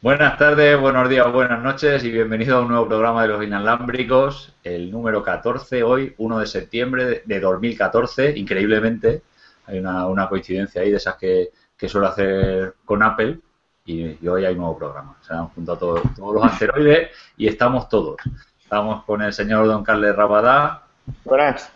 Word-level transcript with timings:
Buenas 0.00 0.38
tardes, 0.38 0.80
buenos 0.80 1.08
días, 1.08 1.30
buenas 1.32 1.60
noches 1.60 2.04
y 2.04 2.12
bienvenido 2.12 2.56
a 2.56 2.60
un 2.60 2.68
nuevo 2.68 2.86
programa 2.86 3.22
de 3.22 3.28
los 3.30 3.42
inalámbricos, 3.42 4.54
el 4.62 4.92
número 4.92 5.24
14, 5.24 5.82
hoy, 5.82 6.14
1 6.18 6.38
de 6.38 6.46
septiembre 6.46 7.22
de 7.24 7.40
2014, 7.40 8.38
increíblemente. 8.38 9.22
Hay 9.66 9.80
una, 9.80 10.28
coincidencia 10.28 10.82
ahí 10.82 10.92
de 10.92 10.98
esas 10.98 11.16
que, 11.16 11.48
que 11.76 11.88
suelo 11.88 12.06
hacer 12.06 12.74
con 12.84 13.02
Apple 13.02 13.40
y, 13.84 14.24
hoy 14.28 14.44
hay 14.44 14.52
un 14.52 14.60
nuevo 14.60 14.78
programa. 14.78 15.16
Se 15.20 15.34
han 15.34 15.48
juntado 15.48 15.78
todos, 15.78 16.02
todos 16.14 16.32
los 16.32 16.44
asteroides 16.44 17.10
y 17.36 17.48
estamos 17.48 17.88
todos. 17.88 18.18
Estamos 18.62 19.02
con 19.02 19.20
el 19.20 19.32
señor 19.32 19.66
Don 19.66 19.82
Carles 19.82 20.14
Rabadá. 20.14 20.84
Buenas. 21.24 21.72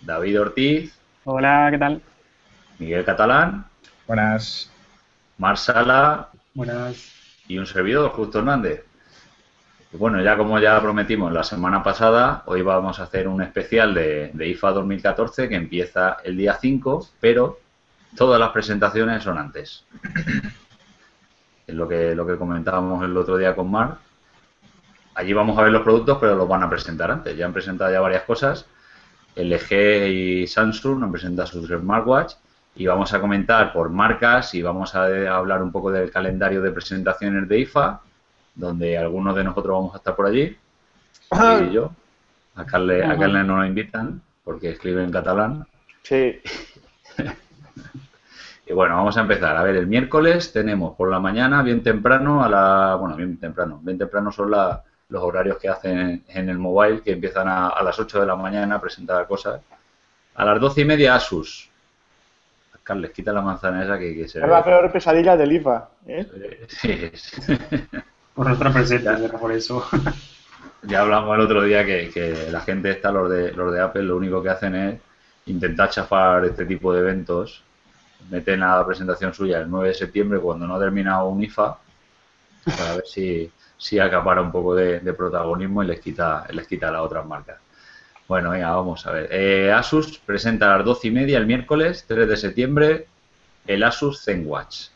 David 0.00 0.42
Ortiz. 0.42 0.96
Hola, 1.24 1.70
¿qué 1.72 1.78
tal? 1.78 2.02
Miguel 2.78 3.04
Catalán. 3.04 3.66
Buenas. 4.06 4.70
Marsala. 5.38 6.28
Buenas 6.54 7.21
y 7.48 7.58
un 7.58 7.66
servidor, 7.66 8.10
Justo 8.10 8.38
Hernández. 8.38 8.84
Bueno, 9.92 10.22
ya 10.22 10.38
como 10.38 10.58
ya 10.58 10.80
prometimos 10.80 11.32
la 11.32 11.44
semana 11.44 11.82
pasada, 11.82 12.44
hoy 12.46 12.62
vamos 12.62 12.98
a 12.98 13.02
hacer 13.02 13.28
un 13.28 13.42
especial 13.42 13.92
de, 13.92 14.32
IFA 14.34 14.72
2014 14.72 15.50
que 15.50 15.54
empieza 15.54 16.16
el 16.24 16.36
día 16.36 16.56
5, 16.58 17.08
pero 17.20 17.60
todas 18.16 18.40
las 18.40 18.50
presentaciones 18.50 19.22
son 19.22 19.36
antes. 19.36 19.84
Es 21.66 21.74
lo 21.74 21.86
que, 21.86 22.14
lo 22.14 22.26
que 22.26 22.36
comentábamos 22.36 23.04
el 23.04 23.16
otro 23.16 23.36
día 23.36 23.54
con 23.54 23.70
Mar. 23.70 23.98
Allí 25.14 25.34
vamos 25.34 25.58
a 25.58 25.62
ver 25.62 25.72
los 25.72 25.82
productos, 25.82 26.18
pero 26.18 26.34
los 26.36 26.48
van 26.48 26.62
a 26.62 26.70
presentar 26.70 27.10
antes. 27.10 27.36
Ya 27.36 27.44
han 27.44 27.52
presentado 27.52 27.92
ya 27.92 28.00
varias 28.00 28.22
cosas. 28.22 28.66
LG 29.36 30.06
y 30.08 30.46
Samsung 30.46 31.04
han 31.04 31.12
presentado 31.12 31.48
sus 31.48 31.68
smartwatch 31.68 32.34
y 32.74 32.86
vamos 32.86 33.12
a 33.12 33.20
comentar 33.20 33.72
por 33.72 33.90
marcas 33.90 34.54
y 34.54 34.62
vamos 34.62 34.94
a 34.94 35.04
hablar 35.34 35.62
un 35.62 35.70
poco 35.70 35.90
del 35.90 36.10
calendario 36.10 36.62
de 36.62 36.70
presentaciones 36.70 37.48
de 37.48 37.60
IFA, 37.60 38.00
donde 38.54 38.96
algunos 38.96 39.36
de 39.36 39.44
nosotros 39.44 39.74
vamos 39.74 39.94
a 39.94 39.98
estar 39.98 40.16
por 40.16 40.26
allí, 40.26 40.56
y 41.68 41.72
yo. 41.72 41.92
A 42.54 42.66
Carle, 42.66 43.02
a 43.04 43.16
Carle 43.18 43.44
no 43.44 43.56
nos 43.56 43.66
invitan 43.66 44.20
porque 44.44 44.70
escribe 44.70 45.02
en 45.02 45.10
catalán. 45.10 45.66
Sí. 46.02 46.40
y 48.66 48.72
bueno, 48.74 48.96
vamos 48.96 49.16
a 49.16 49.22
empezar. 49.22 49.56
A 49.56 49.62
ver, 49.62 49.76
el 49.76 49.86
miércoles 49.86 50.52
tenemos 50.52 50.94
por 50.94 51.10
la 51.10 51.18
mañana, 51.18 51.62
bien 51.62 51.82
temprano, 51.82 52.44
a 52.44 52.48
la. 52.50 52.96
Bueno, 52.96 53.16
bien 53.16 53.38
temprano. 53.38 53.80
Bien 53.82 53.96
temprano 53.96 54.30
son 54.30 54.50
los 54.50 55.22
horarios 55.22 55.56
que 55.58 55.70
hacen 55.70 56.24
en 56.28 56.48
el 56.50 56.58
mobile, 56.58 57.00
que 57.00 57.12
empiezan 57.12 57.48
a, 57.48 57.68
a 57.68 57.82
las 57.82 57.98
8 57.98 58.20
de 58.20 58.26
la 58.26 58.36
mañana 58.36 58.74
a 58.74 58.80
presentar 58.80 59.26
cosas. 59.26 59.62
A 60.34 60.44
las 60.44 60.60
doce 60.60 60.82
y 60.82 60.84
media 60.84 61.14
Asus, 61.14 61.71
Carles, 62.82 63.10
quita 63.12 63.32
la 63.32 63.42
manzana 63.42 63.84
esa 63.84 63.98
que, 63.98 64.28
se 64.28 64.40
Es 64.40 64.48
la 64.48 64.64
peor 64.64 64.90
pesadilla 64.90 65.36
del 65.36 65.52
IFA. 65.52 65.88
¿eh? 66.06 66.66
Sí, 66.68 67.10
Por 68.34 68.46
nuestra 68.46 68.72
presencia, 68.72 69.28
por 69.38 69.52
eso. 69.52 69.86
Ya 70.84 71.02
hablamos 71.02 71.36
el 71.36 71.42
otro 71.42 71.62
día 71.62 71.86
que, 71.86 72.48
la 72.50 72.60
gente 72.60 72.90
está, 72.90 73.12
los 73.12 73.30
de, 73.30 73.52
los 73.52 73.72
de 73.72 73.80
Apple, 73.80 74.02
lo 74.02 74.16
único 74.16 74.42
que 74.42 74.48
hacen 74.48 74.74
es 74.74 75.00
intentar 75.46 75.90
chafar 75.90 76.44
este 76.44 76.66
tipo 76.66 76.92
de 76.92 76.98
eventos. 76.98 77.62
Meten 78.30 78.64
a 78.64 78.78
la 78.78 78.84
presentación 78.84 79.32
suya 79.32 79.60
el 79.60 79.70
9 79.70 79.88
de 79.88 79.94
septiembre 79.94 80.40
cuando 80.40 80.66
no 80.66 80.74
ha 80.74 80.80
terminado 80.80 81.28
un 81.28 81.40
IFA 81.40 81.78
para 82.64 82.96
ver 82.96 83.06
si, 83.06 83.48
si 83.76 84.00
acapara 84.00 84.42
un 84.42 84.50
poco 84.50 84.74
de, 84.74 84.98
de 84.98 85.12
protagonismo 85.12 85.84
y 85.84 85.86
les 85.86 86.00
quita, 86.00 86.48
les 86.50 86.66
quita 86.66 86.88
a 86.88 86.92
las 86.92 87.02
otras 87.02 87.24
marcas. 87.26 87.58
Bueno, 88.28 88.50
venga, 88.50 88.70
vamos 88.70 89.06
a 89.06 89.12
ver. 89.12 89.28
Eh, 89.30 89.72
Asus 89.72 90.18
presenta 90.18 90.72
a 90.72 90.78
las 90.78 90.86
12 90.86 91.08
y 91.08 91.10
media 91.10 91.38
el 91.38 91.46
miércoles 91.46 92.04
3 92.06 92.28
de 92.28 92.36
septiembre 92.36 93.06
el 93.66 93.82
Asus 93.82 94.24
ZenWatch. 94.24 94.88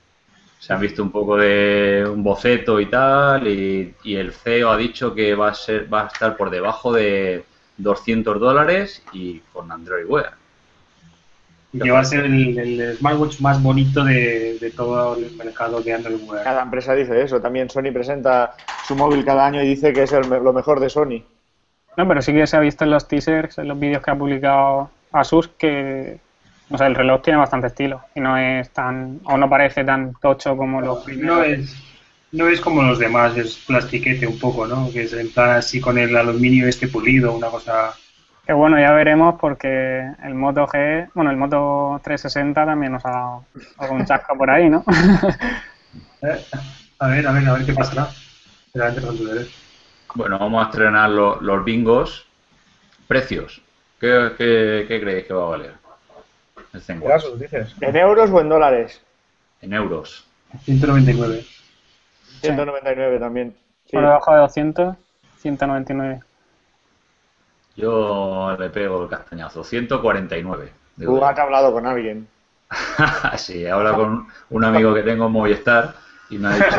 Se 0.59 0.73
han 0.73 0.81
visto 0.81 1.03
un 1.03 1.11
poco 1.11 1.37
de 1.37 2.05
un 2.11 2.23
boceto 2.25 2.81
y 2.81 2.87
tal, 2.87 3.47
y, 3.47 3.95
el 4.05 4.33
CEO 4.33 4.71
ha 4.71 4.77
dicho 4.77 5.15
que 5.15 5.35
va 5.35 5.49
a 5.49 5.55
ser 5.55 5.93
va 5.93 6.05
a 6.05 6.07
estar 6.07 6.37
por 6.37 6.51
debajo 6.51 6.93
de 6.93 7.45
200 7.77 8.41
dólares 8.41 9.03
y 9.13 9.41
con 9.53 9.71
Android 9.71 10.07
Wear. 10.07 10.33
Y 11.73 11.79
que 11.79 11.91
va 11.91 12.01
a 12.01 12.05
ser 12.05 12.25
el, 12.25 12.97
smartwatch 12.97 13.41
más 13.41 13.63
bonito 13.63 14.03
de, 14.03 14.73
todo 14.75 15.17
el 15.17 15.37
mercado 15.37 15.81
de 15.83 15.93
Android 15.93 16.21
Wear. 16.27 16.43
Cada 16.43 16.63
empresa 16.63 16.95
dice 16.95 17.23
eso. 17.23 17.41
También 17.41 17.69
Sony 17.69 17.93
presenta 17.93 18.55
su 18.87 18.97
móvil 18.97 19.25
cada 19.25 19.47
año 19.47 19.63
y 19.63 19.69
dice 19.69 19.93
que 19.93 20.05
es 20.05 20.13
lo 20.13 20.53
mejor 20.53 20.81
de 20.81 20.89
Sony. 20.89 21.23
No, 21.97 22.07
pero 22.07 22.21
sí 22.23 22.33
que 22.33 22.47
se 22.47 22.57
ha 22.57 22.61
visto 22.61 22.85
en 22.85 22.91
los 22.91 23.09
teasers, 23.09 23.59
en 23.59 23.69
los 23.69 23.79
vídeos 23.79 24.03
que 24.03 24.11
ha 24.11 24.17
publicado 24.17 24.91
Asus, 25.13 25.49
que 25.49 26.19
o 26.69 26.77
sea, 26.77 26.89
el 26.89 26.95
reloj 26.95 27.23
tiene 27.23 27.39
bastante 27.39 27.69
estilo 27.69 28.03
y 28.15 28.21
no 28.21 28.37
es 28.37 28.71
tan, 28.71 29.21
o 29.25 29.37
no 29.37 29.49
parece 29.49 29.85
tan 29.85 30.15
tocho 30.15 30.57
como 30.57 30.81
los 30.81 31.05
primeros. 31.05 31.37
No 31.37 31.43
es, 31.45 31.77
no 32.33 32.49
es 32.49 32.61
como 32.61 32.83
los 32.83 32.99
demás, 32.99 33.37
es 33.37 33.57
plastiquete 33.67 34.27
un 34.27 34.39
poco, 34.39 34.67
¿no? 34.67 34.91
Que 34.91 35.05
es 35.05 35.13
en 35.13 35.33
plan 35.33 35.51
así 35.51 35.81
con 35.81 35.97
el 35.97 36.17
aluminio 36.17 36.67
este 36.67 36.89
pulido, 36.89 37.33
una 37.35 37.49
cosa... 37.49 37.95
Que 38.45 38.53
bueno, 38.53 38.79
ya 38.79 38.93
veremos 38.93 39.37
porque 39.41 40.09
el 40.23 40.35
Moto 40.35 40.67
G, 40.67 41.09
bueno, 41.15 41.31
el 41.31 41.37
Moto 41.37 42.01
360 42.03 42.65
también 42.65 42.93
nos 42.93 43.05
ha 43.05 43.11
dado 43.11 43.45
algún 43.79 44.05
chasco 44.05 44.37
por 44.37 44.51
ahí, 44.51 44.69
¿no? 44.69 44.85
Eh, 46.23 46.45
a 46.99 47.09
ver, 47.09 47.27
a 47.27 47.33
ver, 47.33 47.47
a 47.47 47.53
ver 47.53 47.67
qué 47.67 47.75
pasará. 47.75 48.09
Derecho. 48.73 49.66
Bueno, 50.17 50.39
vamos 50.39 50.65
a 50.65 50.71
estrenar 50.71 51.11
los 51.11 51.65
bingos. 51.65 52.27
Precios. 53.07 53.61
¿Qué, 54.01 54.33
creéis 54.39 55.27
que 55.27 55.35
va 55.35 55.43
a 55.43 55.49
valer? 55.51 55.75
El 56.73 57.39
dices. 57.39 57.75
¿En 57.83 57.97
euros 57.97 58.31
o 58.31 58.41
en 58.41 58.49
dólares? 58.49 59.03
En 59.61 59.75
euros. 59.75 60.27
199. 60.65 61.45
199 62.41 63.19
también. 63.19 63.55
Por 63.93 64.01
debajo 64.01 64.33
de 64.33 64.41
200, 64.41 64.97
199. 65.37 66.21
Yo 67.77 68.57
le 68.59 68.71
pego 68.71 69.03
el 69.03 69.11
castañazo. 69.11 69.63
149. 69.63 70.73
Tú 70.99 71.23
has 71.23 71.39
hablado 71.39 71.73
con 71.75 71.87
alguien. 71.87 72.27
sí, 73.37 73.65
he 73.65 73.71
hablado 73.71 73.97
con 73.97 74.29
un 74.49 74.65
amigo 74.65 74.95
que 74.95 75.03
tengo 75.03 75.27
en 75.27 75.33
Movistar 75.33 76.06
y 76.31 76.39
me 76.39 76.49
ha 76.49 76.55
dicho... 76.55 76.71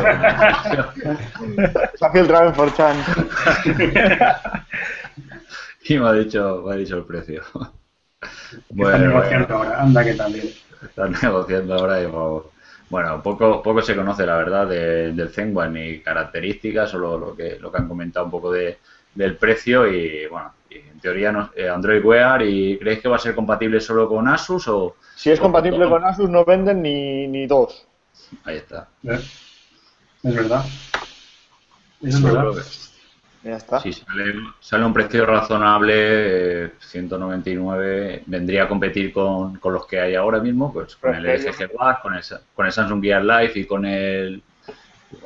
Se 1.95 2.05
ha 2.05 2.11
filtrado 2.11 2.49
en 2.49 2.55
Forchan. 2.55 2.97
y 5.85 5.97
me 5.97 6.07
ha 6.07 6.13
dicho, 6.13 6.63
me 6.65 6.73
ha 6.73 6.77
dicho 6.77 6.97
el 6.97 7.03
precio. 7.05 7.43
Bueno, 8.69 8.95
están 8.95 9.07
negociando 9.07 9.55
ahora, 9.55 9.81
anda 9.81 10.03
que 10.03 10.13
también. 10.13 10.49
Están 10.81 11.11
negociando 11.21 11.75
ahora 11.75 12.01
y 12.01 12.07
Bueno, 12.89 13.21
poco, 13.21 13.61
poco 13.61 13.81
se 13.81 13.95
conoce 13.95 14.25
la 14.25 14.37
verdad 14.37 14.67
del 14.67 15.29
Zenwan 15.29 15.73
ni 15.73 15.99
características, 15.99 16.89
solo 16.89 17.17
lo 17.17 17.35
que, 17.35 17.57
lo 17.59 17.71
que 17.71 17.77
han 17.77 17.87
comentado 17.87 18.25
un 18.25 18.31
poco 18.31 18.51
de, 18.51 18.77
del 19.15 19.35
precio 19.37 19.91
y 19.91 20.27
bueno, 20.27 20.53
en 20.69 20.99
teoría 20.99 21.31
no, 21.31 21.49
eh, 21.55 21.69
Android 21.69 22.03
Wear 22.03 22.41
y 22.43 22.77
¿creéis 22.77 22.99
que 22.99 23.09
va 23.09 23.15
a 23.15 23.19
ser 23.19 23.33
compatible 23.33 23.79
solo 23.79 24.07
con 24.07 24.27
Asus 24.27 24.67
o...? 24.67 24.95
Si 25.15 25.31
es 25.31 25.39
compatible 25.39 25.89
con 25.89 26.03
Asus 26.03 26.29
no 26.29 26.45
venden 26.45 26.81
ni, 26.81 27.27
ni 27.27 27.47
dos. 27.47 27.87
Ahí 28.43 28.57
está. 28.57 28.87
¿Eh? 29.03 29.19
Es 30.23 30.35
verdad. 30.35 30.65
Es 32.01 32.21
verdad. 32.21 32.53
Ya 33.43 33.55
está. 33.55 33.79
Si 33.79 33.93
sale, 33.93 34.33
sale, 34.59 34.85
un 34.85 34.93
precio 34.93 35.25
razonable, 35.25 36.71
199, 36.79 38.15
eh, 38.15 38.23
vendría 38.25 38.63
a 38.63 38.67
competir 38.67 39.13
con, 39.13 39.57
con, 39.57 39.73
los 39.73 39.85
que 39.85 39.99
hay 39.99 40.15
ahora 40.15 40.39
mismo, 40.39 40.73
pues 40.73 40.95
con 40.97 41.15
el 41.15 41.23
LG 41.23 41.71
Watch, 41.73 42.01
con 42.01 42.15
el, 42.15 42.23
con 42.53 42.65
el 42.65 42.71
Samsung 42.71 43.01
Gear 43.01 43.23
Live 43.23 43.51
y 43.55 43.65
con 43.65 43.85
el 43.85 44.43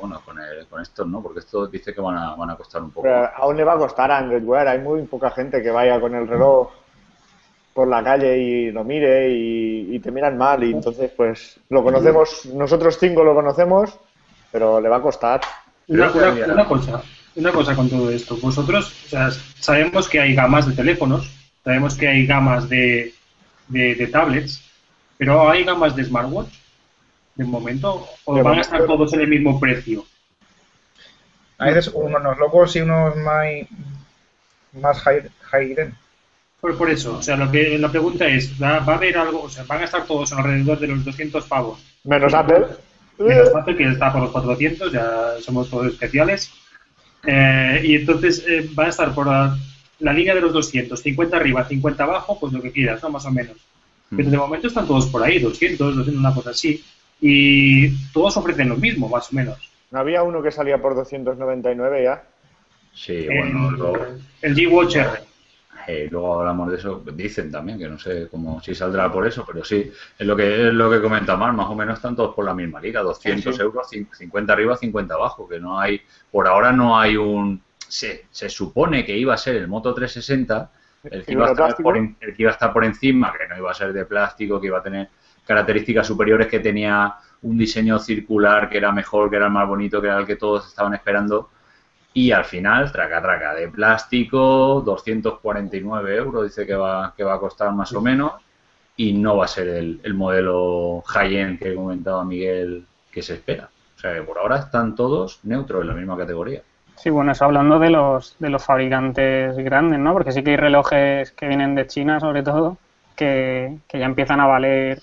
bueno, 0.00 0.20
con, 0.24 0.38
el, 0.38 0.66
con 0.68 0.80
estos 0.80 1.06
no, 1.06 1.20
porque 1.22 1.40
esto 1.40 1.66
dice 1.66 1.92
que 1.92 2.00
van 2.00 2.16
a, 2.16 2.34
van 2.36 2.50
a 2.50 2.56
costar 2.56 2.82
un 2.82 2.90
poco. 2.90 3.02
Pero 3.02 3.28
aún 3.36 3.56
le 3.56 3.64
va 3.64 3.74
a 3.74 3.78
costar 3.78 4.10
a 4.10 4.18
Android 4.18 4.44
Wear, 4.44 4.68
hay 4.68 4.78
muy 4.78 5.02
poca 5.02 5.30
gente 5.30 5.62
que 5.62 5.70
vaya 5.70 6.00
con 6.00 6.14
el 6.14 6.28
reloj 6.28 6.70
por 7.74 7.88
la 7.88 8.02
calle 8.02 8.38
y 8.38 8.70
lo 8.70 8.84
mire 8.84 9.30
y, 9.30 9.98
te 10.00 10.10
miran 10.10 10.36
mal 10.36 10.64
y 10.64 10.72
entonces 10.72 11.10
pues 11.16 11.60
lo 11.68 11.82
conocemos, 11.82 12.46
nosotros 12.46 12.98
cinco 12.98 13.22
lo 13.22 13.34
conocemos, 13.34 13.96
pero 14.50 14.80
le 14.80 14.88
va 14.88 14.96
a 14.96 15.02
costar. 15.02 15.40
Una, 15.86 16.10
cosa, 16.66 17.02
una 17.36 17.52
cosa 17.52 17.76
con 17.76 17.88
todo 17.88 18.10
esto, 18.10 18.36
vosotros 18.36 18.92
sabemos 19.60 20.08
que 20.08 20.20
hay 20.20 20.34
gamas 20.34 20.66
de 20.68 20.74
teléfonos, 20.74 21.30
sabemos 21.62 21.94
que 21.94 22.08
hay 22.08 22.26
gamas 22.26 22.68
de, 22.68 23.14
de, 23.68 24.06
tablets, 24.08 24.62
pero 25.16 25.48
hay 25.48 25.64
gamas 25.64 25.94
de 25.94 26.04
smartwatch 26.04 26.52
de 27.36 27.44
momento 27.44 28.06
o 28.24 28.42
van 28.42 28.58
a 28.58 28.60
estar 28.60 28.84
todos 28.86 29.12
en 29.14 29.20
el 29.20 29.28
mismo 29.28 29.58
precio. 29.60 30.04
Hay 31.58 31.74
unos 31.94 32.38
locos 32.38 32.74
y 32.74 32.80
unos 32.80 33.16
más, 33.16 33.46
más 34.72 35.00
high, 35.00 35.30
high 35.42 35.74
end. 35.78 35.94
Por, 36.62 36.90
eso, 36.90 37.16
o 37.16 37.22
sea, 37.22 37.36
lo 37.36 37.50
que 37.50 37.76
la 37.76 37.90
pregunta 37.90 38.24
es, 38.28 38.52
¿va, 38.62 38.76
a 38.76 38.94
haber 38.94 39.18
algo, 39.18 39.42
o 39.42 39.50
sea, 39.50 39.64
van 39.64 39.80
a 39.80 39.84
estar 39.84 40.06
todos 40.06 40.32
alrededor 40.32 40.78
de 40.78 40.86
los 40.86 41.04
200 41.04 41.44
pavos? 41.46 41.80
Menos 42.04 42.32
Apple. 42.32 42.66
Menos 43.18 43.52
Apple, 43.52 43.76
que 43.76 43.88
está 43.88 44.12
por 44.12 44.22
los 44.22 44.30
400, 44.30 44.92
ya 44.92 45.32
somos 45.40 45.68
todos 45.68 45.88
especiales. 45.88 46.52
Eh, 47.26 47.80
y 47.82 47.96
entonces 47.96 48.44
eh, 48.46 48.70
van 48.74 48.86
a 48.86 48.90
estar 48.90 49.12
por 49.12 49.26
la, 49.26 49.58
línea 50.12 50.36
de 50.36 50.40
los 50.40 50.52
200, 50.52 51.00
50 51.00 51.36
arriba, 51.36 51.64
50 51.64 52.04
abajo, 52.04 52.38
pues 52.38 52.52
lo 52.52 52.62
que 52.62 52.70
quieras, 52.70 53.02
¿no? 53.02 53.10
Más 53.10 53.26
o 53.26 53.32
menos. 53.32 53.56
Mm. 54.10 54.16
Pero 54.18 54.30
de 54.30 54.38
momento 54.38 54.68
están 54.68 54.86
todos 54.86 55.06
por 55.06 55.24
ahí, 55.24 55.40
200, 55.40 55.96
200, 55.96 56.20
una 56.20 56.32
cosa 56.32 56.50
así. 56.50 56.80
Y 57.20 57.90
todos 58.12 58.36
ofrecen 58.36 58.68
lo 58.68 58.76
mismo, 58.76 59.08
más 59.08 59.32
o 59.32 59.34
menos. 59.34 59.58
¿No 59.90 59.98
había 59.98 60.22
uno 60.22 60.40
que 60.40 60.52
salía 60.52 60.80
por 60.80 60.94
299 60.94 62.04
ya? 62.04 62.22
Sí, 62.94 63.26
bueno, 63.26 63.68
el, 63.68 63.74
luego, 63.74 64.06
el 64.42 64.54
G-Watch 64.54 64.94
R. 64.94 65.31
eh, 65.86 66.08
luego 66.10 66.40
hablamos 66.40 66.70
de 66.70 66.76
eso. 66.76 67.02
Dicen 67.14 67.50
también 67.50 67.78
que 67.78 67.88
no 67.88 67.98
sé 67.98 68.28
cómo 68.30 68.60
si 68.60 68.74
saldrá 68.74 69.10
por 69.10 69.26
eso, 69.26 69.44
pero 69.46 69.64
sí, 69.64 69.90
es 70.18 70.26
lo 70.26 70.36
que 70.36 70.68
es 70.68 70.72
lo 70.74 70.90
que 70.90 71.00
comenta 71.00 71.36
Mar, 71.36 71.52
más 71.52 71.66
o 71.68 71.74
menos 71.74 71.96
están 71.98 72.16
todos 72.16 72.34
por 72.34 72.44
la 72.44 72.54
misma 72.54 72.80
liga, 72.80 73.02
200 73.02 73.54
Sí, 73.54 73.58
sí. 73.58 73.62
euros, 73.62 73.88
cin- 73.90 74.08
50 74.12 74.52
arriba, 74.52 74.76
50 74.76 75.14
abajo, 75.14 75.48
que 75.48 75.60
no 75.60 75.78
hay, 75.80 76.00
por 76.30 76.46
ahora 76.48 76.72
no 76.72 76.98
hay 76.98 77.16
un, 77.16 77.62
se, 77.88 78.26
se 78.30 78.48
supone 78.48 79.04
que 79.04 79.16
iba 79.16 79.34
a 79.34 79.38
ser 79.38 79.56
el 79.56 79.68
Moto 79.68 79.92
360, 79.94 80.70
el 81.04 81.24
que, 81.24 81.32
¿Y 81.32 81.34
iba 81.34 81.44
a 81.46 81.50
estar 81.52 81.76
por, 81.76 81.96
el 81.96 82.16
que 82.18 82.34
iba 82.42 82.50
a 82.50 82.54
estar 82.54 82.72
por 82.72 82.84
encima, 82.84 83.32
que 83.32 83.48
no 83.48 83.56
iba 83.58 83.70
a 83.70 83.74
ser 83.74 83.92
de 83.92 84.04
plástico, 84.06 84.60
que 84.60 84.68
iba 84.68 84.78
a 84.78 84.82
tener 84.82 85.08
características 85.46 86.06
superiores, 86.06 86.46
que 86.46 86.60
tenía 86.60 87.14
un 87.42 87.58
diseño 87.58 87.98
circular 87.98 88.68
que 88.70 88.78
era 88.78 88.92
mejor, 88.92 89.28
que 89.28 89.36
era 89.36 89.46
el 89.46 89.52
más 89.52 89.66
bonito, 89.66 90.00
que 90.00 90.06
era 90.06 90.18
el 90.18 90.26
que 90.26 90.36
todos 90.36 90.66
estaban 90.68 90.94
esperando. 90.94 91.50
Y 92.14 92.30
al 92.30 92.44
final, 92.44 92.92
traca, 92.92 93.22
traca, 93.22 93.54
de 93.54 93.68
plástico, 93.68 94.82
249 94.84 96.16
euros, 96.16 96.44
dice 96.44 96.66
que 96.66 96.74
va, 96.74 97.14
que 97.16 97.24
va 97.24 97.34
a 97.34 97.40
costar 97.40 97.72
más 97.72 97.92
o 97.94 98.00
menos, 98.00 98.32
y 98.96 99.14
no 99.14 99.38
va 99.38 99.46
a 99.46 99.48
ser 99.48 99.68
el, 99.68 100.00
el 100.02 100.14
modelo 100.14 101.02
high-end 101.06 101.58
que 101.58 101.74
comentaba 101.74 102.24
Miguel 102.24 102.84
que 103.10 103.22
se 103.22 103.34
espera. 103.34 103.70
O 103.96 103.98
sea, 103.98 104.14
que 104.14 104.22
por 104.22 104.38
ahora 104.38 104.58
están 104.58 104.94
todos 104.94 105.40
neutros 105.44 105.82
en 105.82 105.88
la 105.88 105.94
misma 105.94 106.16
categoría. 106.16 106.62
Sí, 106.96 107.10
bueno, 107.10 107.32
eso 107.32 107.44
hablando 107.44 107.78
de 107.78 107.90
los, 107.90 108.36
de 108.38 108.50
los 108.50 108.64
fabricantes 108.64 109.56
grandes, 109.56 109.98
¿no? 109.98 110.12
Porque 110.12 110.32
sí 110.32 110.42
que 110.42 110.50
hay 110.50 110.56
relojes 110.56 111.32
que 111.32 111.48
vienen 111.48 111.74
de 111.74 111.86
China, 111.86 112.20
sobre 112.20 112.42
todo, 112.42 112.76
que, 113.16 113.78
que 113.88 113.98
ya 113.98 114.06
empiezan 114.06 114.40
a 114.40 114.46
valer 114.46 115.00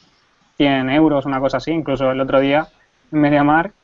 100 0.58 0.90
euros, 0.92 1.26
una 1.26 1.40
cosa 1.40 1.58
así. 1.58 1.72
Incluso 1.72 2.12
el 2.12 2.22
otro 2.22 2.40
día, 2.40 2.68
en 3.12 3.20
MediaMarkt, 3.20 3.76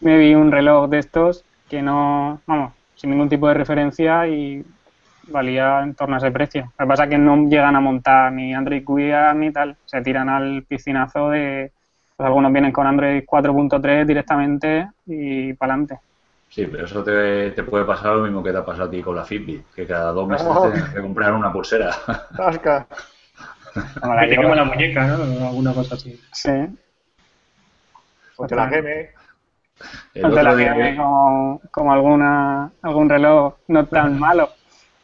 me 0.00 0.16
vi 0.16 0.34
un 0.34 0.52
reloj 0.52 0.88
de 0.88 0.98
estos 0.98 1.44
que 1.70 1.80
no, 1.80 2.40
vamos, 2.46 2.72
sin 2.96 3.10
ningún 3.10 3.28
tipo 3.28 3.46
de 3.48 3.54
referencia 3.54 4.26
y 4.26 4.62
valía 5.28 5.80
en 5.82 5.94
torno 5.94 6.16
a 6.16 6.18
ese 6.18 6.30
precio. 6.32 6.72
Lo 6.78 6.84
que 6.84 6.88
pasa 6.88 7.04
es 7.04 7.10
que 7.10 7.18
no 7.18 7.48
llegan 7.48 7.76
a 7.76 7.80
montar 7.80 8.32
ni 8.32 8.52
Android 8.52 8.82
Wear 8.86 9.34
ni 9.36 9.52
tal, 9.52 9.76
se 9.86 10.02
tiran 10.02 10.28
al 10.28 10.64
piscinazo 10.64 11.30
de... 11.30 11.70
Pues 12.16 12.26
algunos 12.26 12.52
vienen 12.52 12.72
con 12.72 12.86
Android 12.86 13.22
4.3 13.24 14.04
directamente 14.04 14.88
y 15.06 15.54
para 15.54 15.72
adelante. 15.72 16.00
Sí, 16.50 16.66
pero 16.70 16.84
eso 16.84 17.02
te, 17.04 17.52
te 17.52 17.62
puede 17.62 17.84
pasar 17.84 18.16
lo 18.16 18.24
mismo 18.24 18.42
que 18.42 18.50
te 18.50 18.58
ha 18.58 18.64
pasado 18.64 18.88
a 18.88 18.90
ti 18.90 19.00
con 19.02 19.14
la 19.16 19.24
Fitbit, 19.24 19.64
que 19.74 19.86
cada 19.86 20.10
dos 20.10 20.28
meses 20.28 20.46
Oh. 20.50 20.68
tienes 20.70 20.90
que 20.90 21.00
comprar 21.00 21.32
una 21.32 21.50
pulsera. 21.52 21.92
Tasca. 22.36 22.86
La 24.02 24.22
Que 24.22 24.34
te 24.34 24.36
quema 24.36 24.56
la 24.56 24.64
muñeca, 24.64 25.06
¿no? 25.06 25.44
O 25.44 25.48
alguna 25.48 25.72
cosa 25.72 25.94
así. 25.94 26.20
Sí. 26.32 26.50
O 28.36 28.46
te 28.48 28.56
la 28.56 28.68
queme. 28.68 29.10
El 30.14 30.34
la 30.34 30.54
día 30.56 30.74
que 30.74 30.96
como, 30.96 31.60
como 31.70 31.92
alguna, 31.92 32.70
algún 32.82 33.08
reloj 33.08 33.54
no 33.68 33.86
tan 33.86 34.18
malo 34.18 34.50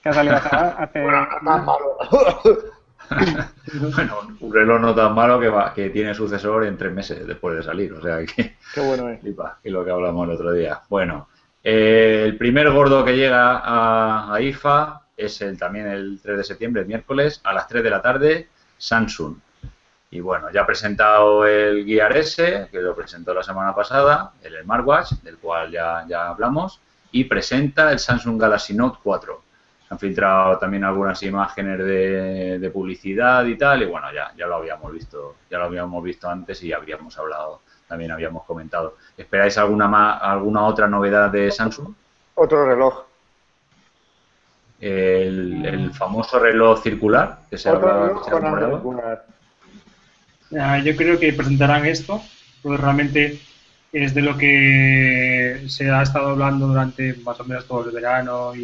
que 0.02 0.08
ha 0.10 0.12
salido 0.12 0.36
hace, 0.36 0.56
hace- 0.56 1.06
Tan 1.06 1.64
malo. 1.64 1.98
Bueno, 3.94 4.14
un 4.40 4.52
reloj 4.52 4.80
no 4.80 4.94
tan 4.94 5.14
malo 5.14 5.38
que, 5.38 5.48
va, 5.48 5.72
que 5.72 5.90
tiene 5.90 6.14
sucesor 6.14 6.64
en 6.64 6.76
tres 6.76 6.92
meses 6.92 7.26
después 7.26 7.56
de 7.56 7.62
salir. 7.62 7.92
O 7.92 8.00
sea, 8.02 8.18
que 8.24 8.56
Qué 8.74 8.80
bueno 8.80 9.08
es. 9.08 9.20
flipa, 9.20 9.58
que 9.62 9.68
es 9.68 9.72
lo 9.72 9.84
que 9.84 9.90
hablamos 9.90 10.28
el 10.28 10.34
otro 10.34 10.52
día. 10.52 10.80
Bueno, 10.88 11.28
eh, 11.62 12.22
el 12.24 12.36
primer 12.36 12.70
gordo 12.70 13.04
que 13.04 13.16
llega 13.16 13.58
a, 13.58 14.34
a 14.34 14.40
IFA 14.40 15.02
es 15.16 15.40
el, 15.40 15.58
también 15.58 15.86
el 15.86 16.20
3 16.22 16.38
de 16.38 16.44
septiembre, 16.44 16.82
el 16.82 16.88
miércoles, 16.88 17.40
a 17.44 17.52
las 17.52 17.66
3 17.68 17.82
de 17.84 17.90
la 17.90 18.02
tarde, 18.02 18.48
Samsung. 18.76 19.36
Y 20.10 20.20
bueno, 20.20 20.50
ya 20.50 20.64
presentado 20.64 21.46
el 21.46 21.84
Gear 21.84 22.16
S, 22.16 22.68
que 22.70 22.80
lo 22.80 22.94
presentó 22.94 23.34
la 23.34 23.42
semana 23.42 23.74
pasada, 23.74 24.32
el 24.42 24.62
Smartwatch, 24.62 25.12
del 25.22 25.36
cual 25.38 25.70
ya, 25.70 26.04
ya 26.08 26.28
hablamos, 26.28 26.80
y 27.10 27.24
presenta 27.24 27.90
el 27.90 27.98
Samsung 27.98 28.40
Galaxy 28.40 28.74
Note 28.74 28.98
4. 29.02 29.42
Se 29.88 29.94
han 29.94 29.98
filtrado 29.98 30.58
también 30.58 30.84
algunas 30.84 31.22
imágenes 31.22 31.78
de, 31.78 32.58
de 32.58 32.70
publicidad 32.70 33.44
y 33.46 33.56
tal, 33.56 33.82
y 33.82 33.86
bueno, 33.86 34.12
ya, 34.12 34.32
ya 34.36 34.46
lo 34.46 34.56
habíamos 34.56 34.92
visto, 34.92 35.36
ya 35.50 35.58
lo 35.58 35.64
habíamos 35.64 36.02
visto 36.02 36.28
antes 36.28 36.62
y 36.62 36.72
habíamos 36.72 37.16
hablado, 37.18 37.60
también 37.88 38.10
habíamos 38.12 38.44
comentado. 38.44 38.96
¿Esperáis 39.16 39.58
alguna 39.58 39.86
ma- 39.88 40.18
alguna 40.18 40.64
otra 40.66 40.86
novedad 40.88 41.30
de 41.30 41.50
Samsung? 41.50 41.92
Otro 42.36 42.64
reloj. 42.66 43.02
El, 44.80 45.64
el 45.64 45.90
famoso 45.92 46.38
reloj 46.38 46.82
circular 46.82 47.38
que 47.48 47.56
se 47.56 47.70
Otro 47.70 47.88
habla- 47.90 48.06
reloj 48.08 48.24
se 48.24 48.30
con 48.30 49.00
Ah, 50.54 50.78
yo 50.84 50.94
creo 50.96 51.18
que 51.18 51.32
presentarán 51.32 51.86
esto, 51.86 52.22
porque 52.62 52.80
realmente 52.82 53.40
es 53.92 54.14
de 54.14 54.22
lo 54.22 54.36
que 54.38 55.64
se 55.68 55.90
ha 55.90 56.02
estado 56.02 56.28
hablando 56.30 56.68
durante 56.68 57.14
más 57.14 57.38
o 57.40 57.44
menos 57.44 57.66
todo 57.66 57.84
el 57.88 57.94
verano 57.94 58.54
y, 58.54 58.60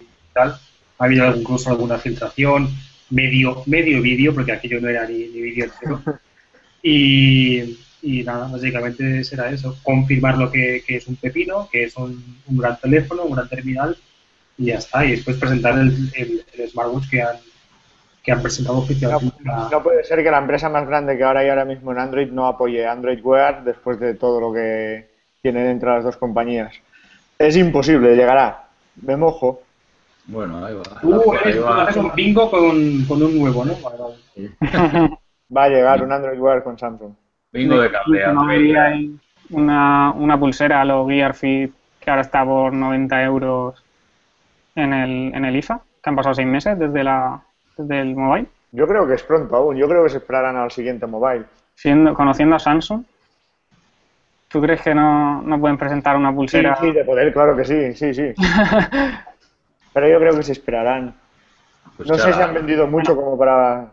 y 0.00 0.06
tal. 0.32 0.58
Ha 0.98 1.04
habido 1.04 1.34
incluso 1.36 1.70
alguna 1.70 1.98
filtración, 1.98 2.68
medio, 3.10 3.62
medio 3.66 4.02
vídeo, 4.02 4.34
porque 4.34 4.52
aquello 4.52 4.80
no 4.80 4.88
era 4.88 5.06
ni, 5.06 5.18
ni 5.28 5.40
vídeo 5.42 5.64
entero. 5.66 6.02
Y, 6.82 7.78
y 8.02 8.22
nada, 8.24 8.48
básicamente 8.48 9.24
será 9.24 9.50
eso, 9.50 9.78
confirmar 9.82 10.38
lo 10.38 10.50
que, 10.50 10.82
que 10.86 10.96
es 10.96 11.06
un 11.08 11.16
pepino, 11.16 11.68
que 11.70 11.84
es 11.84 11.96
un, 11.96 12.40
un 12.46 12.56
gran 12.58 12.78
teléfono, 12.80 13.24
un 13.24 13.34
gran 13.36 13.48
terminal, 13.48 13.96
y 14.58 14.66
ya 14.66 14.78
está. 14.78 15.04
Y 15.06 15.12
después 15.12 15.36
presentar 15.38 15.78
el, 15.78 16.10
el- 16.14 16.44
el 16.58 16.70
smartwatch 16.70 17.08
que 17.10 17.22
han, 17.22 17.36
que 18.22 18.32
han 18.32 18.42
presentado 18.42 18.76
No, 18.78 18.82
oficialmente. 18.84 19.36
no 19.70 19.82
puede 19.82 20.04
ser 20.04 20.22
que 20.22 20.30
la 20.30 20.38
empresa 20.38 20.68
más 20.68 20.86
grande 20.86 21.16
que 21.16 21.24
ahora 21.24 21.40
hay 21.40 21.48
ahora 21.48 21.64
mismo 21.64 21.92
en 21.92 21.98
Android 21.98 22.30
no 22.30 22.46
apoye 22.46 22.86
Android 22.86 23.20
Wear 23.22 23.64
después 23.64 23.98
de 23.98 24.14
todo 24.14 24.40
lo 24.40 24.52
que 24.52 25.10
tienen 25.42 25.66
entre 25.66 25.90
las 25.90 26.04
dos 26.04 26.16
compañías. 26.16 26.72
Es 27.38 27.56
imposible, 27.56 28.14
llegará. 28.14 28.64
Me 29.02 29.16
mojo. 29.16 29.62
Bueno, 30.26 30.64
ahí 30.64 30.74
va. 30.74 30.82
Uh, 31.02 31.32
Ahí 31.44 31.58
va. 31.58 31.82
haces 31.82 31.96
un 31.96 32.14
bingo 32.14 32.48
con, 32.48 33.04
con 33.08 33.22
un 33.22 33.38
nuevo, 33.38 33.64
¿no? 33.64 33.74
Vale, 33.82 33.98
vale. 33.98 35.18
Va 35.54 35.64
a 35.64 35.68
llegar 35.68 36.02
un 36.02 36.12
Android 36.12 36.38
Wear 36.38 36.62
con 36.62 36.78
Samsung. 36.78 37.12
Bingo 37.52 37.78
de 37.78 37.90
cable. 37.90 38.24
una, 39.50 40.12
una 40.12 40.38
pulsera 40.40 40.80
a 40.80 40.84
los 40.84 41.06
Gear 41.08 41.34
Fit 41.34 41.72
que 42.00 42.10
ahora 42.10 42.22
está 42.22 42.44
por 42.44 42.72
90 42.72 43.22
euros 43.24 43.82
en 44.74 44.92
el, 44.94 45.34
en 45.34 45.44
el 45.44 45.56
IFA, 45.56 45.80
que 46.02 46.10
han 46.10 46.16
pasado 46.16 46.34
seis 46.34 46.48
meses 46.48 46.78
desde, 46.78 47.04
la, 47.04 47.42
desde 47.86 48.00
el 48.02 48.14
mobile. 48.16 48.46
Yo 48.72 48.86
creo 48.86 49.06
que 49.06 49.14
es 49.14 49.22
pronto 49.22 49.54
aún. 49.56 49.76
Yo 49.76 49.88
creo 49.88 50.02
que 50.04 50.10
se 50.10 50.18
esperarán 50.18 50.56
al 50.56 50.70
siguiente 50.70 51.06
mobile. 51.06 51.44
Siendo, 51.74 52.14
conociendo 52.14 52.56
a 52.56 52.58
Samsung, 52.58 53.02
¿tú 54.48 54.60
crees 54.60 54.80
que 54.82 54.94
no, 54.94 55.42
no 55.42 55.60
pueden 55.60 55.76
presentar 55.78 56.16
una 56.16 56.30
Sí, 56.30 56.34
pulsera? 56.36 56.76
sí, 56.76 56.92
de 56.92 57.04
poder, 57.04 57.32
claro 57.32 57.56
que 57.56 57.64
sí, 57.64 57.94
sí, 57.94 58.14
sí. 58.14 58.34
Pero 59.92 60.08
yo 60.08 60.18
creo 60.18 60.36
que 60.36 60.42
se 60.42 60.52
esperarán. 60.52 61.14
Pues 61.96 62.08
No 62.08 62.14
sé 62.16 62.32
si 62.32 62.40
han 62.40 62.54
vendido 62.54 62.86
mucho 62.86 63.14
como 63.14 63.36
para... 63.36 63.88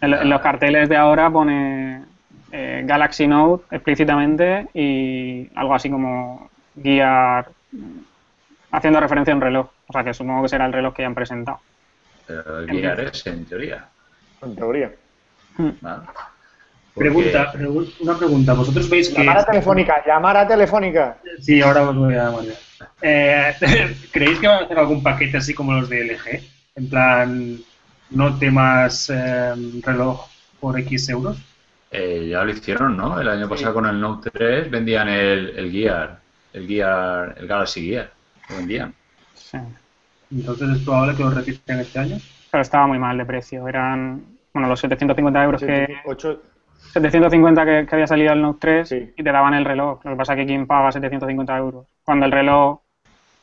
En, 0.00 0.12
en 0.14 0.28
los 0.30 0.40
carteles 0.40 0.88
de 0.88 0.96
ahora 0.96 1.30
pone 1.30 2.04
eh, 2.52 2.82
Galaxy 2.84 3.26
Note 3.26 3.64
explícitamente 3.74 4.68
y 4.74 5.50
algo 5.56 5.74
así 5.74 5.90
como 5.90 6.50
mm, 6.76 7.40
haciendo 8.72 9.00
referencia 9.00 9.32
a 9.32 9.36
un 9.36 9.42
reloj. 9.42 9.68
O 9.88 9.92
sea 9.92 10.04
que 10.04 10.14
supongo 10.14 10.42
que 10.42 10.48
será 10.48 10.66
el 10.66 10.72
reloj 10.72 10.94
que 10.94 11.02
ya 11.02 11.06
han 11.08 11.14
presentado. 11.14 11.58
Pero 12.44 12.58
el 12.60 12.70
Gear 12.70 13.00
S, 13.00 13.28
en 13.30 13.44
teoría. 13.44 13.88
En 14.42 14.56
teoría. 14.56 14.92
¿vale? 15.58 16.02
Porque- 16.94 17.08
Pregunta, 17.10 17.52
pregu- 17.54 17.90
una 18.00 18.18
pregunta. 18.18 18.52
¿Vosotros 18.52 18.88
veis 18.90 19.08
que... 19.08 19.18
Llamada 19.24 19.44
telefónica, 19.46 20.02
llamada 20.06 20.46
telefónica. 20.46 21.16
Sí, 21.40 21.62
ahora 21.62 21.88
os 21.88 21.96
voy 21.96 22.14
a 22.14 22.24
llamar. 22.24 22.44
ya. 22.44 22.54
Eh, 23.00 23.54
¿Creéis 24.12 24.38
que 24.38 24.46
van 24.46 24.62
a 24.62 24.64
hacer 24.66 24.78
algún 24.78 25.02
paquete 25.02 25.38
así 25.38 25.54
como 25.54 25.72
los 25.72 25.88
de 25.88 26.04
LG? 26.04 26.42
En 26.76 26.88
plan, 26.90 27.58
no 28.10 28.38
temas 28.38 29.08
eh, 29.10 29.54
reloj 29.82 30.26
por 30.60 30.78
X 30.80 31.08
euros. 31.08 31.38
Eh, 31.90 32.28
ya 32.30 32.44
lo 32.44 32.50
hicieron, 32.50 32.96
¿no? 32.96 33.18
El 33.20 33.28
año 33.28 33.48
pasado 33.48 33.74
con 33.74 33.86
el 33.86 33.98
Note 34.00 34.30
3 34.30 34.70
vendían 34.70 35.08
el, 35.08 35.50
el 35.58 35.70
Gear, 35.70 36.20
el 36.52 36.66
Gear, 36.66 37.34
el 37.38 37.46
Galaxy 37.46 37.86
Gear. 37.88 38.10
Lo 38.50 38.56
vendían. 38.56 38.94
Sí. 39.34 39.58
Entonces 40.34 40.68
es 40.70 40.78
probable 40.84 41.14
que 41.16 41.22
lo 41.22 41.30
repiten 41.30 41.80
este 41.80 41.98
año. 41.98 42.16
Pero 42.50 42.62
estaba 42.62 42.86
muy 42.86 42.98
mal 42.98 43.16
de 43.18 43.24
precio. 43.26 43.68
Eran, 43.68 44.24
bueno, 44.52 44.68
los 44.68 44.80
750 44.80 45.44
euros 45.44 45.62
que... 45.62 45.86
Ocho- 46.06 46.40
750 46.92 47.64
que, 47.64 47.86
que 47.86 47.94
había 47.94 48.06
salido 48.06 48.32
el 48.32 48.42
Note 48.42 48.58
3 48.60 48.88
Sí. 48.88 49.12
y 49.16 49.22
te 49.22 49.32
daban 49.32 49.54
el 49.54 49.64
reloj. 49.64 50.04
Lo 50.04 50.10
que 50.12 50.16
pasa 50.16 50.32
es 50.34 50.38
que 50.40 50.46
¿quién 50.46 50.66
paga 50.66 50.92
750 50.92 51.56
euros? 51.56 51.86
Cuando 52.04 52.26
el 52.26 52.32
reloj 52.32 52.80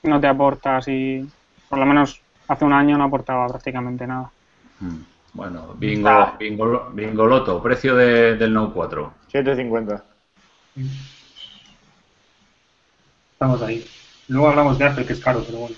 no 0.04 0.20
te 0.20 0.28
aporta 0.28 0.78
así... 0.78 1.28
Por 1.68 1.80
lo 1.80 1.86
menos 1.86 2.22
hace 2.48 2.66
un 2.66 2.74
año 2.74 2.98
no 2.98 3.04
aportaba 3.06 3.48
prácticamente 3.48 4.06
nada. 4.08 4.30
Mm. 4.80 4.98
Bueno, 5.34 5.76
bingo, 5.78 6.34
bingo, 6.40 6.90
bingo 6.94 7.28
loto, 7.28 7.62
precio 7.62 7.96
de- 7.96 8.36
del 8.36 8.52
Note 8.54 8.74
4. 8.74 9.14
750. 9.28 10.04
Estamos 13.34 13.62
ahí. 13.62 13.86
Luego 14.28 14.50
hablamos 14.50 14.78
de 14.78 14.86
Apple, 14.86 15.06
que 15.06 15.14
es 15.14 15.20
caro, 15.20 15.44
pero 15.46 15.60
bueno. 15.60 15.76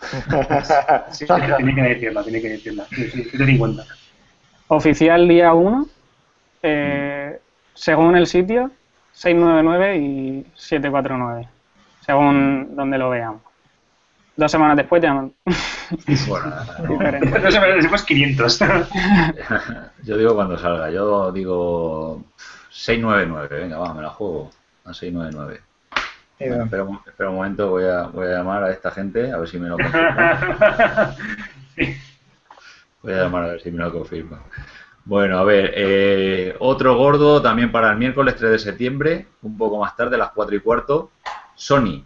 Sí, 1.12 1.26
sí, 1.26 1.32
tiene 1.56 1.74
que 1.74 1.82
decirla, 1.82 2.22
tiene 2.22 2.40
que 2.40 2.48
decirla. 2.50 2.86
Sí, 2.90 3.10
sí, 3.10 3.24
750. 3.24 3.84
Oficial 4.68 5.26
día 5.28 5.54
1, 5.54 5.86
eh, 6.62 7.40
según 7.74 8.16
el 8.16 8.26
sitio, 8.26 8.70
699 9.12 9.96
y 9.96 10.46
749, 10.54 11.48
según 12.04 12.76
donde 12.76 12.98
lo 12.98 13.10
veamos. 13.10 13.42
Dos 14.36 14.50
semanas 14.52 14.76
después 14.76 15.02
ya 15.02 15.14
no- 15.14 15.32
Bueno, 16.28 16.46
no. 16.82 16.88
diferente. 16.90 17.40
No 17.40 17.50
sé, 17.50 17.60
decimos 17.60 18.02
500. 18.04 18.60
yo 20.04 20.16
digo 20.18 20.34
cuando 20.34 20.58
salga, 20.58 20.90
yo 20.90 21.32
digo 21.32 22.22
699, 22.70 23.62
venga, 23.62 23.78
va, 23.78 23.94
me 23.94 24.02
la 24.02 24.10
juego 24.10 24.50
a 24.84 24.92
699. 24.92 25.60
Bueno, 26.38 26.64
espera, 26.64 26.84
un- 26.84 27.00
espera 27.06 27.30
un 27.30 27.36
momento, 27.36 27.70
voy 27.70 27.84
a, 27.84 28.02
voy 28.02 28.26
a 28.26 28.30
llamar 28.38 28.64
a 28.64 28.70
esta 28.70 28.90
gente 28.90 29.32
a 29.32 29.38
ver 29.38 29.48
si 29.48 29.58
me 29.58 29.68
lo 29.68 29.76
confirman. 29.76 31.16
Voy 33.02 33.12
a 33.12 33.22
llamar 33.22 33.44
a 33.44 33.48
ver 33.48 33.60
si 33.60 33.70
me 33.70 33.78
lo 33.78 33.92
confirman. 33.92 34.40
Bueno, 35.04 35.38
a 35.38 35.44
ver, 35.44 35.72
eh, 35.74 36.56
otro 36.58 36.96
gordo 36.96 37.40
también 37.40 37.70
para 37.72 37.90
el 37.92 37.96
miércoles 37.98 38.34
3 38.36 38.50
de 38.50 38.58
septiembre, 38.58 39.26
un 39.42 39.56
poco 39.56 39.78
más 39.78 39.96
tarde, 39.96 40.16
a 40.16 40.18
las 40.18 40.32
4 40.32 40.56
y 40.56 40.60
cuarto, 40.60 41.12
Sony. 41.54 42.04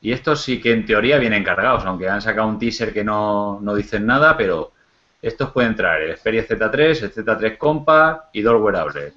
Y 0.00 0.12
estos 0.12 0.40
sí 0.42 0.60
que 0.60 0.72
en 0.72 0.86
teoría 0.86 1.18
vienen 1.18 1.42
cargados, 1.44 1.84
aunque 1.84 2.08
han 2.08 2.22
sacado 2.22 2.46
un 2.48 2.58
teaser 2.58 2.92
que 2.92 3.02
no, 3.04 3.58
no 3.60 3.74
dicen 3.74 4.06
nada, 4.06 4.36
pero 4.36 4.72
estos 5.20 5.50
pueden 5.50 5.74
traer 5.74 6.02
el 6.10 6.16
Xperia 6.16 6.44
Z3, 6.46 7.02
el 7.02 7.12
Z3 7.12 7.58
Compact 7.58 8.26
y 8.34 8.42
dos 8.42 8.60
wearables. 8.62 9.14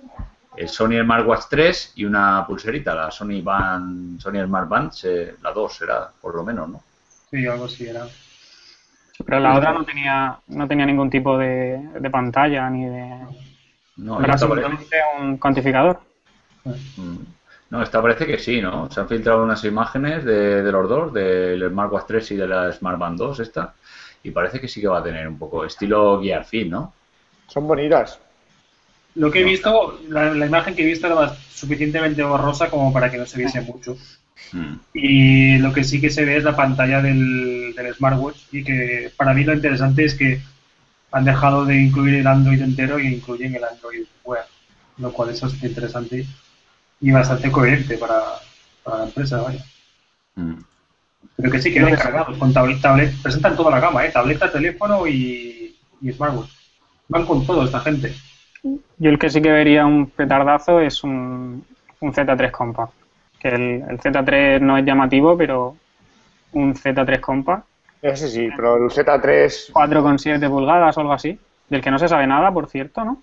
El 0.57 0.69
Sony 0.69 1.01
Smartwatch 1.03 1.43
3 1.49 1.93
y 1.95 2.05
una 2.05 2.45
pulserita, 2.47 2.95
la 2.95 3.11
Sony 3.11 3.41
Band, 3.43 4.19
Sony 4.19 4.43
Smart 4.45 4.67
Band, 4.67 4.91
se- 4.91 5.35
la 5.41 5.51
2 5.51 5.73
será, 5.73 6.09
por 6.21 6.35
lo 6.35 6.43
menos, 6.43 6.67
¿no? 6.69 6.81
Sí, 7.29 7.45
algo 7.45 7.65
así 7.65 7.87
era. 7.87 8.07
Pero 9.25 9.39
la 9.39 9.55
otra 9.57 9.73
no 9.73 9.83
tenía, 9.83 10.37
no 10.47 10.67
tenía 10.67 10.85
ningún 10.85 11.09
tipo 11.09 11.37
de, 11.37 11.77
de 11.99 12.09
pantalla 12.09 12.69
ni 12.69 12.85
de... 12.85 13.17
No, 13.97 14.21
Era 14.23 14.37
simplemente 14.37 14.97
un 15.19 15.37
cuantificador. 15.37 15.99
Mm. 16.65 17.17
No, 17.69 17.81
esta 17.81 18.01
parece 18.01 18.25
que 18.25 18.37
sí, 18.37 18.61
¿no? 18.61 18.89
Se 18.91 18.99
han 19.01 19.09
filtrado 19.09 19.43
unas 19.43 19.63
imágenes 19.65 20.23
de, 20.23 20.61
de 20.63 20.71
los 20.71 20.87
dos, 20.87 21.13
del 21.13 21.67
Smartwatch 21.69 22.05
3 22.07 22.31
y 22.31 22.35
de 22.37 22.47
la 22.47 22.71
Smart 22.71 22.97
Band 22.99 23.17
2 23.17 23.39
esta, 23.41 23.73
y 24.23 24.31
parece 24.31 24.61
que 24.61 24.67
sí 24.67 24.79
que 24.81 24.87
va 24.87 24.99
a 24.99 25.03
tener 25.03 25.27
un 25.27 25.37
poco 25.37 25.65
estilo 25.65 26.21
Gear 26.21 26.45
Fit, 26.45 26.69
¿no? 26.69 26.93
Son 27.47 27.67
bonitas. 27.67 28.19
Lo 29.17 29.31
que 29.31 29.41
he 29.41 29.43
visto, 29.43 29.99
la, 30.09 30.33
la 30.33 30.45
imagen 30.45 30.75
que 30.75 30.83
he 30.83 30.85
visto 30.85 31.07
era 31.07 31.35
suficientemente 31.51 32.21
borrosa 32.23 32.69
como 32.69 32.93
para 32.93 33.09
que 33.09 33.17
no 33.17 33.25
se 33.25 33.39
viese 33.39 33.61
mucho. 33.61 33.97
Mm. 34.51 34.73
Y 34.93 35.57
lo 35.57 35.73
que 35.73 35.83
sí 35.83 35.99
que 35.99 36.11
se 36.11 36.23
ve 36.23 36.37
es 36.37 36.43
la 36.43 36.55
pantalla 36.55 37.01
del, 37.01 37.73
del 37.75 37.93
smartwatch 37.95 38.37
y 38.51 38.63
que 38.63 39.11
para 39.17 39.33
mí 39.33 39.43
lo 39.43 39.53
interesante 39.53 40.05
es 40.05 40.13
que 40.13 40.41
han 41.11 41.25
dejado 41.25 41.65
de 41.65 41.81
incluir 41.81 42.15
el 42.15 42.27
Android 42.27 42.61
entero 42.61 42.99
y 42.99 43.07
incluyen 43.07 43.55
el 43.55 43.63
Android 43.63 44.05
Wear, 44.23 44.45
lo 44.97 45.11
cual 45.11 45.31
es 45.31 45.41
bastante 45.41 45.67
interesante 45.67 46.25
y 47.01 47.11
bastante 47.11 47.51
coherente 47.51 47.97
para, 47.97 48.21
para 48.83 48.99
la 48.99 49.05
empresa, 49.05 49.41
vaya. 49.41 49.65
Mm. 50.35 50.59
Pero 51.37 51.51
que 51.51 51.61
sí 51.61 51.73
que 51.73 51.79
vienen 51.79 51.99
cargados 51.99 52.37
con 52.37 52.53
tablet, 52.53 52.81
tablet, 52.81 53.21
presentan 53.21 53.55
toda 53.55 53.71
la 53.71 53.79
gama, 53.79 54.05
¿eh? 54.05 54.11
tableta, 54.11 54.51
teléfono 54.51 55.07
y, 55.07 55.75
y 56.01 56.11
smartwatch. 56.11 56.51
Van 57.09 57.25
con 57.25 57.45
todo 57.45 57.65
esta 57.65 57.79
gente. 57.79 58.13
Yo 58.97 59.09
el 59.09 59.19
que 59.19 59.29
sí 59.29 59.41
que 59.41 59.51
vería 59.51 59.85
un 59.85 60.09
petardazo 60.09 60.79
es 60.79 61.03
un, 61.03 61.63
un 61.99 62.13
Z3 62.13 62.51
Compact. 62.51 62.93
Que 63.39 63.49
el, 63.49 63.83
el 63.89 63.99
Z3 63.99 64.59
no 64.61 64.77
es 64.77 64.85
llamativo, 64.85 65.37
pero 65.37 65.75
un 66.53 66.73
Z3 66.75 67.19
Compact, 67.19 67.65
Ese 68.01 68.29
sí, 68.29 68.49
pero 68.55 68.75
el 68.77 68.89
Z3 68.89 69.71
4,7 69.73 70.49
pulgadas 70.49 70.97
o 70.97 71.01
algo 71.01 71.13
así, 71.13 71.37
del 71.69 71.81
que 71.81 71.91
no 71.91 71.99
se 71.99 72.07
sabe 72.07 72.25
nada, 72.25 72.51
por 72.51 72.67
cierto, 72.67 73.03
¿no? 73.05 73.21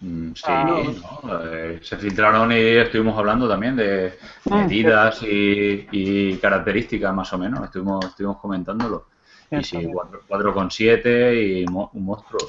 Mm, 0.00 0.32
Sí, 0.34 0.42
Ah. 0.46 0.82
¿no? 1.24 1.44
Eh, 1.44 1.80
se 1.82 1.96
filtraron 1.96 2.50
y 2.52 2.56
estuvimos 2.56 3.16
hablando 3.18 3.48
también 3.48 3.76
de 3.76 4.12
Ah, 4.50 4.56
medidas 4.56 5.22
y, 5.22 5.86
y 5.92 6.36
características 6.38 7.14
más 7.14 7.32
o 7.32 7.38
menos, 7.38 7.64
estuvimos, 7.64 8.04
estuvimos 8.06 8.38
comentándolo. 8.38 9.06
Y 9.50 9.62
sí, 9.62 9.78
Cierto. 9.78 9.90
4 10.28 10.52
4,7 10.52 11.34
y 11.62 11.66
mo- 11.66 11.90
un 11.94 12.04
monstruo, 12.04 12.40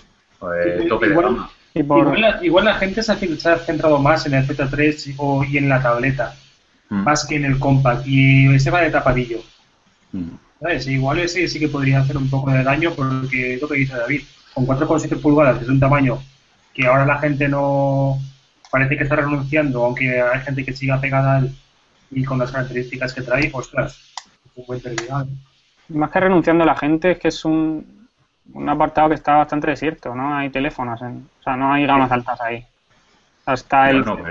eh, 0.55 0.85
tope 0.87 1.09
de 1.09 1.15
gama. 1.15 1.49
Y 1.75 1.83
por, 1.83 1.99
Igual, 1.99 2.21
la, 2.21 2.45
igual 2.45 2.65
la 2.65 2.75
gente 2.75 3.01
se 3.01 3.11
ha, 3.11 3.19
cen- 3.19 3.37
se 3.37 3.49
ha 3.49 3.57
centrado 3.57 3.97
más 3.99 4.25
en 4.25 4.35
el 4.35 4.45
Z3 4.47 5.07
y, 5.07 5.15
o- 5.17 5.43
y 5.43 5.57
en 5.57 5.69
la 5.69 5.81
tableta, 5.81 6.35
Mm, 6.89 7.03
más 7.03 7.25
que 7.25 7.37
en 7.37 7.45
el 7.45 7.57
compact, 7.59 8.05
y 8.05 8.53
ese 8.53 8.69
va 8.69 8.81
de 8.81 8.91
tapadillo. 8.91 9.39
mm. 10.11 10.29
¿sabes? 10.59 10.85
Igual 10.87 11.19
ese 11.19 11.47
sí 11.47 11.59
que 11.59 11.67
podría 11.69 11.99
hacer 12.01 12.17
un 12.17 12.29
poco 12.29 12.51
de 12.51 12.63
daño 12.63 12.91
porque 12.93 13.55
es 13.55 13.61
lo 13.61 13.67
que 13.67 13.75
dice 13.75 13.95
David, 13.97 14.21
con 14.53 14.65
4,7 14.65 15.15
pulgadas, 15.17 15.57
que 15.57 15.63
es 15.63 15.69
un 15.69 15.79
tamaño 15.79 16.19
que 16.73 16.85
ahora 16.87 17.05
la 17.05 17.19
gente 17.19 17.47
no 17.49 18.17
parece 18.71 18.95
que 18.97 19.03
está 19.03 19.15
renunciando, 19.17 19.83
aunque 19.85 20.21
hay 20.21 20.39
gente 20.41 20.63
que 20.65 20.73
siga 20.73 20.99
pegada 21.01 21.35
a 21.35 21.39
él 21.39 21.55
y 22.11 22.23
con 22.23 22.37
las 22.39 22.51
características 22.51 23.13
que 23.13 23.21
trae, 23.23 23.49
ostras, 23.53 23.93
es 24.45 24.51
un 24.55 24.65
buen 24.65 24.79
terminal. 24.81 25.27
más 25.89 26.11
que 26.11 26.19
renunciando 26.19 26.63
la 26.65 26.75
gente, 26.75 27.11
es 27.11 27.19
que 27.19 27.27
es 27.29 27.43
un, 27.45 28.02
un 28.53 28.69
apartado 28.69 29.09
que 29.09 29.15
está 29.15 29.35
bastante 29.37 29.67
desierto, 29.69 30.13
¿no? 30.15 30.35
Hay 30.35 30.49
teléfonos, 30.49 31.01
en- 31.01 31.27
o 31.39 31.43
sea, 31.43 31.55
no 31.55 31.71
hay 31.73 31.85
gamas 31.85 32.11
altas 32.11 32.39
ahí. 32.41 32.65
Hasta 33.45 33.89
el 33.89 34.03
Bueno, 34.03 34.23
Z- 34.23 34.29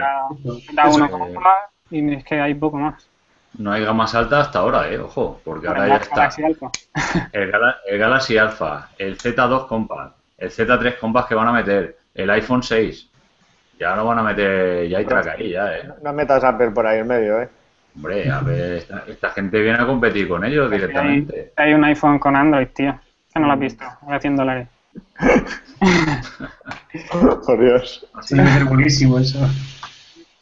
Z1 0.75 1.11
Compact 1.11 1.73
y 1.91 2.15
es 2.15 2.25
que 2.25 2.41
hay 2.41 2.55
poco 2.55 2.79
más. 2.79 3.09
No 3.59 3.73
hay 3.73 3.85
gamas 3.85 4.15
altas 4.15 4.47
hasta 4.47 4.61
ahora, 4.61 4.91
eh, 4.91 4.99
ojo, 4.99 5.41
porque 5.45 5.69
ahora 5.69 5.89
ya 5.89 5.97
está 5.97 6.17
Galaxy 6.17 6.43
Alpha. 6.43 6.71
el, 7.33 7.51
Gala- 7.51 7.77
el 7.87 7.99
Galaxy 7.99 8.39
Alpha, 8.39 8.89
el 8.99 9.19
Z2 9.19 9.67
Compact, 9.67 10.17
el 10.39 10.51
Z3 10.51 10.99
Compact 10.99 11.29
que 11.29 11.35
van 11.35 11.49
a 11.49 11.53
meter, 11.53 11.97
el 12.15 12.31
iPhone 12.31 12.63
6. 12.63 13.09
Ya 13.79 13.95
no 13.97 14.07
van 14.07 14.19
a 14.19 14.23
meter, 14.23 14.89
ya 14.89 14.99
hay 14.99 15.05
track 15.05 15.27
ahí, 15.29 15.51
ya, 15.51 15.77
eh. 15.77 15.83
No 16.03 16.13
metas 16.13 16.45
Apple 16.45 16.71
por 16.71 16.87
ahí 16.87 17.01
en 17.01 17.07
medio, 17.07 17.43
¿eh? 17.43 17.49
Hombre, 17.95 18.31
a 18.31 18.41
ver, 18.41 18.73
esta, 18.79 19.05
esta 19.07 19.31
gente 19.31 19.61
viene 19.61 19.79
a 19.79 19.87
competir 19.87 20.29
con 20.29 20.45
ellos 20.45 20.71
Hay, 20.71 20.79
directamente. 20.79 21.53
hay 21.57 21.75
un 21.75 21.85
iPhone 21.85 22.19
con 22.19 22.37
Android, 22.37 22.69
tío. 22.69 22.99
Que 23.33 23.41
no 23.41 23.47
lo 23.47 23.53
has 23.53 23.59
visto. 23.61 23.85
A 24.09 24.19
100 24.21 24.37
dólares. 24.37 24.69
Por 27.47 27.61
Dios. 27.61 28.07
Sí, 28.23 28.37
debe 28.37 28.49
ser 28.51 28.65
buenísimo 28.65 29.19
eso. 29.19 29.39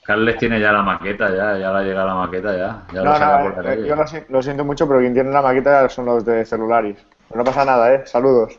Carles 0.04 0.38
tiene 0.38 0.58
ya 0.60 0.72
la 0.72 0.82
maqueta, 0.82 1.28
ya, 1.30 1.56
ya 1.58 1.72
le 1.72 1.84
llega 1.84 2.04
la 2.04 2.14
maqueta, 2.14 2.56
ya. 2.56 2.82
Ya 2.92 3.02
lo 3.02 3.04
No, 3.04 3.18
no, 3.18 3.54
por 3.54 3.64
la 3.64 3.74
eh, 3.74 3.86
yo 3.86 3.94
lo, 3.94 4.04
lo 4.28 4.42
siento 4.42 4.64
mucho, 4.64 4.88
pero 4.88 4.98
quien 5.00 5.14
tiene 5.14 5.30
la 5.30 5.42
maqueta 5.42 5.88
son 5.88 6.06
los 6.06 6.24
de 6.24 6.44
celulares. 6.44 6.96
Pero 7.28 7.38
no 7.38 7.44
pasa 7.44 7.64
nada, 7.64 7.94
¿eh? 7.94 8.02
Saludos. 8.06 8.58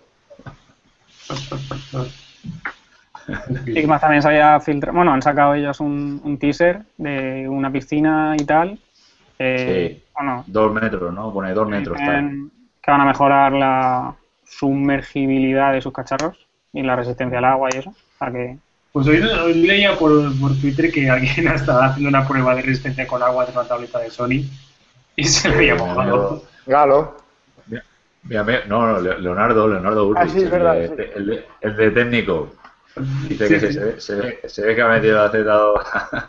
Y 3.68 3.86
más 3.86 4.02
también 4.02 4.22
se 4.22 4.28
había 4.30 4.60
filtrado. 4.60 4.96
Bueno, 4.96 5.14
han 5.14 5.22
sacado 5.22 5.54
ellos 5.54 5.80
un, 5.80 6.20
un 6.24 6.38
teaser 6.40 6.82
de 6.98 7.48
una 7.48 7.72
piscina 7.72 8.36
y 8.38 8.44
tal. 8.46 8.80
Eh, 9.40 9.96
Sí. 10.02 10.04
Bueno, 10.16 10.44
Dos 10.48 10.74
metros, 10.74 11.14
¿no? 11.14 11.32
Pone 11.32 11.54
dos 11.54 11.68
metros. 11.68 11.98
tal. 11.98 12.50
que 12.82 12.92
van 12.92 13.02
a 13.02 13.06
mejorar 13.06 13.52
la 13.54 14.14
sumergibilidad 14.58 15.74
de 15.74 15.82
sus 15.82 15.94
cacharros 15.94 16.38
y 16.74 16.82
la 16.84 16.96
resistencia 16.96 17.40
al 17.40 17.46
agua 17.46 17.70
y 17.74 17.78
eso. 17.78 17.94
Sea 18.20 18.32
que 18.32 18.58
Pues 18.92 19.08
hoy, 19.08 19.22
hoy 19.22 19.54
leía 19.56 19.98
por, 19.98 20.12
por 20.40 20.52
Twitter 20.60 20.92
que 20.92 21.10
alguien 21.10 21.48
estaba 21.56 21.86
haciendo 21.88 22.10
una 22.10 22.28
prueba 22.28 22.56
de 22.56 22.62
resistencia 22.62 23.08
con 23.08 23.24
agua 23.24 23.46
de 23.46 23.52
una 23.54 23.64
tableta 23.68 24.00
de 24.00 24.10
Sony 24.12 24.44
y 25.16 25.24
se 25.24 25.50
le 25.50 25.56
había 25.56 25.76
mojado. 25.76 26.44
Galo. 26.66 27.18
Mira, 28.24 28.44
mira, 28.44 28.62
no, 28.68 28.86
no, 28.86 29.02
Le- 29.02 29.20
Leonardo, 29.20 29.68
Leonardo 29.68 30.06
Ulrich, 30.08 30.24
Ah, 30.24 30.30
sí, 30.30 30.38
es 30.38 30.44
el, 30.44 30.50
verdad, 30.52 30.74
de, 30.76 30.88
sí. 30.88 30.94
el 31.16 31.26
de- 31.26 31.46
el 31.62 31.76
de 31.76 31.92
técnico. 31.92 32.54
Dice 33.28 33.48
Sí, 33.48 33.54
que 33.54 33.60
sí. 33.60 33.74
Se, 33.74 33.80
ve, 33.84 34.00
se, 34.02 34.16
ve, 34.16 34.40
se 34.46 34.62
ve 34.66 34.76
que 34.76 34.82
ha 34.84 34.88
metido 34.90 35.32
Z2 35.32 36.28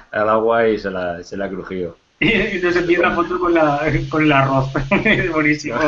al 0.12 0.28
agua 0.30 0.66
y 0.68 0.78
se 0.78 0.90
la, 0.90 1.22
se 1.22 1.36
la 1.36 1.44
ha 1.44 1.48
crujido. 1.50 1.96
Y, 2.22 2.58
nos 2.62 2.76
envía 2.76 2.98
una 3.00 3.12
foto 3.12 3.40
con, 3.40 3.54
la, 3.54 3.80
con 4.10 4.22
el 4.22 4.32
arroz. 4.32 4.70
Es 5.04 5.32
buenísimo. 5.32 5.78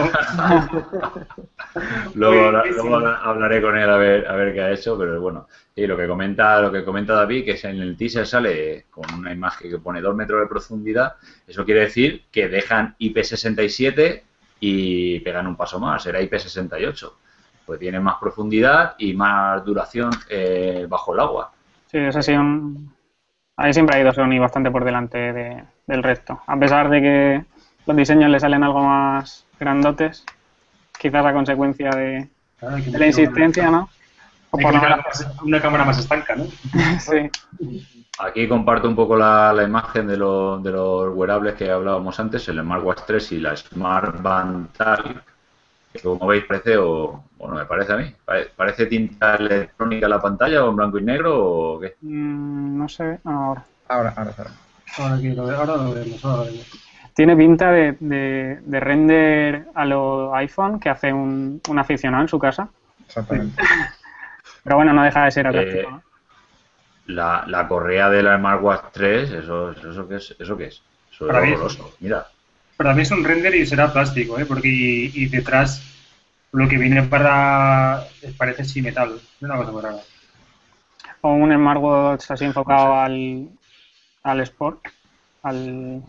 Luego, 2.14 2.50
luego 2.50 2.96
hablaré 2.96 3.60
con 3.60 3.76
él 3.76 3.88
a 3.88 3.96
ver, 3.96 4.26
a 4.26 4.34
ver 4.34 4.54
qué 4.54 4.62
ha 4.62 4.70
hecho, 4.72 4.98
pero 4.98 5.20
bueno. 5.20 5.46
Y 5.74 5.86
lo 5.86 5.96
que 5.96 6.06
comenta, 6.06 6.60
lo 6.60 6.72
que 6.72 6.84
comenta 6.84 7.14
David, 7.14 7.44
que 7.44 7.68
en 7.68 7.80
el 7.80 7.96
teaser 7.96 8.26
sale 8.26 8.86
con 8.90 9.04
una 9.14 9.32
imagen 9.32 9.70
que 9.70 9.78
pone 9.78 10.00
2 10.00 10.14
metros 10.14 10.40
de 10.40 10.46
profundidad, 10.46 11.14
eso 11.46 11.64
quiere 11.64 11.80
decir 11.82 12.24
que 12.30 12.48
dejan 12.48 12.94
IP67 12.98 14.22
y 14.60 15.20
pegan 15.20 15.46
un 15.46 15.56
paso 15.56 15.78
más, 15.80 16.02
será 16.02 16.20
IP68. 16.20 17.12
Pues 17.66 17.78
tiene 17.78 18.00
más 18.00 18.16
profundidad 18.20 18.94
y 18.98 19.14
más 19.14 19.64
duración 19.64 20.10
eh, 20.28 20.86
bajo 20.88 21.14
el 21.14 21.20
agua. 21.20 21.52
sí, 21.90 21.98
ese 21.98 22.22
sí 22.22 22.32
un... 22.32 22.92
Ahí 23.56 23.72
siempre 23.74 23.96
ha 23.96 24.00
ido 24.00 24.12
Sony 24.12 24.38
bastante 24.40 24.70
por 24.70 24.82
delante 24.84 25.18
de- 25.32 25.62
del 25.92 26.02
resto. 26.02 26.40
A 26.46 26.56
pesar 26.58 26.88
de 26.88 27.00
que 27.02 27.44
los 27.87 27.96
diseños 27.96 28.30
le 28.30 28.40
salen 28.40 28.64
algo 28.64 28.82
más 28.82 29.44
grandotes, 29.61 30.25
quizás 30.99 31.25
a 31.25 31.32
consecuencia 31.32 31.90
de, 31.90 32.28
la 32.92 33.06
insistencia, 33.06 33.70
¿no? 33.70 33.88
O 34.50 34.58
por 34.58 34.75
una, 34.75 35.61
cámara 35.61 35.84
más 35.84 35.99
estanca, 35.99 36.34
¿no? 36.34 36.44
sí. 37.00 37.30
Aquí 38.18 38.49
comparto 38.49 38.88
un 38.88 38.96
poco 38.96 39.16
la, 39.16 39.52
la 39.52 39.62
imagen 39.64 40.06
de, 40.06 40.16
lo- 40.16 40.58
de 40.58 40.70
los 40.70 41.14
wearables 41.14 41.54
que 41.54 41.70
hablábamos 41.70 42.18
antes, 42.20 42.49
el 42.49 42.61
Smartwatch 42.61 43.00
3 43.06 43.32
y 43.32 43.40
la 43.40 43.56
Smart 43.56 44.20
Band 44.22 44.72
Tal, 44.76 45.22
que 45.92 46.00
como 46.00 46.26
veis 46.26 46.44
parece, 46.44 46.76
o 46.76 47.25
bueno, 47.38 47.54
me 47.56 47.64
parece 47.64 47.92
a 47.92 47.96
mí, 47.96 48.14
pare- 48.25 48.50
parece 48.54 48.87
tinta 48.87 49.37
electrónica 49.37 50.08
la 50.08 50.20
pantalla 50.20 50.64
o 50.64 50.70
en 50.70 50.76
blanco 50.76 50.99
y 50.99 51.02
negro 51.02 51.44
o 51.44 51.80
qué. 51.80 51.96
Mm, 52.00 52.78
no 52.78 52.88
sé, 52.88 53.18
ahora. 53.25 53.64
Ahora, 53.88 54.14
ahora, 54.16 54.34
ahora. 54.38 54.50
Ahora, 54.99 55.20
que 55.20 55.30
lo, 55.30 55.42
ahora 55.50 55.76
lo 55.76 55.92
vemos, 55.92 56.25
ahora 56.25 56.37
lo 56.38 56.44
vemos. 56.52 56.66
Tiene 57.14 57.37
pinta 57.37 57.70
de, 57.70 57.96
de, 58.00 58.61
de 58.64 58.80
render 58.80 59.66
a 59.75 59.84
los 59.84 60.32
iPhone 60.34 60.80
que 60.80 60.88
hace 60.88 61.12
un, 61.12 61.61
un 61.68 61.78
aficionado 61.78 62.22
en 62.22 62.28
su 62.28 62.38
casa. 62.38 62.68
Exactamente. 63.06 63.62
Pero 64.64 64.76
bueno, 64.76 64.92
no 64.92 65.02
deja 65.02 65.25
de 65.25 65.30
ser 65.30 65.46
atractivo. 65.46 65.88
Eh, 65.88 65.92
¿no? 65.92 66.02
La, 67.06 67.44
la 67.49 67.66
correa 67.68 68.08
de 68.08 68.22
la 68.22 68.38
Smartwatch 68.38 68.84
3, 68.92 69.30
¿eso, 69.32 69.72
eso 69.72 70.08
qué 70.08 70.16
es? 70.16 70.37
¿Eso 70.38 70.56
qué 70.56 70.66
es? 70.66 70.82
Eso 71.12 71.26
Para 71.26 71.40
es 71.40 71.46
mí- 71.49 71.52
horroroso. 71.54 71.94
Mira, 72.00 72.26
Para 72.76 72.94
mí 72.94 73.02
es 73.02 73.11
un 73.11 73.25
render 73.25 73.54
y 73.54 73.66
será 73.66 73.92
plástico, 73.92 74.38
¿eh? 74.38 74.46
Porque 74.46 74.68
y, 74.68 75.11
y 75.14 75.26
detrás 75.26 75.82
lo 76.52 76.68
que 76.68 76.78
viene 76.78 77.02
para 77.02 78.04
parece 78.38 78.64
sí 78.64 78.80
metal. 78.82 79.14
Es 79.37 79.42
una 79.42 79.56
cosa 79.56 79.72
muy 79.72 79.82
rara. 79.82 79.99
O 81.22 81.32
un 81.34 81.52
smartwatch 81.52 82.30
así 82.30 82.44
enfocado 82.44 82.94
al, 82.94 83.49
al 84.23 84.41
sport, 84.41 84.87
al 85.43 86.02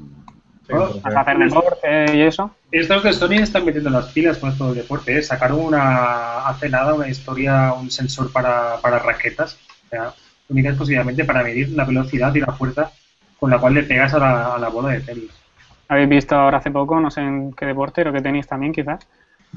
Sí, 0.67 0.73
Oh, 0.73 1.01
a 1.03 1.19
hacer 1.19 1.37
deporte 1.39 2.15
y 2.15 2.21
eso. 2.21 2.55
Estos 2.71 3.03
de 3.03 3.11
Sony 3.11 3.41
están 3.41 3.65
metiendo 3.65 3.89
las 3.89 4.05
pilas 4.13 4.37
con 4.37 4.49
esto 4.49 4.67
del 4.67 4.75
deporte. 4.75 5.17
¿eh? 5.17 5.21
Sacaron 5.21 5.59
una, 5.59 6.47
hace 6.47 6.69
nada 6.69 6.93
una 6.93 7.09
historia, 7.09 7.73
un 7.73 7.91
sensor 7.91 8.31
para, 8.31 8.77
para 8.81 8.99
raquetas, 8.99 9.55
o 9.85 9.89
sea, 9.89 10.13
única 10.47 10.69
exclusivamente 10.69 11.25
para 11.25 11.43
medir 11.43 11.69
la 11.71 11.83
velocidad 11.83 12.33
y 12.33 12.39
la 12.39 12.53
fuerza 12.53 12.91
con 13.39 13.49
la 13.49 13.59
cual 13.59 13.73
le 13.73 13.83
pegas 13.83 14.13
a 14.13 14.19
la, 14.19 14.55
a 14.55 14.57
la 14.57 14.69
bola 14.69 14.93
de 14.93 15.01
tenis. 15.01 15.31
Habéis 15.89 16.07
visto 16.07 16.35
ahora 16.35 16.59
hace 16.59 16.71
poco, 16.71 16.97
no 17.01 17.11
sé 17.11 17.19
en 17.19 17.51
qué 17.53 17.65
deporte, 17.65 18.01
creo 18.01 18.13
que 18.13 18.21
tenis 18.21 18.47
también 18.47 18.71
quizás. 18.71 19.05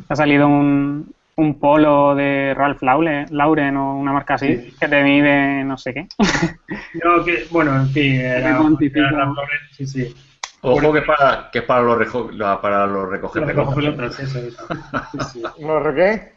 Ha 0.08 0.16
salido 0.16 0.48
un, 0.48 1.14
un 1.36 1.58
polo 1.60 2.14
de 2.14 2.54
Ralph 2.56 2.82
Lauren, 2.82 3.26
Lauren 3.30 3.76
o 3.76 3.96
una 3.98 4.12
marca 4.12 4.34
así 4.34 4.56
Sí. 4.56 4.74
que 4.80 4.88
te 4.88 5.02
mide 5.02 5.64
no 5.64 5.76
sé 5.76 5.92
qué. 5.94 6.08
No, 7.04 7.24
que, 7.24 7.46
bueno, 7.50 7.76
en 7.76 7.88
fin, 7.90 8.20
era, 8.20 8.38
era 8.38 9.10
la 9.10 9.18
Lauren, 9.26 9.60
sí, 9.72 9.86
sí. 9.86 10.14
ojo 10.62 10.92
que 10.92 11.00
es 11.00 11.04
para, 11.04 11.50
que 11.52 11.58
es 11.58 11.64
para 11.64 11.82
los, 11.82 12.60
para 12.60 12.86
los 12.86 13.08
recoger 13.10 13.44
pelotas. 13.44 13.74
pelotas, 13.74 14.20
eso, 14.20 14.38
eso. 14.38 14.66
Sí, 15.12 15.18
sí. 15.32 15.42
¿No 15.60 15.78
re 15.80 15.94
qué? 15.94 16.32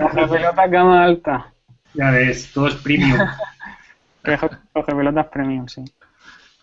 Coge 0.00 0.26
pelotas 0.26 0.70
gama 0.70 1.04
alta. 1.04 1.52
Ya 1.94 2.10
ves, 2.10 2.50
todo 2.52 2.68
es 2.68 2.74
premium. 2.76 3.18
Que 4.24 4.36
coge 4.38 4.56
coge 4.72 4.94
pelotas 4.94 5.26
premium, 5.26 5.68
sí. 5.68 5.84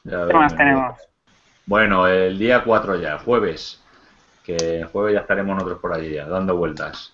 Ya 0.03 0.12
¿Qué 0.19 0.25
ves, 0.25 0.34
más 0.34 0.55
tenemos? 0.55 0.96
Bueno, 1.65 2.07
el 2.07 2.39
día 2.39 2.63
4 2.63 2.96
ya, 3.00 3.19
jueves. 3.19 3.84
Que 4.43 4.55
el 4.79 4.86
jueves 4.86 5.13
ya 5.13 5.19
estaremos 5.22 5.55
nosotros 5.55 5.79
por 5.79 5.93
allí 5.93 6.12
ya, 6.15 6.25
dando 6.27 6.55
vueltas. 6.55 7.13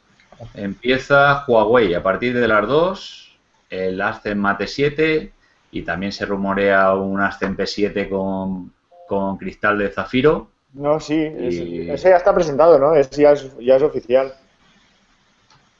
Empieza 0.54 1.44
Huawei 1.48 1.94
a 1.94 2.04
partir 2.04 2.34
de 2.40 2.48
las 2.48 2.68
2, 2.68 3.38
el 3.70 4.02
Ascen 4.02 4.40
Mate 4.40 4.68
7 4.68 5.32
y 5.72 5.82
también 5.84 6.12
se 6.12 6.26
rumorea 6.26 6.94
un 6.94 7.20
Ascen 7.22 7.58
P7 7.58 8.10
con, 8.10 8.72
con 9.08 9.38
cristal 9.38 9.78
de 9.80 9.90
zafiro. 9.90 10.50
No, 10.74 11.00
sí, 11.00 11.16
es- 11.38 11.56
Y- 11.56 11.90
ese 11.90 12.10
ya 12.10 12.18
está 12.18 12.34
presentado, 12.34 12.80
¿no? 12.80 12.96
Ese 12.96 13.22
ya 13.22 13.32
es, 13.32 13.56
ya 13.60 13.76
es 13.76 13.84
oficial. 13.84 14.34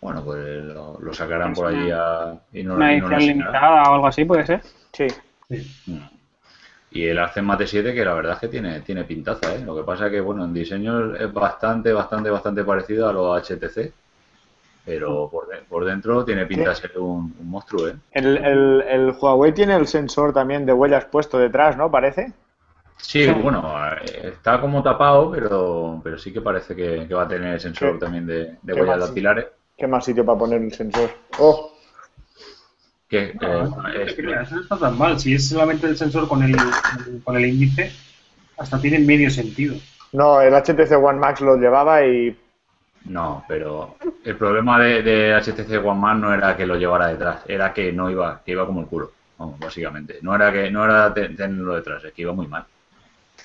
Bueno, 0.02 0.24
pues 0.24 0.64
lo, 0.66 1.00
lo 1.00 1.14
sacarán 1.14 1.54
por 1.54 1.68
allí 1.68 1.90
a, 1.92 2.38
y 2.52 2.64
no, 2.64 2.74
Una 2.76 2.88
no 2.88 2.92
edición 2.92 3.20
limitada 3.20 3.84
o 3.90 3.94
algo 3.96 4.08
así, 4.08 4.26
puede 4.26 4.46
ser. 4.46 4.62
Sí. 4.92 5.08
Sí. 5.50 5.84
Y 6.92 7.06
el 7.06 7.18
Ascen 7.20 7.46
Mate 7.46 7.66
7 7.66 7.94
que 7.94 8.04
la 8.06 8.14
verdad 8.14 8.34
es 8.34 8.40
que 8.40 8.48
tiene, 8.50 8.82
tiene 8.82 9.04
pintaza, 9.06 9.56
¿eh? 9.56 9.60
Lo 9.66 9.76
que 9.76 9.84
pasa 9.84 10.10
que, 10.12 10.20
bueno, 10.22 10.44
en 10.46 10.54
diseño 10.54 11.16
es 11.16 11.32
bastante, 11.34 11.92
bastante, 11.94 12.30
bastante 12.30 12.64
parecido 12.64 13.10
a 13.10 13.14
los 13.14 13.42
HTC. 13.50 13.92
Pero 14.86 15.30
por, 15.30 15.48
de- 15.48 15.62
por 15.62 15.86
dentro 15.86 16.26
tiene 16.26 16.46
pinta 16.46 16.70
de 16.70 16.76
ser 16.76 16.98
un, 17.00 17.34
un 17.40 17.50
monstruo, 17.50 17.88
¿eh? 17.88 17.96
El, 18.12 18.38
el, 18.38 18.82
el 18.88 19.12
Huawei 19.12 19.54
tiene 19.54 19.76
el 19.76 19.88
sensor 19.88 20.34
también 20.34 20.66
de 20.66 20.74
huellas 20.74 21.06
puesto 21.06 21.38
detrás, 21.38 21.78
¿no? 21.78 21.90
Parece. 21.90 22.34
Sí, 22.98 23.26
bueno, 23.30 23.74
eh, 24.02 24.30
está 24.34 24.60
como 24.62 24.84
tapado, 24.84 25.32
pero, 25.32 26.02
pero 26.04 26.18
sí 26.18 26.32
que 26.34 26.42
parece 26.42 26.76
que, 26.76 27.06
que 27.08 27.14
va 27.14 27.24
a 27.24 27.28
tener 27.28 27.60
sensor 27.62 27.94
¿Qué? 27.94 28.00
también 28.00 28.26
de, 28.26 28.56
de 28.62 28.74
¿Qué 28.74 28.82
huellas 28.82 29.00
dactilares. 29.00 29.46
¿Qué 29.78 29.88
más 29.88 30.06
sitio 30.06 30.26
para 30.26 30.38
poner 30.40 30.62
el 30.62 30.74
sensor? 30.74 31.10
¡Oh! 31.40 31.72
Que, 33.10 33.34
No, 33.42 33.48
eh, 33.48 33.70
no 33.76 33.88
es- 33.90 34.16
te 34.16 34.22
creas, 34.24 34.52
no 34.52 34.62
está 34.62 34.78
tan 34.78 34.98
mal. 34.98 35.20
Si 35.20 35.34
es 35.36 35.48
solamente 35.50 35.88
el 35.88 35.98
sensor 35.98 36.28
con 36.28 36.44
el, 36.44 36.56
con 37.24 37.36
el 37.38 37.46
índice, 37.46 37.92
hasta 38.58 38.80
tiene 38.80 39.00
medio 39.00 39.30
sentido. 39.30 39.76
No, 40.12 40.42
el 40.42 40.54
HTC 40.54 40.92
One 41.02 41.20
Max 41.20 41.42
lo 41.42 41.56
llevaba 41.58 42.06
y 42.06 42.38
no, 43.06 43.44
pero 43.48 43.98
el 44.24 44.38
problema 44.38 44.80
de, 44.80 45.02
de 45.04 45.34
HTC 45.34 45.78
One 45.78 46.00
Man 46.00 46.22
no 46.22 46.34
era 46.34 46.56
que 46.56 46.66
lo 46.66 46.76
llevara 46.78 47.08
detrás, 47.08 47.44
era 47.48 47.74
que 47.74 47.92
no 47.92 48.10
iba, 48.10 48.42
que 48.44 48.52
iba 48.52 48.66
como 48.66 48.82
el 48.82 48.88
culo, 48.88 49.12
vamos, 49.38 49.60
básicamente. 49.60 50.20
No 50.22 50.36
era 50.36 50.52
que 50.52 50.72
no 50.72 50.86
era 50.86 51.14
te- 51.14 51.30
tenerlo 51.30 51.76
detrás, 51.76 52.04
es 52.04 52.14
que 52.14 52.22
iba 52.22 52.34
muy 52.34 52.48
mal. 52.48 52.66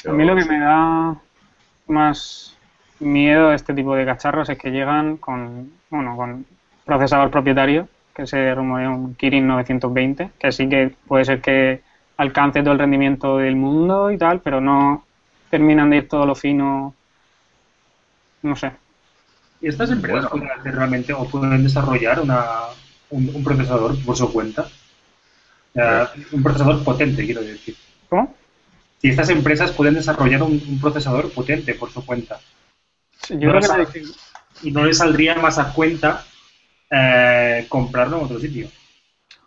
A 0.07 0.13
mí 0.13 0.25
lo 0.25 0.35
que 0.37 0.45
me 0.45 0.59
da 0.61 1.17
más 1.89 2.59
miedo 3.01 3.51
de 3.51 3.57
este 3.57 3.75
tipo 3.75 3.95
de 3.95 4.07
cacharros 4.07 4.49
es 4.49 4.59
que 4.59 4.71
llegan 4.71 5.17
con, 5.19 5.73
bueno, 5.91 6.17
con 6.17 6.47
procesador 6.85 7.31
propietario, 7.31 7.89
que 8.15 8.27
se 8.27 8.55
rumorea 8.55 8.91
un 8.91 9.15
Kirin 9.17 9.47
920, 9.47 10.31
que 10.39 10.53
sí 10.53 10.69
que 10.69 10.97
puede 11.07 11.25
ser 11.25 11.41
que 11.41 11.83
alcance 12.17 12.63
todo 12.63 12.73
el 12.73 12.79
rendimiento 12.81 13.39
del 13.39 13.57
mundo 13.57 14.11
y 14.11 14.19
tal, 14.19 14.41
pero 14.41 14.61
no 14.61 15.05
terminan 15.51 15.91
de 15.91 15.99
ir 15.99 16.09
todo 16.09 16.27
lo 16.27 16.35
fino, 16.35 16.95
no 18.43 18.57
sé. 18.57 18.73
¿Y 19.61 19.69
estas 19.69 19.91
empresas 19.91 20.31
Bueno. 20.31 20.47
pueden 20.47 20.61
hacer 20.61 20.75
realmente 20.75 21.13
o 21.13 21.25
pueden 21.25 21.63
desarrollar 21.63 22.21
una, 22.21 22.45
un, 23.11 23.31
un 23.35 23.45
procesador 23.45 23.97
por 24.05 24.17
su 24.17 24.33
cuenta? 24.33 24.69
Sea, 25.75 26.11
un 26.33 26.43
procesador 26.43 26.83
potente, 26.85 27.25
quiero 27.25 27.43
decir. 27.43 27.77
¿Cómo? 28.09 28.35
Si 29.01 29.09
estas 29.09 29.31
empresas 29.31 29.71
pueden 29.73 29.95
desarrollar 29.95 30.43
un, 30.43 30.61
un 30.69 30.81
procesador 30.81 31.31
potente 31.33 31.75
por 31.75 31.91
su 31.91 32.05
cuenta 32.05 32.41
Yo 33.29 33.53
No 33.53 33.61
creo 33.61 33.87
que 33.87 34.03
y 34.63 34.73
no 34.73 34.85
les 34.85 34.99
saldría 34.99 35.37
más 35.37 35.59
a 35.59 35.73
cuenta 35.73 36.25
eh, 36.91 37.67
comprarlo 37.69 38.19
en 38.19 38.25
otro 38.25 38.41
sitio. 38.41 38.69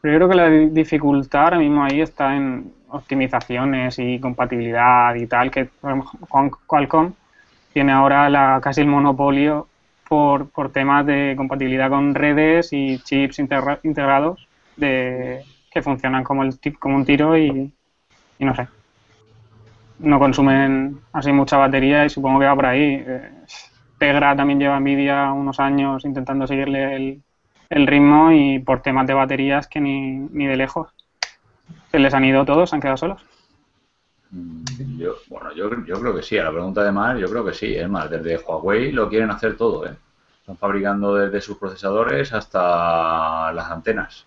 pero 0.01 0.13
yo 0.13 0.19
creo 0.19 0.29
que 0.29 0.35
la 0.35 0.49
di- 0.49 0.69
dificultad 0.69 1.43
ahora 1.43 1.59
mismo 1.59 1.83
ahí 1.83 1.99
está 1.99 2.35
en 2.35 2.71
optimizaciones 2.89 3.99
y 3.99 4.19
compatibilidad 4.19 5.13
y 5.15 5.27
tal, 5.27 5.51
que 5.51 5.65
por 5.65 5.91
ejemplo, 5.91 6.11
Qual- 6.29 6.51
Qualcomm 6.65 7.13
tiene 7.73 7.91
ahora 7.91 8.29
la, 8.29 8.59
casi 8.63 8.81
el 8.81 8.87
monopolio 8.87 9.67
por, 10.11 10.49
por 10.49 10.73
temas 10.73 11.05
de 11.05 11.35
compatibilidad 11.37 11.89
con 11.89 12.13
redes 12.13 12.73
y 12.73 12.99
chips 12.99 13.39
integra- 13.39 13.79
integrados 13.83 14.45
de, 14.75 15.41
que 15.71 15.81
funcionan 15.81 16.25
como, 16.25 16.43
el, 16.43 16.59
como 16.77 16.97
un 16.97 17.05
tiro 17.05 17.37
y, 17.37 17.71
y 18.37 18.43
no 18.43 18.53
sé. 18.53 18.67
No 19.99 20.19
consumen 20.19 20.99
así 21.13 21.31
mucha 21.31 21.55
batería 21.55 22.03
y 22.03 22.09
supongo 22.09 22.41
que 22.41 22.45
va 22.45 22.55
por 22.55 22.65
ahí. 22.65 23.01
Eh, 23.07 23.31
Tegra 23.97 24.35
también 24.35 24.59
lleva 24.59 24.81
Nvidia 24.81 25.31
unos 25.31 25.61
años 25.61 26.03
intentando 26.03 26.45
seguirle 26.45 26.93
el, 26.93 27.21
el 27.69 27.87
ritmo 27.87 28.33
y 28.33 28.59
por 28.59 28.81
temas 28.81 29.07
de 29.07 29.13
baterías 29.13 29.69
que 29.69 29.79
ni, 29.79 30.11
ni 30.11 30.45
de 30.45 30.57
lejos. 30.57 30.89
Se 31.89 31.99
les 31.99 32.13
han 32.13 32.25
ido 32.25 32.43
todos, 32.43 32.69
se 32.69 32.75
han 32.75 32.81
quedado 32.81 32.97
solos. 32.97 33.25
Mm, 34.31 34.97
Yo, 34.97 35.15
bueno, 35.27 35.53
yo, 35.53 35.69
yo 35.85 35.99
creo 35.99 36.15
que 36.15 36.21
sí. 36.23 36.37
A 36.37 36.45
la 36.45 36.51
pregunta 36.51 36.83
de 36.83 36.91
Mar, 36.91 37.17
yo 37.17 37.27
creo 37.29 37.45
que 37.45 37.53
sí. 37.53 37.75
Es 37.75 37.89
más, 37.89 38.09
desde 38.09 38.37
Huawei 38.37 38.91
lo 38.91 39.09
quieren 39.09 39.31
hacer 39.31 39.57
todo, 39.57 39.85
¿eh? 39.85 39.95
Están 40.39 40.57
fabricando 40.57 41.15
desde 41.15 41.41
sus 41.41 41.57
procesadores 41.57 42.33
hasta 42.33 43.51
las 43.53 43.69
antenas, 43.69 44.25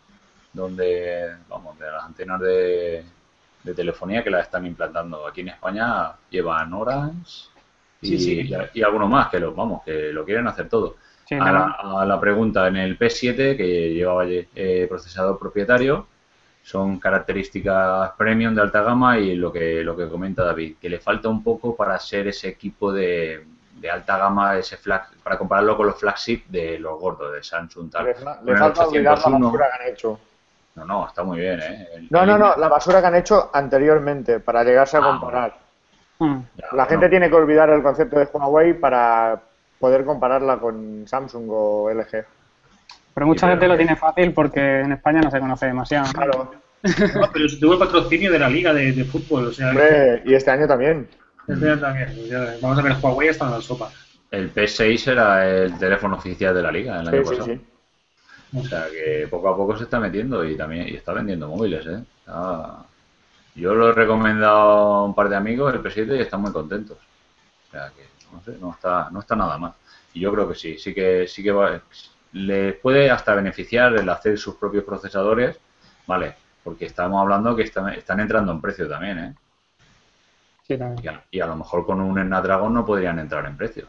donde, 0.52 1.34
vamos, 1.48 1.78
de 1.78 1.90
las 1.90 2.04
antenas 2.04 2.40
de, 2.40 3.04
de 3.62 3.74
telefonía 3.74 4.22
que 4.22 4.30
las 4.30 4.44
están 4.46 4.66
implantando. 4.66 5.26
Aquí 5.26 5.40
en 5.40 5.48
España 5.48 6.12
llevan 6.30 6.72
Orange 6.72 7.48
y, 8.00 8.18
Sí, 8.18 8.18
sí. 8.18 8.40
y, 8.74 8.78
y 8.80 8.82
algunos 8.82 9.08
más 9.10 9.28
que 9.28 9.40
lo, 9.40 9.54
vamos, 9.54 9.82
que 9.84 10.12
lo 10.12 10.24
quieren 10.24 10.46
hacer 10.46 10.68
todo. 10.68 10.96
Sí, 11.26 11.34
A 11.36 11.50
la, 11.52 11.76
a 12.00 12.04
la 12.04 12.20
pregunta, 12.20 12.68
en 12.68 12.76
el 12.76 12.98
P7, 12.98 13.56
que 13.56 13.92
llevaba 13.94 14.24
eh, 14.28 14.86
procesador 14.88 15.38
propietario, 15.38 16.06
son 16.64 16.98
características 16.98 18.12
premium 18.16 18.54
de 18.54 18.62
alta 18.62 18.82
gama 18.82 19.18
y 19.18 19.36
lo 19.36 19.52
que, 19.52 19.84
lo 19.84 19.94
que 19.94 20.08
comenta 20.08 20.42
David, 20.44 20.76
que 20.80 20.88
le 20.88 20.98
falta 20.98 21.28
un 21.28 21.42
poco 21.44 21.76
para 21.76 21.98
ser 21.98 22.26
ese 22.28 22.48
equipo 22.48 22.90
de, 22.90 23.44
de 23.78 23.90
alta 23.90 24.16
gama, 24.16 24.56
ese 24.56 24.78
flag, 24.78 25.08
para 25.22 25.36
compararlo 25.36 25.76
con 25.76 25.86
los 25.88 26.00
flagship 26.00 26.44
de 26.48 26.78
los 26.78 26.98
gordos, 26.98 27.34
de 27.34 27.42
Samsung, 27.42 27.90
tal. 27.90 28.06
le, 28.06 28.14
le 28.44 28.52
el 28.52 28.58
falta 28.58 28.86
olvidar 28.86 29.04
la 29.04 29.12
801, 29.26 29.46
basura 29.46 29.66
que 29.76 29.82
han 29.84 29.92
hecho. 29.92 30.20
No, 30.76 30.84
no, 30.86 31.06
está 31.06 31.22
muy 31.22 31.38
bien, 31.38 31.60
¿eh? 31.60 31.88
El- 31.96 32.08
No, 32.10 32.22
el- 32.22 32.26
no, 32.28 32.38
no, 32.38 32.56
la 32.56 32.68
basura 32.68 33.00
que 33.02 33.06
han 33.08 33.14
hecho 33.16 33.50
anteriormente 33.52 34.40
para 34.40 34.64
llegarse 34.64 34.96
a 34.96 35.00
Ah, 35.00 35.04
comparar. 35.04 35.54
Mm. 36.18 36.38
Ya, 36.56 36.66
La 36.72 36.86
gente 36.86 37.10
tiene 37.10 37.28
que 37.28 37.34
olvidar 37.36 37.68
el 37.68 37.82
concepto 37.82 38.18
de 38.18 38.24
Huawei 38.32 38.72
para 38.72 39.38
poder 39.78 40.04
compararla 40.06 40.56
con 40.56 41.04
Samsung 41.06 41.44
o 41.50 41.90
LG. 41.90 42.24
Pero 43.14 43.26
mucha 43.26 43.40
Sí, 43.40 43.46
pero 43.46 43.52
gente 43.52 43.68
lo 43.68 43.76
tiene 43.76 43.96
fácil 43.96 44.32
porque 44.32 44.80
en 44.80 44.92
España 44.92 45.20
no 45.20 45.30
se 45.30 45.40
conoce 45.40 45.66
demasiado. 45.66 46.12
Claro. 46.12 46.54
No, 47.14 47.30
pero 47.32 47.48
si 47.48 47.58
tuvo 47.58 47.72
el 47.74 47.78
patrocinio 47.78 48.30
de 48.30 48.38
la 48.38 48.48
liga 48.50 48.74
de, 48.74 48.92
de 48.92 49.04
fútbol, 49.04 49.46
o 49.46 49.52
sea, 49.52 49.70
Hombre, 49.70 50.22
y 50.26 50.34
este 50.34 50.50
año 50.50 50.66
también. 50.66 51.08
este 51.48 51.70
año 51.70 51.80
también. 51.80 52.14
vamos 52.60 52.78
a 52.78 52.82
ver, 52.82 52.96
Huawei 53.00 53.28
está 53.28 53.46
en 53.46 53.52
la 53.52 53.60
sopa. 53.62 53.90
El 54.30 54.50
P6 54.52 55.06
era 55.08 55.48
el 55.48 55.78
teléfono 55.78 56.16
oficial 56.16 56.54
de 56.54 56.60
la 56.62 56.70
liga 56.70 57.00
el 57.00 57.06
Sí, 57.06 57.14
año 57.16 57.24
sí, 57.24 57.30
pasado. 57.30 57.46
sí. 57.54 57.60
O 58.56 58.64
sea 58.64 58.86
que 58.90 59.26
poco 59.30 59.48
a 59.48 59.56
poco 59.56 59.76
se 59.76 59.84
está 59.84 59.98
metiendo 59.98 60.44
y 60.44 60.56
también 60.56 60.88
y 60.88 60.94
está 60.96 61.12
vendiendo 61.12 61.48
móviles, 61.48 61.86
¿eh? 61.86 62.02
Está- 62.18 62.84
Yo 63.54 63.74
lo 63.74 63.90
he 63.90 63.92
recomendado 63.92 64.58
a 64.94 65.04
un 65.04 65.14
par 65.14 65.28
de 65.28 65.36
amigos, 65.36 65.72
el 65.72 65.80
P7, 65.82 66.16
y 66.16 66.20
están 66.20 66.42
muy 66.42 66.52
contentos. 66.52 66.98
O 66.98 67.70
sea 67.70 67.90
que, 67.96 68.04
no 68.32 68.42
sé, 68.42 68.58
no 68.60 68.72
está, 68.72 69.08
no 69.10 69.20
está 69.20 69.36
nada 69.36 69.56
mal. 69.58 69.72
Y 70.12 70.20
yo 70.20 70.32
creo 70.32 70.48
que 70.48 70.54
sí, 70.54 70.78
sí 70.78 70.92
que, 70.94 71.26
sí 71.28 71.42
que 71.42 71.52
va, 71.52 71.80
les 72.34 72.74
puede 72.76 73.10
hasta 73.10 73.34
beneficiar 73.34 73.94
el 73.96 74.08
hacer 74.08 74.38
sus 74.38 74.56
propios 74.56 74.84
procesadores, 74.84 75.58
¿vale? 76.06 76.34
Porque 76.62 76.86
estamos 76.86 77.20
hablando 77.20 77.56
que 77.56 77.62
están, 77.62 77.88
están 77.94 78.20
entrando 78.20 78.52
en 78.52 78.60
precio 78.60 78.88
también, 78.88 79.18
¿eh? 79.18 79.34
Sí, 80.66 80.76
también. 80.76 81.04
Y 81.04 81.08
a, 81.08 81.24
y 81.30 81.40
a 81.40 81.46
lo 81.46 81.56
mejor 81.56 81.86
con 81.86 82.00
un 82.00 82.20
Snapdragon 82.22 82.74
no 82.74 82.84
podrían 82.84 83.18
entrar 83.18 83.46
en 83.46 83.56
precio. 83.56 83.86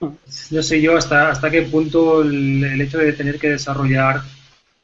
No 0.00 0.62
sé 0.62 0.80
yo 0.80 0.96
hasta, 0.96 1.30
hasta 1.30 1.50
qué 1.50 1.62
punto 1.62 2.22
el, 2.22 2.64
el 2.64 2.80
hecho 2.80 2.98
de 2.98 3.12
tener 3.12 3.38
que 3.38 3.50
desarrollar 3.50 4.22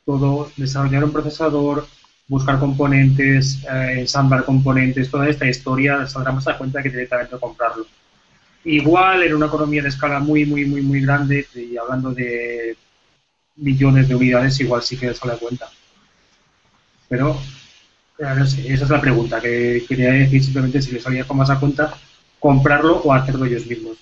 todo, 0.05 0.51
desarrollar 0.57 1.05
un 1.05 1.13
procesador, 1.13 1.87
buscar 2.29 2.59
componentes, 2.59 3.65
eh, 3.65 4.01
ensamblar 4.01 4.45
componentes, 4.45 5.11
toda 5.11 5.29
esta 5.29 5.47
historia, 5.47 6.07
saldrá 6.07 6.33
más 6.33 6.47
a 6.49 6.59
cuenta 6.59 6.83
que 6.83 6.91
directamente 6.91 7.39
comprarlo. 7.39 7.87
Igual 8.67 9.23
en 9.23 9.33
una 9.33 9.47
economía 9.47 9.81
de 9.81 9.91
escala 9.91 10.19
muy, 10.19 10.45
muy, 10.45 10.65
muy, 10.65 10.83
muy 10.83 11.01
grande, 11.01 11.47
y 11.55 11.77
hablando 11.77 12.11
de 12.11 12.77
millones 13.55 14.09
de 14.09 14.17
unidades, 14.17 14.59
igual 14.59 14.83
sí 14.83 14.97
que 14.97 15.15
sale 15.15 15.35
a 15.35 15.39
cuenta. 15.39 15.71
Pero, 17.09 17.41
no 18.19 18.47
sé, 18.47 18.73
esa 18.73 18.85
es 18.85 18.91
la 18.91 19.01
pregunta 19.01 19.41
que 19.41 19.85
quería 19.89 20.11
decir 20.11 20.43
simplemente 20.43 20.83
si 20.83 20.91
les 20.91 21.05
salía 21.05 21.23
con 21.23 21.37
más 21.37 21.49
a 21.49 21.61
cuenta 21.61 21.97
comprarlo 22.41 22.97
o 22.97 23.13
hacerlo 23.13 23.45
ellos 23.45 23.67
mismos. 23.67 23.99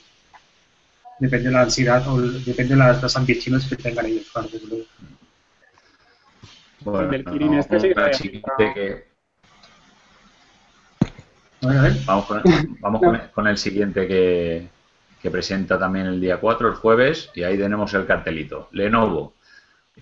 Depende 1.18 1.50
de 1.50 1.52
la 1.52 1.60
ansiedad 1.60 2.08
o 2.08 2.18
depende 2.18 2.72
de 2.72 2.78
las, 2.78 3.02
las 3.02 3.16
ambiciones 3.18 3.66
que 3.66 3.76
tengan 3.76 4.06
ellos, 4.06 4.30
claro, 4.32 4.48
desde 4.50 4.66
luego. 4.66 4.84
Bueno, 6.80 7.32
Kirin 7.32 7.54
este 7.54 7.80
sí 7.80 8.42
que 8.56 9.13
A 11.64 11.82
ver. 11.82 11.92
Vamos, 12.04 12.26
con, 12.26 12.42
vamos 12.80 13.00
con, 13.00 13.14
el, 13.14 13.30
con 13.30 13.46
el 13.46 13.58
siguiente 13.58 14.06
que, 14.06 14.68
que 15.22 15.30
presenta 15.30 15.78
también 15.78 16.06
el 16.06 16.20
día 16.20 16.38
4, 16.38 16.68
el 16.68 16.74
jueves, 16.74 17.30
y 17.34 17.42
ahí 17.44 17.56
tenemos 17.56 17.94
el 17.94 18.06
cartelito. 18.06 18.68
Lenovo, 18.72 19.34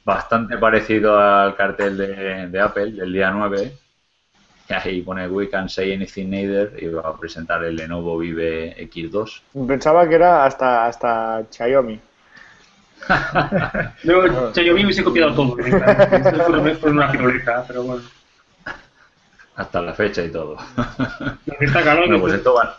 bastante 0.04 0.58
parecido 0.58 1.18
al 1.18 1.54
cartel 1.54 1.96
de, 1.96 2.48
de 2.48 2.60
Apple 2.60 2.92
del 2.92 3.12
día 3.12 3.30
9. 3.30 3.72
Y 4.68 4.72
ahí 4.72 5.02
pone 5.02 5.28
We 5.28 5.48
Can 5.48 5.68
Say 5.68 5.92
Anything 5.92 6.30
Neither 6.30 6.82
y 6.82 6.86
va 6.88 7.02
a 7.02 7.16
presentar 7.16 7.62
el 7.64 7.76
Lenovo 7.76 8.18
Vive 8.18 8.76
X2. 8.90 9.42
Pensaba 9.66 10.08
que 10.08 10.14
era 10.14 10.44
hasta, 10.44 10.86
hasta 10.86 11.44
Xiaomi. 11.50 12.00
Luego, 14.04 14.52
Xiaomi 14.54 14.84
hubiese 14.84 15.04
copiado 15.04 15.34
todo. 15.34 15.56
fue 15.56 16.90
una 16.90 17.10
piruleta, 17.10 17.64
pero 17.66 17.82
bueno. 17.82 18.02
Hasta 19.56 19.82
la 19.82 19.94
fecha 19.94 20.22
y 20.24 20.30
todo. 20.30 20.56
Lo 21.46 21.54
que 21.58 21.64
está 21.66 21.82
claro 21.82 22.00
Bueno, 22.00 22.20
pues 22.20 22.34
esto 22.34 22.54
va, 22.54 22.78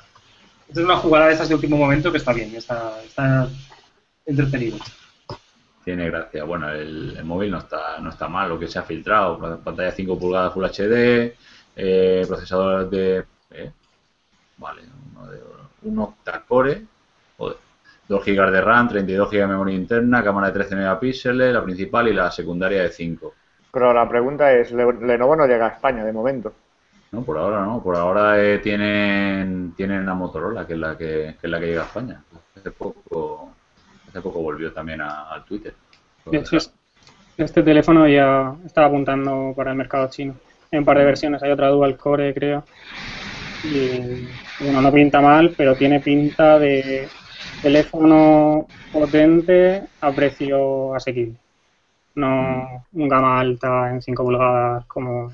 es 0.70 0.78
una 0.78 0.98
jugada 0.98 1.28
de 1.28 1.34
estas 1.34 1.50
de 1.50 1.56
último 1.56 1.78
momento 1.78 2.12
que 2.12 2.18
está 2.18 2.34
bien, 2.34 2.56
está, 2.56 3.00
está 3.04 3.48
entretenido. 4.26 4.78
Tiene 5.84 6.10
gracia. 6.10 6.44
Bueno, 6.46 6.70
el, 6.70 7.16
el 7.18 7.26
móvil 7.26 7.52
no 7.52 7.60
está, 7.60 8.00
no 8.00 8.10
está 8.10 8.28
mal, 8.28 8.50
lo 8.50 8.58
que 8.58 8.68
se 8.68 8.80
ha 8.80 8.84
filtrado. 8.84 9.38
Pantalla 9.64 9.92
5 9.92 10.18
pulgadas 10.18 10.54
Full 10.54 10.66
HD, 10.66 11.36
eh, 11.76 12.26
procesador 12.28 12.90
de... 12.90 13.26
eh, 13.52 13.72
vale, 14.58 14.82
uno 15.14 15.28
de 15.30 15.40
un 15.84 16.00
octa-core, 16.00 16.82
joder, 17.38 17.58
2 18.08 18.26
GB 18.26 18.52
de 18.52 18.62
RAM, 18.62 18.88
32 18.88 19.30
GB 19.30 19.40
de 19.42 19.48
memoria 19.48 19.76
interna, 19.76 20.24
cámara 20.24 20.48
de 20.48 20.54
13 20.54 20.76
megapíxeles, 20.78 21.54
la 21.54 21.64
principal 21.64 22.08
y 22.08 22.14
la 22.14 22.32
secundaria 22.32 22.82
de 22.84 22.90
5. 22.90 23.34
Pero 23.72 23.94
la 23.94 24.08
pregunta 24.08 24.54
es, 24.54 24.72
Le- 24.72 24.94
Lenovo 25.02 25.36
no 25.36 25.46
llega 25.46 25.66
a 25.68 25.72
España 25.72 26.06
de 26.06 26.14
momento. 26.14 26.54
No, 27.14 27.22
por 27.22 27.38
ahora 27.38 27.64
no. 27.64 27.82
Por 27.82 27.96
ahora 27.96 28.44
eh, 28.44 28.58
tienen, 28.58 29.74
tienen 29.78 30.10
a 30.10 30.16
Motorola, 30.16 30.66
que 30.66 30.74
es 30.74 30.80
la 30.80 30.98
que, 30.98 31.36
que 31.40 31.48
es 31.48 31.50
la 31.50 31.60
que 31.60 31.68
llega 31.68 31.84
a 31.84 31.86
España. 31.86 32.22
Hace 32.56 32.72
poco, 32.72 33.52
hace 34.10 34.20
poco 34.20 34.42
volvió 34.42 34.72
también 34.74 35.00
a- 35.02 35.30
al 35.32 35.46
Twitter. 35.46 35.76
De 36.26 36.40
hecho, 36.40 36.58
es- 36.58 36.74
este 37.38 37.62
teléfono 37.62 38.08
ya 38.08 38.56
estaba 38.66 38.88
apuntando 38.88 39.54
para 39.56 39.72
el 39.72 39.78
mercado 39.78 40.10
chino. 40.10 40.34
Hay 40.72 40.80
un 40.80 40.86
par 40.86 40.98
de 40.98 41.06
versiones, 41.06 41.44
hay 41.44 41.52
otra 41.52 41.68
dual 41.70 41.96
core, 41.98 42.34
creo. 42.34 42.64
Y 43.64 43.90
bueno, 44.60 44.82
no 44.82 44.92
pinta 44.92 45.22
mal, 45.22 45.54
pero 45.56 45.76
tiene 45.76 46.00
pinta 46.00 46.58
de 46.58 47.08
teléfono 47.62 48.66
potente 48.92 49.84
a 50.02 50.12
precio 50.12 50.96
asequible. 50.96 51.36
No 52.16 52.84
un 52.94 53.08
gama 53.08 53.40
alta 53.40 53.90
en 53.92 54.02
5 54.02 54.24
pulgadas 54.24 54.86
como, 54.86 55.32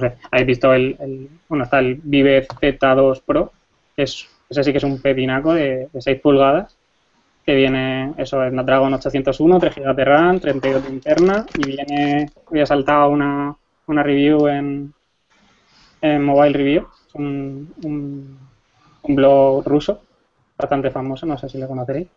no 0.00 0.08
sé, 0.08 0.16
habéis 0.30 0.46
visto 0.46 0.72
el, 0.72 0.96
el- 1.00 1.28
bueno, 1.48 1.64
está 1.64 1.78
el 1.80 1.96
Vive 2.02 2.46
Z2 2.60 3.20
Pro, 3.20 3.52
es, 3.96 4.26
ese 4.48 4.64
sí 4.64 4.72
que 4.72 4.78
es 4.78 4.84
un 4.84 5.00
pepinaco 5.00 5.54
de, 5.54 5.88
de 5.92 6.00
6 6.02 6.20
pulgadas 6.20 6.76
que 7.44 7.54
viene 7.54 8.12
eso 8.18 8.42
es 8.44 8.52
Snapdragon 8.52 8.94
801, 8.94 9.58
3 9.58 9.74
GB 9.76 9.96
de 9.96 10.04
RAM, 10.04 10.40
32 10.40 10.84
de 10.84 10.90
interna 10.94 11.46
y 11.58 11.66
viene, 11.66 12.30
hoy 12.46 12.60
ha 12.60 12.66
saltado 12.66 13.10
una, 13.10 13.56
una 13.86 14.02
review 14.02 14.48
en, 14.48 14.94
en 16.00 16.22
Mobile 16.24 16.52
Review, 16.56 16.86
un, 17.14 17.74
un 19.02 19.16
blog 19.16 19.66
ruso 19.66 20.02
bastante 20.56 20.90
famoso, 20.90 21.26
no 21.26 21.38
sé 21.38 21.48
si 21.48 21.58
lo 21.58 21.68
conoceréis. 21.68 22.08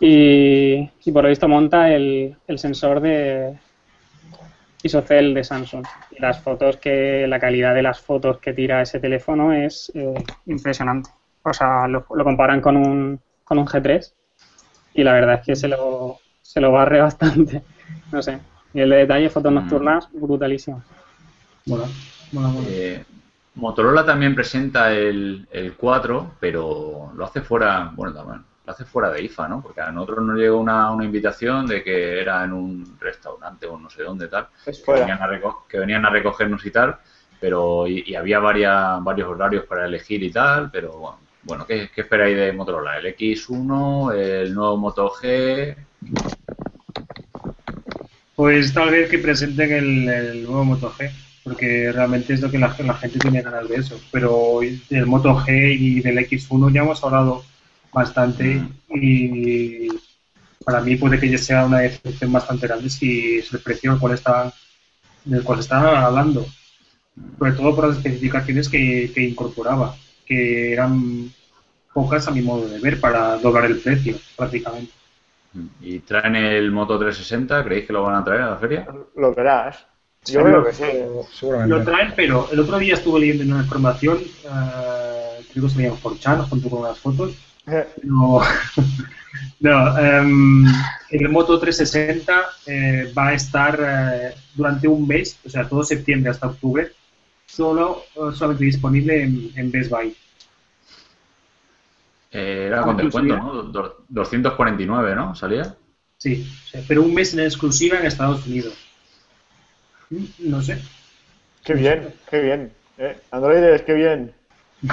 Y, 0.00 0.90
y 1.04 1.12
por 1.12 1.24
lo 1.24 1.28
visto 1.30 1.48
monta 1.48 1.92
el, 1.94 2.36
el 2.46 2.58
sensor 2.58 3.00
de 3.00 3.58
ISOCELL 4.82 5.34
de 5.34 5.44
Samsung. 5.44 5.84
Y 6.10 6.20
las 6.20 6.40
fotos 6.40 6.76
que, 6.76 7.26
la 7.28 7.38
calidad 7.40 7.74
de 7.74 7.82
las 7.82 8.00
fotos 8.00 8.38
que 8.38 8.52
tira 8.52 8.82
ese 8.82 9.00
teléfono 9.00 9.52
es 9.52 9.90
eh, 9.94 10.14
impresionante. 10.46 11.10
O 11.42 11.52
sea, 11.52 11.86
lo, 11.88 12.04
lo 12.14 12.24
comparan 12.24 12.60
con 12.60 12.76
un, 12.76 13.20
con 13.44 13.58
un 13.58 13.66
G3 13.66 14.12
y 14.94 15.04
la 15.04 15.12
verdad 15.12 15.36
es 15.40 15.46
que 15.46 15.56
se 15.56 15.68
lo, 15.68 16.18
se 16.42 16.60
lo 16.60 16.72
barre 16.72 17.00
bastante. 17.02 17.62
No 18.12 18.22
sé. 18.22 18.38
Y 18.74 18.80
el 18.80 18.90
de 18.90 18.96
detalle, 18.96 19.30
fotos 19.30 19.50
Mm. 19.52 19.54
nocturnas, 19.54 20.08
brutalísimo. 20.12 20.82
Mola, 21.66 21.86
mola, 22.32 22.48
mola. 22.48 22.66
Eh, 22.70 23.04
Motorola 23.54 24.04
también 24.04 24.34
presenta 24.34 24.92
el, 24.92 25.48
el 25.50 25.74
4, 25.74 26.32
pero 26.38 27.12
lo 27.16 27.24
hace 27.24 27.40
fuera, 27.40 27.90
bueno, 27.94 28.14
también, 28.14 28.44
lo 28.68 28.72
hace 28.74 28.84
fuera 28.84 29.10
de 29.10 29.22
IFA, 29.22 29.48
¿no? 29.48 29.62
Porque 29.62 29.80
a 29.80 29.90
nosotros 29.90 30.24
nos 30.26 30.36
llegó 30.36 30.58
una, 30.58 30.90
una 30.92 31.04
invitación 31.04 31.66
de 31.66 31.82
que 31.82 32.20
era 32.20 32.44
en 32.44 32.52
un 32.52 32.96
restaurante 33.00 33.66
o 33.66 33.78
no 33.78 33.88
sé 33.88 34.02
dónde 34.02 34.28
tal, 34.28 34.46
Es 34.66 34.80
que 34.80 34.92
venían, 34.92 35.22
a 35.22 35.26
reco- 35.26 35.66
que 35.66 35.78
venían 35.78 36.04
a 36.04 36.10
recogernos 36.10 36.64
y 36.66 36.70
tal, 36.70 36.96
pero 37.40 37.86
y, 37.86 38.04
y 38.06 38.14
había 38.14 38.38
varias, 38.40 39.02
varios 39.02 39.28
horarios 39.28 39.64
para 39.64 39.86
elegir 39.86 40.22
y 40.22 40.30
tal, 40.30 40.70
pero 40.70 40.92
bueno, 40.92 41.18
bueno 41.44 41.66
¿qué, 41.66 41.88
qué 41.94 42.02
esperáis 42.02 42.36
de 42.36 42.52
Motorola? 42.52 42.98
¿El 42.98 43.06
X1, 43.06 44.12
el 44.12 44.54
nuevo 44.54 44.76
Moto 44.76 45.10
G? 45.12 45.74
Pues 48.36 48.72
tal 48.72 48.90
vez 48.90 49.08
que 49.10 49.18
presenten 49.18 49.72
el, 49.72 50.08
el 50.08 50.42
nuevo 50.44 50.64
Moto 50.64 50.92
G, 50.92 51.10
porque 51.42 51.90
realmente 51.90 52.34
es 52.34 52.40
lo 52.40 52.50
que 52.50 52.58
la, 52.58 52.74
la 52.78 52.94
gente 52.94 53.18
tiene 53.18 53.42
ganas 53.42 53.68
de 53.68 53.76
eso. 53.76 53.98
Pero 54.12 54.60
del 54.90 55.06
Moto 55.06 55.34
G 55.36 55.74
y 55.74 56.00
del 56.00 56.18
X1 56.18 56.70
ya 56.72 56.82
hemos 56.82 57.02
hablado 57.02 57.42
bastante 57.92 58.62
y 58.90 59.88
para 60.64 60.80
mí 60.80 60.96
puede 60.96 61.18
que 61.18 61.30
ya 61.30 61.38
sea 61.38 61.66
una 61.66 61.78
decepción 61.78 62.32
bastante 62.32 62.66
grande 62.66 62.90
si 62.90 63.38
es 63.38 63.52
el 63.52 63.60
precio 63.60 63.92
del 63.92 64.00
cual 64.00 64.14
está, 64.14 64.52
del 65.24 65.42
cual 65.42 65.58
se 65.58 65.62
está 65.62 66.06
hablando. 66.06 66.46
Sobre 67.38 67.52
todo 67.52 67.74
por 67.74 67.88
las 67.88 67.96
especificaciones 67.96 68.68
que, 68.68 69.10
que 69.14 69.22
incorporaba, 69.22 69.96
que 70.26 70.72
eran 70.72 71.32
pocas 71.92 72.28
a 72.28 72.30
mi 72.30 72.42
modo 72.42 72.68
de 72.68 72.78
ver 72.78 73.00
para 73.00 73.36
doblar 73.38 73.64
el 73.64 73.78
precio 73.78 74.16
prácticamente. 74.36 74.92
¿Y 75.80 76.00
traen 76.00 76.36
el 76.36 76.70
Moto 76.70 76.98
360? 76.98 77.64
¿Creéis 77.64 77.86
que 77.86 77.92
lo 77.92 78.02
van 78.02 78.16
a 78.16 78.24
traer 78.24 78.42
a 78.42 78.50
la 78.50 78.56
feria? 78.56 78.86
Lo 79.16 79.34
verás. 79.34 79.86
Yo 80.26 80.42
creo 80.42 80.64
que 80.64 80.72
sí. 80.72 80.84
Seguramente. 81.32 81.76
Lo 81.76 81.84
traen, 81.84 82.12
pero 82.14 82.48
el 82.52 82.60
otro 82.60 82.78
día 82.78 82.94
estuve 82.94 83.20
leyendo 83.20 83.54
una 83.54 83.62
información, 83.62 84.18
eh, 84.18 85.44
creo 85.52 85.64
que 85.64 85.70
salía 85.70 85.88
en 85.88 85.94
4chan 85.94 86.48
junto 86.48 86.68
con 86.68 86.80
unas 86.80 86.98
fotos. 86.98 87.32
No, 88.02 88.40
no 89.60 89.98
em, 89.98 90.64
el 91.10 91.28
Moto 91.28 91.58
360 91.58 92.32
eh, 92.66 93.12
va 93.16 93.28
a 93.28 93.34
estar 93.34 93.78
eh, 93.80 94.34
durante 94.54 94.88
un 94.88 95.06
mes, 95.06 95.38
o 95.44 95.50
sea, 95.50 95.68
todo 95.68 95.82
septiembre 95.84 96.30
hasta 96.30 96.46
octubre, 96.48 96.92
solo 97.46 98.04
eh, 98.14 98.34
solamente 98.34 98.64
disponible 98.64 99.22
en, 99.22 99.50
en 99.56 99.70
Best 99.70 99.90
Buy. 99.90 100.14
Eh, 102.30 102.64
era 102.66 102.82
con 102.82 102.96
descuento, 102.96 103.36
¿no? 103.36 103.54
Do- 103.54 103.62
do- 103.64 104.04
249, 104.08 105.14
¿no? 105.14 105.34
¿Salía? 105.34 105.74
Sí, 106.18 106.46
pero 106.86 107.02
un 107.02 107.14
mes 107.14 107.32
en 107.32 107.40
exclusiva 107.40 107.98
en 107.98 108.06
Estados 108.06 108.46
Unidos. 108.46 108.74
Mm, 110.10 110.24
No 110.38 110.62
sé. 110.62 110.78
Qué 111.64 111.74
bien, 111.74 112.14
qué 112.30 112.40
bien. 112.40 112.72
Eh, 112.98 113.16
Androides, 113.30 113.82
qué 113.82 113.94
bien. 113.94 114.32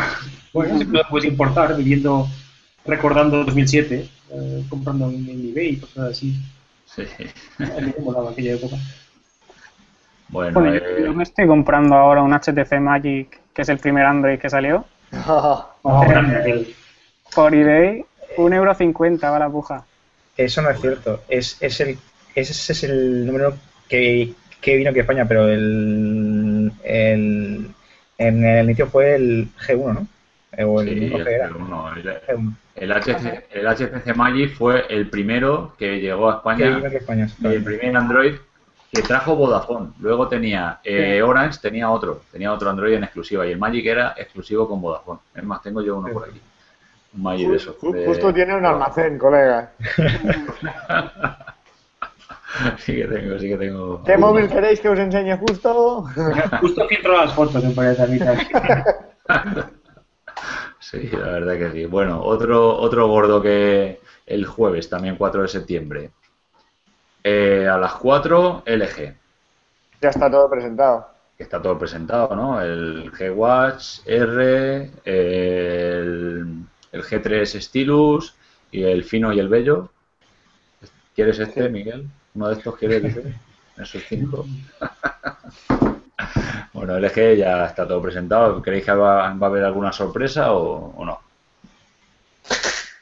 Bueno, 0.53 0.77
siempre 0.77 1.01
lo 1.03 1.09
puedes 1.09 1.29
importar 1.29 1.75
viviendo, 1.75 2.29
recordando 2.86 3.43
2007, 3.43 4.10
eh, 4.32 4.63
comprando 4.69 5.10
en, 5.10 5.28
en 5.30 5.50
eBay 5.50 5.67
y 5.69 5.78
cosas 5.78 6.12
así. 6.12 6.36
Sí. 6.86 7.02
A 7.60 7.82
mí 7.82 7.93
me 7.98 8.04
molaba 8.04 8.32
aquella 8.32 8.54
época. 8.54 8.76
Bueno, 10.30 10.60
Bueno, 10.60 10.74
eh, 10.76 10.82
yo 11.04 11.13
me 11.13 11.24
estoy 11.24 11.48
comprando 11.48 11.95
ahora 11.95 12.21
un 12.24 12.34
HTC 12.34 12.80
Magic, 12.80 13.39
que 13.54 13.62
es 13.62 13.69
el 13.69 13.78
primer 13.80 14.06
Android 14.06 14.39
que 14.39 14.50
salió, 14.50 14.86
Oh, 15.26 16.06
grande 16.08 16.36
aquel. 16.38 16.76
por 17.34 17.54
eBay, 17.54 18.04
1,50€ 18.38 19.24
va 19.32 19.39
la 19.39 19.50
puja. 19.50 19.86
Eso 20.36 20.62
no 20.62 20.69
es 20.69 20.82
cierto. 20.82 21.21
Es, 21.30 21.58
es 21.62 21.80
el, 21.80 21.98
ese 22.34 22.71
es 22.74 22.84
el 22.84 23.26
número 23.26 23.56
que, 23.88 24.34
que 24.62 24.78
vino 24.78 24.89
aquí 24.89 25.00
a 25.00 25.04
España, 25.04 25.26
pero 25.28 25.48
el, 25.48 26.71
el, 26.84 27.67
en 28.17 28.45
el 28.45 28.65
inicio 28.65 28.88
fue 28.88 29.15
el 29.15 29.48
G1, 29.67 29.93
¿no? 29.93 30.08
O 30.63 30.81
el 30.81 30.87
sí, 30.89 31.05
el 31.05 31.11
G 31.25 31.27
era. 31.27 31.49
G1, 31.49 31.97
el- 31.97 32.03
G1, 32.03 32.53
El, 32.75 32.91
HTC, 32.91 33.43
el 33.51 33.67
HTC 33.67 34.15
Magic 34.15 34.53
fue 34.55 34.85
el 34.89 35.09
primero 35.09 35.73
que 35.77 35.99
llegó 35.99 36.29
a 36.29 36.35
España, 36.37 36.81
y 37.41 37.45
el 37.47 37.63
primer 37.63 37.95
Android 37.97 38.35
que 38.91 39.01
trajo 39.01 39.35
Vodafone. 39.35 39.89
Luego 39.99 40.27
tenía 40.27 40.79
eh, 40.83 41.21
Orange, 41.21 41.59
tenía 41.61 41.89
otro, 41.89 42.21
tenía 42.31 42.53
otro 42.53 42.69
Android 42.69 42.93
en 42.93 43.03
exclusiva 43.03 43.45
y 43.45 43.51
el 43.51 43.57
Magic 43.57 43.85
era 43.85 44.13
exclusivo 44.17 44.67
con 44.69 44.79
Vodafone. 44.81 45.19
Es 45.35 45.43
más, 45.43 45.61
tengo 45.61 45.81
yo 45.81 45.97
uno 45.97 46.07
por 46.13 46.29
aquí. 46.29 46.39
Un 47.15 47.23
Magic 47.23 47.49
de 47.49 47.55
esos. 47.57 47.75
De- 47.81 48.05
Justo 48.05 48.33
tiene 48.33 48.55
un 48.55 48.65
almacén, 48.65 49.17
colega. 49.17 49.71
sí 52.77 52.95
que 52.95 53.05
tengo, 53.05 53.39
sí 53.39 53.49
que 53.49 53.57
tengo. 53.57 54.03
¿Qué 54.03 54.17
móvil 54.17 54.47
queréis 54.49 54.79
que 54.79 54.89
os 54.89 54.99
enseñe 54.99 55.37
justo? 55.37 56.05
Justo 56.61 56.87
filtro 56.87 57.17
las 57.17 57.33
fotos 57.33 57.63
en 57.63 57.75
Payetanitas. 57.75 58.39
Sí, 60.91 61.10
la 61.12 61.32
verdad 61.32 61.58
que 61.58 61.71
sí. 61.71 61.86
Bueno, 61.86 62.21
otro, 62.21 62.78
otro 62.78 63.08
gordo 63.08 63.41
que 63.41 64.00
el 64.28 64.45
jueves, 64.45 64.88
también 64.88 65.15
4 65.15 65.41
de 65.41 65.48
septiembre. 65.48 66.12
Eh, 67.24 67.67
a 67.67 67.76
las 67.80 67.93
4, 67.95 68.63
LG. 68.67 69.15
ya 70.00 70.10
está 70.10 70.30
todo 70.30 70.48
presentado. 70.48 71.08
está 71.39 71.60
todo 71.60 71.80
presentado, 71.80 72.36
¿no? 72.36 72.62
El 72.62 73.12
G-Watch 73.12 74.02
R, 74.06 74.91
el, 75.06 76.65
el 76.91 77.04
G3 77.04 77.62
Stylus 77.62 78.36
y 78.71 78.84
el 78.84 79.04
Fino 79.04 79.34
y 79.34 79.39
el 79.39 79.50
Bello. 79.50 79.89
¿Quieres 81.15 81.39
este, 81.39 81.67
Miguel? 81.67 82.08
¿Uno 82.36 82.50
de 82.50 82.54
estos 82.54 82.78
quieres? 82.78 83.17
Esos 83.76 84.04
cinco. 84.08 84.45
bueno, 86.86 87.00
LG 87.00 87.38
ya 87.38 87.65
está 87.65 87.88
todo 87.88 88.02
presentado. 88.02 88.62
¿Creéis 88.62 88.86
que 88.86 88.91
va, 88.91 89.34
va 89.34 89.48
a 89.48 89.50
haber 89.50 89.63
alguna 89.63 89.91
sorpresa 89.91 90.52
o, 90.54 90.93
o 90.95 91.06
no? 91.06 91.19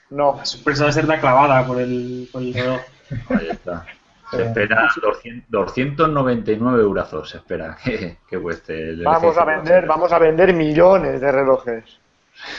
No. 0.10 0.36
La 0.38 0.46
sorpresa 0.46 0.84
va 0.84 0.90
a 0.90 0.94
ser 0.94 1.06
la 1.06 1.20
clavada 1.20 1.66
por 1.66 1.80
el, 1.80 2.30
por 2.32 2.42
el 2.42 2.54
reloj. 2.54 2.82
Ahí 3.30 3.50
está. 3.50 3.86
Se 4.32 4.44
espera 4.44 4.90
200 5.00 5.50
299 5.50 6.82
eurazos, 6.82 7.30
se 7.30 7.38
espera 7.38 7.78
que, 7.84 8.18
que 8.28 8.40
cueste 8.40 8.90
el 8.90 9.02
LG 9.02 9.06
Vamos 9.06 9.38
a 9.38 9.46
vender, 9.46 9.86
vamos 9.86 10.12
a 10.12 10.20
vender 10.20 10.54
millones 10.54 11.22
de 11.22 11.32
relojes. 11.32 12.00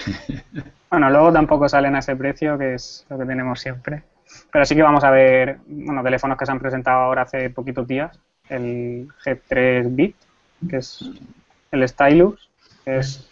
Bueno, 0.90 1.10
luego 1.10 1.32
tampoco 1.32 1.68
salen 1.68 1.96
a 1.96 1.98
ese 1.98 2.14
precio, 2.14 2.56
que 2.56 2.74
es 2.74 3.04
lo 3.10 3.18
que 3.18 3.24
tenemos 3.24 3.58
siempre. 3.58 4.04
Pero 4.52 4.64
sí 4.64 4.76
que 4.76 4.82
vamos 4.84 5.02
a 5.02 5.10
ver, 5.10 5.58
bueno, 5.66 6.04
teléfonos 6.04 6.38
que 6.38 6.46
se 6.46 6.52
han 6.52 6.60
presentado 6.60 7.00
ahora 7.00 7.22
hace 7.22 7.50
poquitos 7.50 7.84
días. 7.88 8.16
El 8.48 9.08
G3 9.24 9.86
Bit, 9.92 10.14
que 10.68 10.78
es 10.78 11.04
el 11.70 11.88
Stylus, 11.88 12.48
que 12.84 12.98
es 12.98 13.28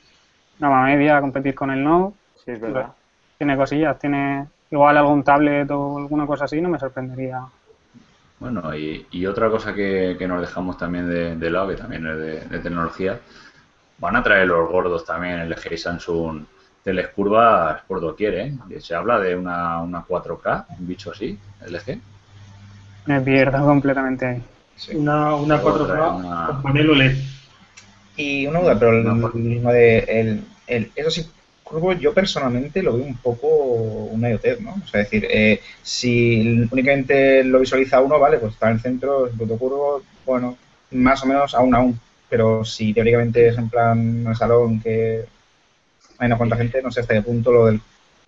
gama 0.58 0.84
media 0.84 1.16
a 1.16 1.20
competir 1.20 1.54
con 1.54 1.70
el 1.70 1.82
Note. 1.82 2.16
Sí, 2.44 2.50
es 2.52 2.60
verdad. 2.60 2.92
Tiene 3.38 3.56
cosillas, 3.56 3.98
tiene 3.98 4.46
igual 4.70 4.96
algún 4.96 5.22
tablet 5.22 5.70
o 5.70 5.98
alguna 5.98 6.26
cosa 6.26 6.44
así, 6.44 6.60
no 6.60 6.68
me 6.68 6.78
sorprendería. 6.78 7.42
Bueno, 8.38 8.74
y, 8.74 9.06
y 9.10 9.26
otra 9.26 9.48
cosa 9.50 9.72
que, 9.74 10.16
que 10.18 10.26
nos 10.26 10.40
dejamos 10.40 10.76
también 10.76 11.08
de, 11.08 11.36
de 11.36 11.50
lado, 11.50 11.68
que 11.68 11.76
también 11.76 12.06
es 12.06 12.16
de, 12.16 12.40
de 12.40 12.58
tecnología, 12.58 13.20
van 13.98 14.16
a 14.16 14.22
traer 14.22 14.48
los 14.48 14.68
gordos 14.68 15.04
también 15.04 15.38
el 15.40 15.50
LG 15.50 15.72
y 15.72 15.78
Samsung 15.78 16.44
teles 16.82 17.08
curvas 17.08 17.82
por 17.86 18.00
doquier, 18.00 18.34
¿eh? 18.34 18.52
Se 18.80 18.94
habla 18.94 19.20
de 19.20 19.36
una, 19.36 19.80
una 19.80 20.04
4K, 20.04 20.66
un 20.78 20.86
bicho 20.88 21.12
así, 21.12 21.38
LG. 21.66 22.00
Me 23.06 23.20
pierdo 23.20 23.64
completamente 23.64 24.26
ahí. 24.26 24.42
Sí. 24.76 24.94
Una, 24.96 25.34
una 25.36 25.56
Luego 25.60 25.78
4K 25.78 25.86
trae 25.86 26.10
una- 26.10 26.46
con 26.46 26.62
panel 26.62 26.90
OLED. 26.90 27.16
Y 28.16 28.46
una 28.46 28.60
duda, 28.60 28.78
pero 28.78 28.92
el, 28.98 29.04
No, 29.04 29.20
por- 29.20 29.34
mismo 29.34 29.72
de 29.72 29.98
el, 30.00 30.44
el- 30.66 30.92
eso 30.94 31.10
sí, 31.10 31.26
curvo 31.62 31.92
yo 31.94 32.12
personalmente 32.12 32.82
lo 32.82 32.94
veo 32.96 33.06
un 33.06 33.16
poco 33.16 33.46
una 33.46 34.28
idiotez, 34.28 34.60
¿no? 34.60 34.72
O 34.84 34.86
sea, 34.88 35.00
es 35.00 35.10
decir, 35.10 35.26
eh, 35.30 35.60
si 35.82 36.66
únicamente 36.70 37.42
lo 37.44 37.60
visualiza 37.60 38.00
uno, 38.00 38.18
vale, 38.18 38.38
pues 38.38 38.52
está 38.54 38.68
en 38.68 38.74
el 38.76 38.80
centro, 38.82 39.26
es 39.26 39.32
un 39.32 39.38
punto 39.38 39.56
curvo, 39.56 40.02
bueno, 40.26 40.56
más 40.90 41.22
o 41.22 41.26
menos 41.26 41.54
aún 41.54 41.74
aún. 41.74 41.98
Pero 42.28 42.64
si 42.64 42.92
teóricamente 42.94 43.48
es 43.48 43.58
en 43.58 43.68
plan 43.68 44.24
el 44.26 44.36
salón 44.36 44.80
que 44.80 45.24
hay 46.18 46.26
una 46.26 46.36
cuanta 46.38 46.56
gente, 46.56 46.82
no 46.82 46.90
sé 46.90 47.00
hasta 47.00 47.14
qué 47.14 47.22
punto 47.22 47.52
lo 47.52 47.66
del 47.66 47.80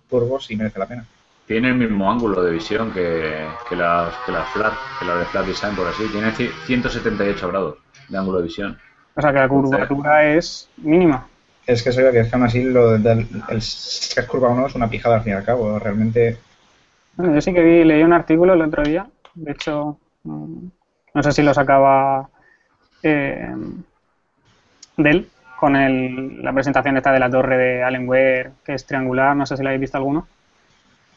curvo 0.09 0.39
sí 0.39 0.55
merece 0.55 0.79
la 0.79 0.85
pena. 0.87 1.05
Tiene 1.47 1.69
el 1.69 1.75
mismo 1.75 2.11
ángulo 2.11 2.41
de 2.43 2.51
visión 2.51 2.91
que, 2.91 3.47
que 3.69 3.75
las, 3.75 4.15
que 4.25 4.31
las 4.31 4.49
flat, 4.49 4.73
que 4.99 5.05
las 5.05 5.19
de 5.19 5.25
flat 5.25 5.45
design 5.45 5.75
por 5.75 5.87
así. 5.87 6.07
Tiene 6.11 6.29
ci- 6.33 6.51
178 6.65 7.47
grados 7.47 7.77
de 8.09 8.17
ángulo 8.17 8.39
de 8.39 8.43
visión. 8.45 8.77
O 9.15 9.21
sea 9.21 9.31
que 9.31 9.39
la 9.39 9.47
curvatura 9.47 10.25
es 10.25 10.69
mínima. 10.77 11.27
Es 11.67 11.83
que 11.83 11.91
soy 11.91 12.03
que 12.11 12.19
es 12.19 12.29
que 12.29 12.35
aún 12.35 12.45
así 12.45 12.63
lo 12.63 12.91
del 12.97 13.27
el, 13.49 13.61
si 13.61 14.19
es 14.19 14.25
curva 14.27 14.49
o 14.49 14.55
no 14.55 14.67
es 14.67 14.75
una 14.75 14.89
pijada 14.89 15.15
al 15.15 15.21
fin 15.23 15.33
y 15.33 15.35
al 15.35 15.43
cabo. 15.45 15.79
Realmente 15.79 16.37
Bueno, 17.15 17.33
yo 17.33 17.41
sí 17.41 17.53
que 17.53 17.63
vi, 17.63 17.83
leí 17.83 18.03
un 18.03 18.13
artículo 18.13 18.53
el 18.53 18.61
otro 18.61 18.83
día, 18.83 19.07
de 19.35 19.51
hecho, 19.51 19.97
no 20.23 21.23
sé 21.23 21.31
si 21.31 21.41
lo 21.43 21.53
sacaba 21.53 22.29
eh, 23.03 23.53
Dell, 24.97 25.29
con 25.59 25.75
el, 25.75 26.41
la 26.43 26.53
presentación 26.53 26.97
esta 26.97 27.11
de 27.11 27.19
la 27.19 27.29
torre 27.29 27.57
de 27.57 27.83
Alienware, 27.83 28.51
que 28.63 28.73
es 28.73 28.85
triangular, 28.85 29.35
no 29.35 29.45
sé 29.45 29.55
si 29.57 29.63
la 29.63 29.69
habéis 29.69 29.81
visto 29.81 29.97
alguno. 29.97 30.27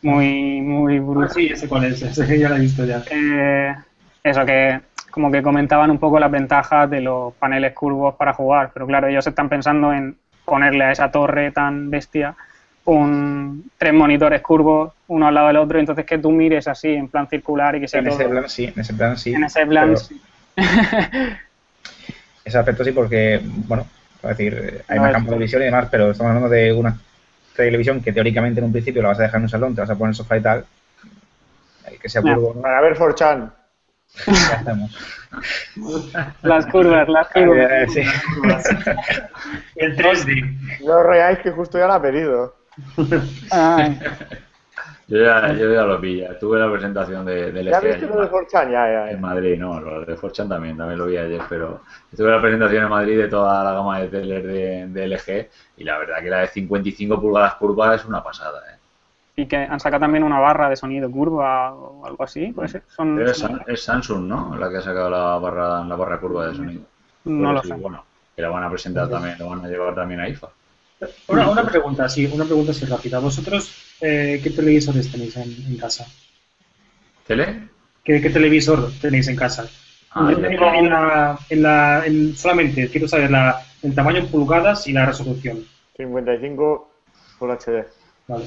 Muy, 0.02 0.60
muy 0.60 0.98
Ah, 0.98 1.00
brutal. 1.00 1.30
sí, 1.30 1.46
ese 1.46 1.68
cuál 1.68 1.84
es, 1.84 2.00
ese 2.02 2.38
ya 2.38 2.48
lo 2.48 2.56
he 2.56 2.60
visto 2.60 2.84
ya. 2.84 3.02
Eh, 3.10 3.74
eso, 4.22 4.44
que 4.46 4.80
como 5.10 5.30
que 5.32 5.42
comentaban 5.42 5.90
un 5.90 5.98
poco 5.98 6.20
las 6.20 6.30
ventajas 6.30 6.88
de 6.88 7.00
los 7.00 7.34
paneles 7.34 7.72
curvos 7.74 8.14
para 8.14 8.32
jugar, 8.32 8.70
pero 8.72 8.86
claro, 8.86 9.08
ellos 9.08 9.26
están 9.26 9.48
pensando 9.48 9.92
en 9.92 10.16
ponerle 10.44 10.84
a 10.84 10.92
esa 10.92 11.10
torre 11.10 11.50
tan 11.50 11.90
bestia 11.90 12.34
un, 12.84 13.70
tres 13.76 13.92
monitores 13.92 14.40
curvos, 14.40 14.92
uno 15.08 15.26
al 15.26 15.34
lado 15.34 15.48
del 15.48 15.56
otro, 15.56 15.78
entonces 15.78 16.06
que 16.06 16.18
tú 16.18 16.30
mires 16.30 16.68
así, 16.68 16.88
en 16.88 17.08
plan 17.08 17.28
circular 17.28 17.74
y 17.76 17.80
que 17.80 17.88
sea 17.88 18.00
en 18.00 18.06
ese 18.08 18.18
todo 18.24 18.30
plan 18.30 18.48
sí, 18.48 18.64
en 18.64 18.80
ese 18.80 18.94
plan 18.94 19.16
sí. 19.18 19.34
en 19.34 19.44
ese 19.44 19.66
plan. 19.66 19.84
pero- 19.88 19.96
sí. 19.98 20.20
Ese 22.44 22.56
aspecto 22.58 22.82
sí, 22.84 22.92
porque, 22.92 23.40
bueno, 23.44 23.84
es 24.22 24.28
decir, 24.30 24.82
hay 24.88 24.96
No, 24.96 25.02
más 25.02 25.10
es- 25.10 25.16
campo 25.16 25.32
de 25.32 25.38
visión 25.38 25.60
y 25.60 25.66
demás, 25.66 25.88
pero 25.90 26.10
estamos 26.10 26.30
hablando 26.30 26.48
de 26.48 26.72
una 26.72 26.96
televisión 27.64 28.00
que 28.02 28.12
teóricamente 28.12 28.60
en 28.60 28.66
un 28.66 28.72
principio 28.72 29.02
la 29.02 29.08
vas 29.08 29.18
a 29.20 29.22
dejar 29.24 29.38
en 29.38 29.44
un 29.44 29.48
salón, 29.48 29.74
te 29.74 29.80
vas 29.80 29.90
a 29.90 29.94
poner 29.96 30.10
el 30.10 30.14
sofá 30.16 30.36
y 30.36 30.42
tal. 30.42 30.64
eh, 31.86 31.98
Que 32.00 32.08
sea 32.08 32.22
curvo, 32.22 32.52
¿no? 32.56 32.62
Para 32.62 32.80
ver 32.80 32.96
Forchan. 32.96 33.52
Ya 34.26 34.54
hacemos. 34.60 34.96
Las 36.42 36.66
curvas, 36.66 37.08
las 37.08 37.28
curvas. 37.28 37.92
Sí. 37.92 38.02
El 39.76 39.96
3D. 39.96 40.80
No 40.86 41.02
reáis 41.02 41.38
que 41.40 41.50
justo 41.50 41.78
ya 41.78 41.86
la 41.86 41.96
ha 41.96 42.02
pedido. 42.02 42.56
Ay, 43.50 44.00
Yo 45.08 45.24
ya, 45.24 45.52
yo 45.54 45.72
ya 45.72 45.84
lo 45.84 45.98
vi, 45.98 46.20
ya 46.20 46.38
tuve 46.38 46.58
la 46.58 46.70
presentación 46.70 47.24
de, 47.24 47.50
del 47.50 47.70
¿Ya 47.70 47.80
viste 47.80 48.06
lo 48.06 48.20
de 48.20 48.28
Forchan? 48.28 48.70
Ya, 48.70 48.86
ya, 48.92 49.10
en. 49.10 49.20
Madrid, 49.20 49.58
no, 49.58 49.80
lo 49.80 50.04
de 50.04 50.16
Forchan 50.16 50.50
también, 50.50 50.76
también 50.76 50.98
lo 50.98 51.06
vi 51.06 51.16
ayer, 51.16 51.40
pero 51.48 51.80
tuve 52.14 52.30
la 52.30 52.40
presentación 52.42 52.84
en 52.84 52.90
Madrid 52.90 53.18
de 53.18 53.28
toda 53.28 53.64
la 53.64 53.72
gama 53.72 54.00
de 54.00 54.08
teles 54.08 54.44
de, 54.44 54.86
de 54.88 55.08
LG 55.08 55.48
y 55.78 55.84
la 55.84 55.98
verdad 55.98 56.20
que 56.20 56.28
la 56.28 56.40
de 56.40 56.48
55 56.48 57.20
pulgadas 57.20 57.54
curva 57.54 57.94
es 57.94 58.04
una 58.04 58.22
pasada, 58.22 58.60
¿eh? 58.70 58.78
y 59.38 59.46
que 59.46 59.56
han 59.56 59.78
sacado 59.78 60.00
también 60.00 60.24
una 60.24 60.40
barra 60.40 60.68
de 60.68 60.74
sonido 60.74 61.08
curva 61.08 61.72
o 61.72 62.04
algo 62.04 62.24
así, 62.24 62.52
pues 62.52 62.76
son, 62.88 63.16
Pero 63.16 63.30
es, 63.30 63.46
es 63.68 63.84
Samsung, 63.84 64.26
¿no? 64.26 64.56
La 64.56 64.68
que 64.68 64.78
ha 64.78 64.82
sacado 64.82 65.08
la 65.08 65.38
barra, 65.38 65.84
la 65.84 65.94
barra 65.94 66.18
curva 66.18 66.48
de 66.48 66.56
sonido. 66.56 66.82
no 67.24 67.52
lo 67.52 67.62
sí, 67.62 67.68
sé. 67.68 67.74
Bueno, 67.74 68.04
que 68.34 68.42
la 68.42 68.48
van 68.48 68.64
a 68.64 68.70
presentar 68.70 69.08
también, 69.08 69.38
lo 69.38 69.48
van 69.48 69.64
a 69.64 69.68
llevar 69.68 69.94
también 69.94 70.20
a 70.20 70.28
IFA. 70.28 70.48
Una, 71.28 71.48
una 71.50 71.64
pregunta, 71.64 72.08
sí, 72.08 72.26
una 72.26 72.44
pregunta 72.44 72.72
así 72.72 72.84
rápida. 72.84 73.18
¿Vosotros 73.20 73.72
eh, 74.00 74.40
qué 74.42 74.50
televisores 74.50 75.10
tenéis 75.10 75.36
en, 75.36 75.54
en 75.66 75.76
casa? 75.76 76.06
¿Tele? 77.26 77.68
¿Qué, 78.04 78.20
qué 78.20 78.30
televisor 78.30 78.90
tenéis 79.00 79.28
en 79.28 79.36
casa? 79.36 79.68
Ah, 80.10 80.28
Yo 80.30 80.38
tengo 80.40 80.72
en 80.74 80.88
la, 80.90 81.38
en 81.50 81.62
la, 81.62 82.02
en- 82.06 82.36
solamente 82.36 82.88
quiero 82.88 83.06
saber 83.06 83.30
la, 83.30 83.64
el 83.82 83.94
tamaño 83.94 84.18
en 84.18 84.28
pulgadas 84.28 84.86
y 84.86 84.92
la 84.92 85.06
resolución. 85.06 85.64
55 85.96 86.90
Full 87.38 87.50
HD. 87.50 87.84
Vale. 88.26 88.46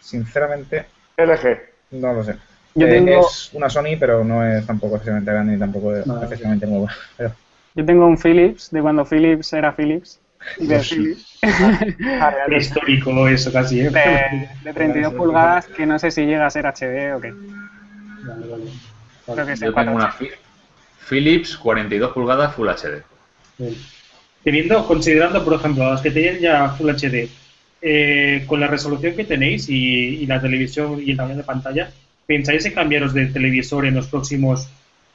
Sinceramente, 0.00 0.86
LG. 1.16 1.58
no 1.92 2.12
lo 2.12 2.24
sé. 2.24 2.36
Yo 2.74 2.86
Eh, 2.86 2.90
tengo- 2.90 3.26
Es 3.28 3.50
una 3.54 3.68
Sony, 3.68 3.96
pero 3.98 4.22
no 4.24 4.44
es 4.46 4.64
tampoco 4.66 4.94
excesivamente 4.96 5.32
grande 5.32 5.52
ni 5.54 5.58
tampoco 5.58 5.88
Vale. 6.06 6.22
excesivamente 6.22 6.66
nueva. 6.66 6.92
Pero 7.16 7.32
Yo 7.74 7.84
tengo 7.84 8.06
un 8.06 8.16
Philips 8.18 8.70
de 8.70 8.80
cuando 8.82 9.04
Philips 9.04 9.52
era 9.52 9.72
Philips. 9.72 10.20
De, 10.58 10.78
Philips, 10.80 11.38
Prehistórico 12.46 13.28
eso 13.28 13.52
casi, 13.52 13.80
¿eh? 13.80 13.90
de, 13.90 14.48
de 14.64 14.72
32 14.72 15.14
pulgadas 15.16 15.66
que 15.66 15.86
no 15.86 15.98
sé 15.98 16.10
si 16.10 16.22
llega 16.26 16.46
a 16.46 16.50
ser 16.50 16.66
HD 16.66 17.14
o 17.14 17.20
qué. 17.20 17.32
Vale, 17.32 18.46
vale. 18.46 18.64
Creo 19.26 19.46
que 19.46 19.56
Yo 19.56 19.66
en 19.68 19.74
tengo 19.74 19.92
una, 19.96 20.10
480. 20.10 20.12
Fi- 20.16 20.30
Philips 21.08 21.56
42 21.56 22.12
pulgadas 22.12 22.54
Full 22.54 22.68
HD. 22.68 23.02
Teniendo, 24.44 24.86
considerando, 24.86 25.44
por 25.44 25.54
ejemplo, 25.54 25.90
los 25.90 26.00
que 26.00 26.10
tienen 26.10 26.40
ya 26.40 26.70
Full 26.70 26.90
HD, 26.90 27.28
eh, 27.82 28.44
con 28.46 28.60
la 28.60 28.66
resolución 28.68 29.14
que 29.14 29.24
tenéis 29.24 29.68
y, 29.68 30.22
y 30.22 30.26
la 30.26 30.40
televisión 30.40 31.00
y 31.04 31.10
el 31.12 31.16
tamaño 31.16 31.36
de 31.36 31.42
pantalla, 31.44 31.90
¿pensáis 32.26 32.64
en 32.66 32.72
cambiaros 32.74 33.12
de 33.14 33.26
televisor 33.26 33.86
en 33.86 33.94
los 33.94 34.06
próximos 34.08 34.68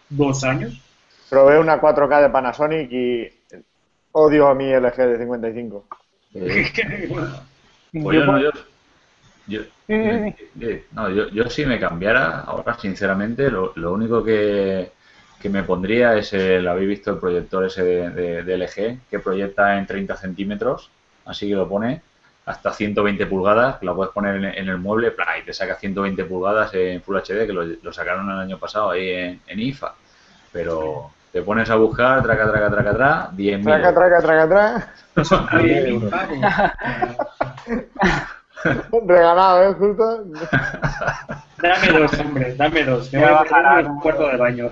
dos 0.09 0.43
años? 0.43 0.79
Probé 1.29 1.57
una 1.59 1.81
4K 1.81 2.21
de 2.21 2.29
Panasonic 2.29 2.91
y 2.91 3.29
odio 4.13 4.47
a 4.47 4.56
mi 4.56 4.71
LG 4.71 4.95
de 4.97 5.17
55. 5.19 5.88
Eh, 6.36 6.71
Bueno, 7.10 7.28
pues 8.04 8.17
yo, 8.17 8.26
no, 8.26 8.39
yo, 8.39 8.49
yo- 9.47 9.62
Sí, 9.88 9.95
sí, 9.95 10.36
eh, 10.62 10.86
no, 10.93 11.10
yo, 11.10 11.30
yo 11.30 11.49
si 11.49 11.65
me 11.65 11.80
cambiara 11.80 12.39
ahora, 12.41 12.78
sinceramente, 12.80 13.52
lo, 13.52 13.73
lo 13.76 13.93
único 13.93 14.23
que, 14.23 14.91
que 15.41 15.49
me 15.49 15.63
pondría 15.63 16.17
es 16.17 16.34
el, 16.34 16.67
habéis 16.67 16.89
visto 16.89 17.12
el 17.12 17.19
proyector 17.19 17.65
ese 17.65 17.84
de, 17.84 18.10
de- 18.10 18.43
de 18.43 18.54
LG, 18.56 18.99
que 19.10 19.19
proyecta 19.19 19.78
en 19.78 19.86
30 19.86 20.15
centímetros, 20.17 20.89
así 21.26 21.47
que 21.49 21.56
lo 21.56 21.67
pone 21.69 22.02
hasta 22.45 22.73
120 22.73 23.26
pulgadas, 23.28 23.78
que 23.78 23.86
la 23.86 23.93
puedes 23.95 24.12
poner 24.13 24.36
en, 24.38 24.45
en 24.45 24.69
el 24.69 24.78
mueble 24.78 25.13
y 25.41 25.45
te 25.45 25.54
saca 25.54 25.76
120 25.76 26.26
pulgadas 26.26 26.73
en 26.73 27.02
Full 27.02 27.17
HD, 27.17 27.45
que 27.47 27.54
lo, 27.54 27.63
lo 27.63 27.93
sacaron 27.93 28.30
el 28.32 28.39
año 28.39 28.58
pasado 28.58 28.91
ahí 28.91 29.10
en, 29.12 29.41
en 29.47 29.60
IFA. 29.60 29.93
Pero 30.52 31.12
te 31.33 31.41
pones 31.41 31.67
a 31.71 31.75
buscar, 31.75 32.21
traca, 32.21 32.49
traca, 32.49 32.69
traca, 32.69 32.93
traca, 32.93 33.31
10.000 33.31 33.63
Traca, 33.63 33.93
traca, 33.93 34.21
traca, 34.21 34.47
traca. 34.47 35.57
Oye, 35.57 35.89
euros. 35.89 36.11
pavo. 36.11 36.35
Regalado, 39.07 39.63
¿eh? 39.63 39.73
Justo. 39.73 40.23
Dame 41.57 41.99
dos, 41.99 42.19
hombre, 42.19 42.55
dame 42.55 42.83
dos. 42.83 43.11
Me 43.11 43.19
voy 43.19 43.29
a 43.29 43.43
poner 43.43 43.83
¿no? 43.83 43.93
un 43.93 43.99
cuarto 43.99 44.27
de 44.27 44.37
baño. 44.37 44.71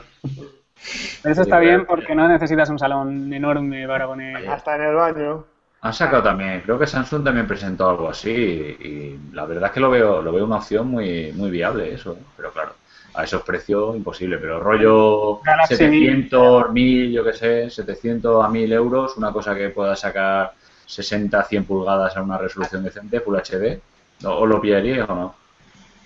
Eso 1.23 1.41
está 1.41 1.57
bien 1.57 1.85
porque 1.87 2.13
no 2.13 2.27
necesitas 2.27 2.69
un 2.69 2.77
salón 2.77 3.33
enorme 3.33 3.87
para 3.87 4.05
poner. 4.05 4.47
Hasta 4.47 4.75
en 4.75 4.81
el 4.83 4.95
baño. 4.95 5.43
Han 5.81 5.93
sacado 5.93 6.21
también, 6.21 6.61
creo 6.61 6.77
que 6.77 6.85
Samsung 6.85 7.23
también 7.23 7.47
presentó 7.47 7.89
algo 7.89 8.07
así 8.07 8.29
y, 8.29 8.87
y 8.87 9.19
la 9.33 9.47
verdad 9.47 9.65
es 9.65 9.71
que 9.71 9.79
lo 9.79 9.89
veo, 9.89 10.21
lo 10.21 10.31
veo 10.31 10.45
una 10.45 10.57
opción 10.57 10.87
muy, 10.87 11.31
muy 11.33 11.49
viable 11.49 11.91
eso, 11.91 12.13
¿eh? 12.13 12.23
pero 12.37 12.51
claro, 12.51 12.73
a 13.13 13.23
esos 13.23 13.41
precios 13.43 13.95
imposible, 13.95 14.37
pero 14.37 14.59
rollo 14.59 15.41
Galaxy 15.43 15.75
700, 15.75 16.71
1000, 16.71 17.11
yo 17.11 17.23
qué 17.23 17.33
sé, 17.33 17.69
700 17.69 18.45
a 18.45 18.47
1000 18.47 18.73
euros, 18.73 19.17
una 19.17 19.31
cosa 19.31 19.55
que 19.55 19.69
pueda 19.69 19.95
sacar 19.95 20.53
60, 20.85 21.43
100 21.43 21.65
pulgadas 21.65 22.15
a 22.15 22.21
una 22.21 22.37
resolución 22.37 22.83
decente, 22.83 23.19
Full 23.19 23.37
HD, 23.37 23.79
¿o 24.25 24.45
lo 24.45 24.61
pillarías 24.61 25.09
o 25.09 25.15
no? 25.15 25.35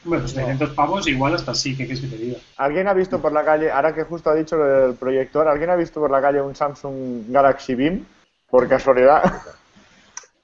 Bueno, 0.04 0.28
700 0.28 0.70
pavos 0.72 1.08
igual 1.08 1.34
hasta 1.34 1.56
sí, 1.56 1.76
¿qué 1.76 1.86
quieres 1.86 2.02
que 2.02 2.08
te 2.08 2.18
diga? 2.18 2.38
¿Alguien 2.58 2.88
ha 2.88 2.94
visto 2.94 3.20
por 3.20 3.32
la 3.32 3.44
calle, 3.44 3.72
ahora 3.72 3.94
que 3.94 4.04
justo 4.04 4.30
ha 4.30 4.36
dicho 4.36 4.56
lo 4.56 4.66
del 4.66 4.96
proyector, 4.96 5.48
¿alguien 5.48 5.72
ha 5.72 5.76
visto 5.76 6.00
por 6.00 6.12
la 6.12 6.22
calle 6.22 6.42
un 6.42 6.56
Samsung 6.56 7.26
Galaxy 7.30 7.76
Beam? 7.76 8.06
Por 8.50 8.68
casualidad. 8.68 9.24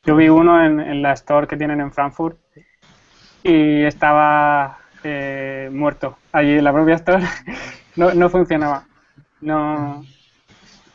Yo 0.04 0.16
vi 0.16 0.30
uno 0.30 0.64
en, 0.66 0.80
en 0.80 1.04
la 1.04 1.14
store 1.14 1.46
que 1.46 1.58
tienen 1.58 1.80
en 1.80 1.92
Frankfurt 1.92 2.38
y 3.44 3.84
estaba 3.84 4.81
eh, 5.04 5.70
muerto 5.72 6.18
allí 6.32 6.58
en 6.58 6.64
la 6.64 6.74
propia 6.74 6.96
store. 6.96 7.24
No, 7.98 8.14
no 8.14 8.30
funcionaba. 8.30 8.86
No. 9.42 10.02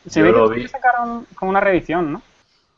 Se 0.07 0.19
Yo 0.21 0.25
ve 0.25 0.31
lo 0.31 0.49
que 0.49 0.61
vi. 0.61 0.67
sacaron 0.67 1.25
como 1.35 1.51
una 1.51 1.59
reedición, 1.59 2.11
¿no? 2.13 2.21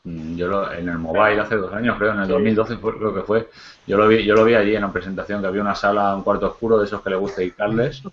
Mm, 0.04 0.36
Yo 0.36 0.46
lo- 0.48 0.72
en 0.72 0.88
el 0.88 0.98
mobile 0.98 1.40
hace 1.40 1.56
dos 1.56 1.72
años, 1.72 1.96
creo, 1.98 2.12
en 2.12 2.20
el 2.20 2.28
2012 2.28 2.76
fue- 2.76 2.96
creo 2.96 3.14
que 3.14 3.22
fue. 3.22 3.48
Yo 3.86 3.96
lo 3.96 4.08
vi, 4.08 4.24
yo 4.24 4.34
lo 4.34 4.44
vi 4.44 4.54
allí 4.54 4.74
en 4.74 4.82
la 4.82 4.92
presentación, 4.92 5.40
que 5.40 5.48
había 5.48 5.60
una 5.62 5.74
sala, 5.74 6.14
un 6.16 6.22
cuarto 6.22 6.46
oscuro 6.48 6.78
de 6.78 6.86
esos 6.86 7.02
que 7.02 7.10
le 7.10 7.16
gusta 7.16 7.40
dedicarles. 7.40 8.02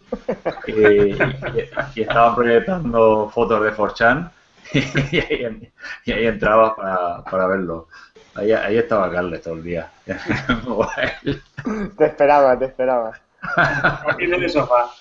Y, 0.67 0.73
y- 0.73 1.29
y 1.95 2.01
estaban 2.01 2.35
proyectando 2.35 3.29
fotos 3.33 3.63
de 3.63 3.71
4chan 3.71 4.31
y 5.11 5.19
ahí, 5.19 5.71
y 6.05 6.11
ahí 6.11 6.25
entraba 6.27 6.75
para, 6.75 7.23
para 7.29 7.47
verlo. 7.47 7.87
Ahí, 8.37 8.51
ahí 8.51 8.77
estaba 8.77 9.11
Carles 9.11 9.41
todo 9.41 9.55
el 9.55 9.63
día. 9.63 9.89
Te 11.97 12.05
esperaba, 12.05 12.57
te 12.57 12.65
esperaba. 12.65 13.11
Partiendo 14.03 14.37
en 14.37 14.43
el 14.43 14.49
sofá. 14.49 14.91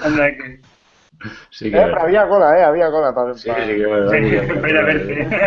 Anda, 0.00 0.30
que... 0.30 0.60
Sí 1.50 1.68
Eh, 1.68 1.70
que 1.70 1.76
pero 1.76 2.00
había 2.00 2.26
cola, 2.26 2.58
¿eh? 2.58 2.64
Había 2.64 2.90
cola 2.90 3.14
para... 3.14 3.34
sí, 3.34 3.50
sí 3.50 3.66
que 3.66 3.84
sí 4.14 4.72
verte. 4.72 5.28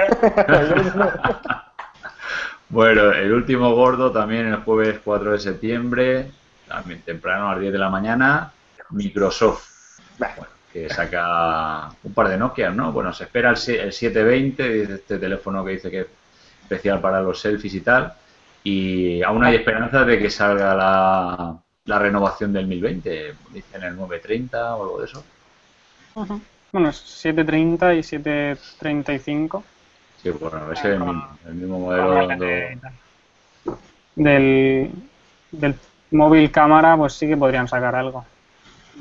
Bueno, 2.69 3.11
el 3.11 3.33
último 3.33 3.75
gordo 3.75 4.13
también 4.13 4.47
el 4.47 4.55
jueves 4.57 5.01
4 5.03 5.33
de 5.33 5.39
septiembre, 5.39 6.31
también 6.69 7.01
temprano 7.01 7.49
a 7.49 7.51
las 7.51 7.59
10 7.59 7.73
de 7.73 7.79
la 7.79 7.89
mañana, 7.89 8.53
Microsoft, 8.91 9.67
bueno, 10.17 10.47
que 10.71 10.89
saca 10.89 11.89
un 12.01 12.13
par 12.13 12.29
de 12.29 12.37
Nokia, 12.37 12.69
¿no? 12.69 12.93
Bueno, 12.93 13.11
se 13.11 13.25
espera 13.25 13.49
el, 13.49 13.55
el 13.55 13.91
720, 13.91 14.69
dice 14.69 14.93
este 14.93 15.17
teléfono 15.17 15.65
que 15.65 15.71
dice 15.71 15.91
que 15.91 15.99
es 15.99 16.07
especial 16.71 17.01
para 17.01 17.21
los 17.21 17.39
selfies 17.39 17.73
y 17.75 17.81
tal, 17.81 18.13
y 18.63 19.21
aún 19.23 19.43
hay 19.43 19.55
esperanza 19.55 20.03
de 20.05 20.19
que 20.19 20.29
salga 20.29 20.75
la, 20.75 21.57
la 21.85 21.99
renovación 21.99 22.53
del 22.53 22.67
1020, 22.67 23.35
dicen 23.49 23.83
el 23.83 23.95
930 23.95 24.75
o 24.75 24.83
algo 24.83 24.99
de 24.99 25.05
eso. 25.05 25.23
Bueno, 26.71 26.89
es 26.89 26.97
730 26.97 27.93
y 27.95 28.03
735 28.03 29.63
Sí, 30.21 30.29
bueno, 30.29 30.71
ese 30.71 30.89
es 30.89 30.93
el 30.95 30.99
mismo, 30.99 31.37
el 31.47 31.55
mismo 31.55 31.79
modelo. 31.79 32.27
do- 32.37 32.91
del, 34.15 34.91
del 35.51 35.75
móvil 36.11 36.51
cámara, 36.51 36.95
pues 36.97 37.13
sí 37.13 37.27
que 37.27 37.37
podrían 37.37 37.67
sacar 37.67 37.95
algo. 37.95 38.25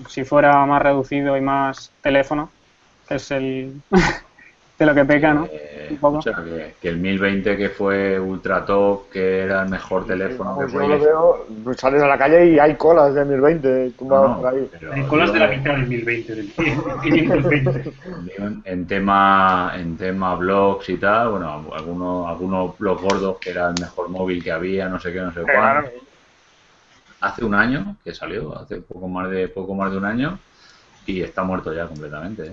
Si 0.08 0.24
fuera 0.24 0.64
más 0.66 0.82
reducido 0.82 1.36
y 1.36 1.40
más 1.40 1.92
teléfono, 2.00 2.50
que 3.06 3.16
es 3.16 3.30
el 3.30 3.82
de 4.80 4.86
lo 4.86 4.94
que 4.94 5.04
peca, 5.04 5.34
¿no? 5.34 5.46
Eh, 5.52 5.88
Un 5.90 5.96
poco. 5.98 6.18
o 6.18 6.22
sea, 6.22 6.34
que, 6.36 6.74
que 6.80 6.88
el 6.88 6.96
1020 6.98 7.56
que 7.56 7.68
fue 7.68 8.18
ultra 8.18 8.64
top, 8.64 9.10
que 9.10 9.40
era 9.40 9.62
el 9.62 9.68
mejor 9.68 10.06
teléfono 10.06 10.54
que 10.58 10.62
Pues 10.62 10.72
yo 10.72 10.78
fue. 10.78 10.88
lo 10.88 10.98
veo, 10.98 11.46
pues 11.64 11.76
sales 11.78 12.02
a 12.02 12.06
la 12.06 12.16
calle 12.16 12.46
y 12.46 12.58
hay 12.58 12.74
colas 12.76 13.14
de 13.14 13.24
1020 13.24 13.90
tumbadas 13.98 14.38
por 14.38 14.46
ahí. 14.54 14.68
pero 14.78 14.92
Hay 14.94 15.02
colas 15.04 15.32
de 15.32 15.38
la 15.38 15.48
mitad 15.48 15.72
del 15.72 15.86
1020, 15.86 16.34
del 16.34 16.50
520. 16.52 17.82
digo, 17.82 17.92
en, 18.46 18.62
en 18.64 18.86
tema 18.86 19.72
en 19.76 19.96
tema 19.96 20.34
blogs 20.36 20.88
y 20.88 20.96
tal, 20.96 21.30
bueno, 21.30 21.66
algunos 21.74 22.28
algunos 22.28 22.78
blogs 22.78 23.02
gordos 23.02 23.36
que 23.38 23.50
era 23.50 23.68
el 23.68 23.74
mejor 23.80 24.08
móvil 24.08 24.42
que 24.42 24.52
había, 24.52 24.88
no 24.88 24.98
sé 24.98 25.12
qué, 25.12 25.20
no 25.20 25.32
sé 25.32 25.42
Claro. 25.42 25.82
cuánto. 25.90 26.00
Hace 27.22 27.44
un 27.44 27.54
año 27.54 27.96
que 28.02 28.14
salió, 28.14 28.56
hace 28.58 28.76
poco 28.80 29.06
más 29.06 29.28
de 29.30 29.48
poco 29.48 29.74
más 29.74 29.90
de 29.92 29.98
un 29.98 30.04
año 30.06 30.38
y 31.04 31.20
está 31.20 31.42
muerto 31.42 31.74
ya 31.74 31.86
completamente. 31.86 32.46
¿eh? 32.46 32.52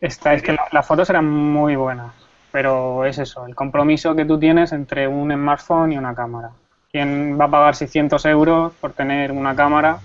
Esta, 0.00 0.34
es 0.34 0.42
que 0.42 0.52
la- 0.52 0.68
las 0.72 0.86
fotos 0.86 1.08
eran 1.10 1.26
muy 1.26 1.76
buenas, 1.76 2.12
pero 2.52 3.04
es 3.04 3.18
eso, 3.18 3.46
el 3.46 3.54
compromiso 3.54 4.14
que 4.14 4.24
tú 4.24 4.38
tienes 4.38 4.72
entre 4.72 5.08
un 5.08 5.32
smartphone 5.32 5.92
y 5.92 5.98
una 5.98 6.14
cámara. 6.14 6.50
¿Quién 6.92 7.38
va 7.40 7.46
a 7.46 7.50
pagar 7.50 7.74
600 7.74 8.24
euros 8.26 8.72
por 8.80 8.92
tener 8.92 9.32
una 9.32 9.54
cámara 9.54 9.98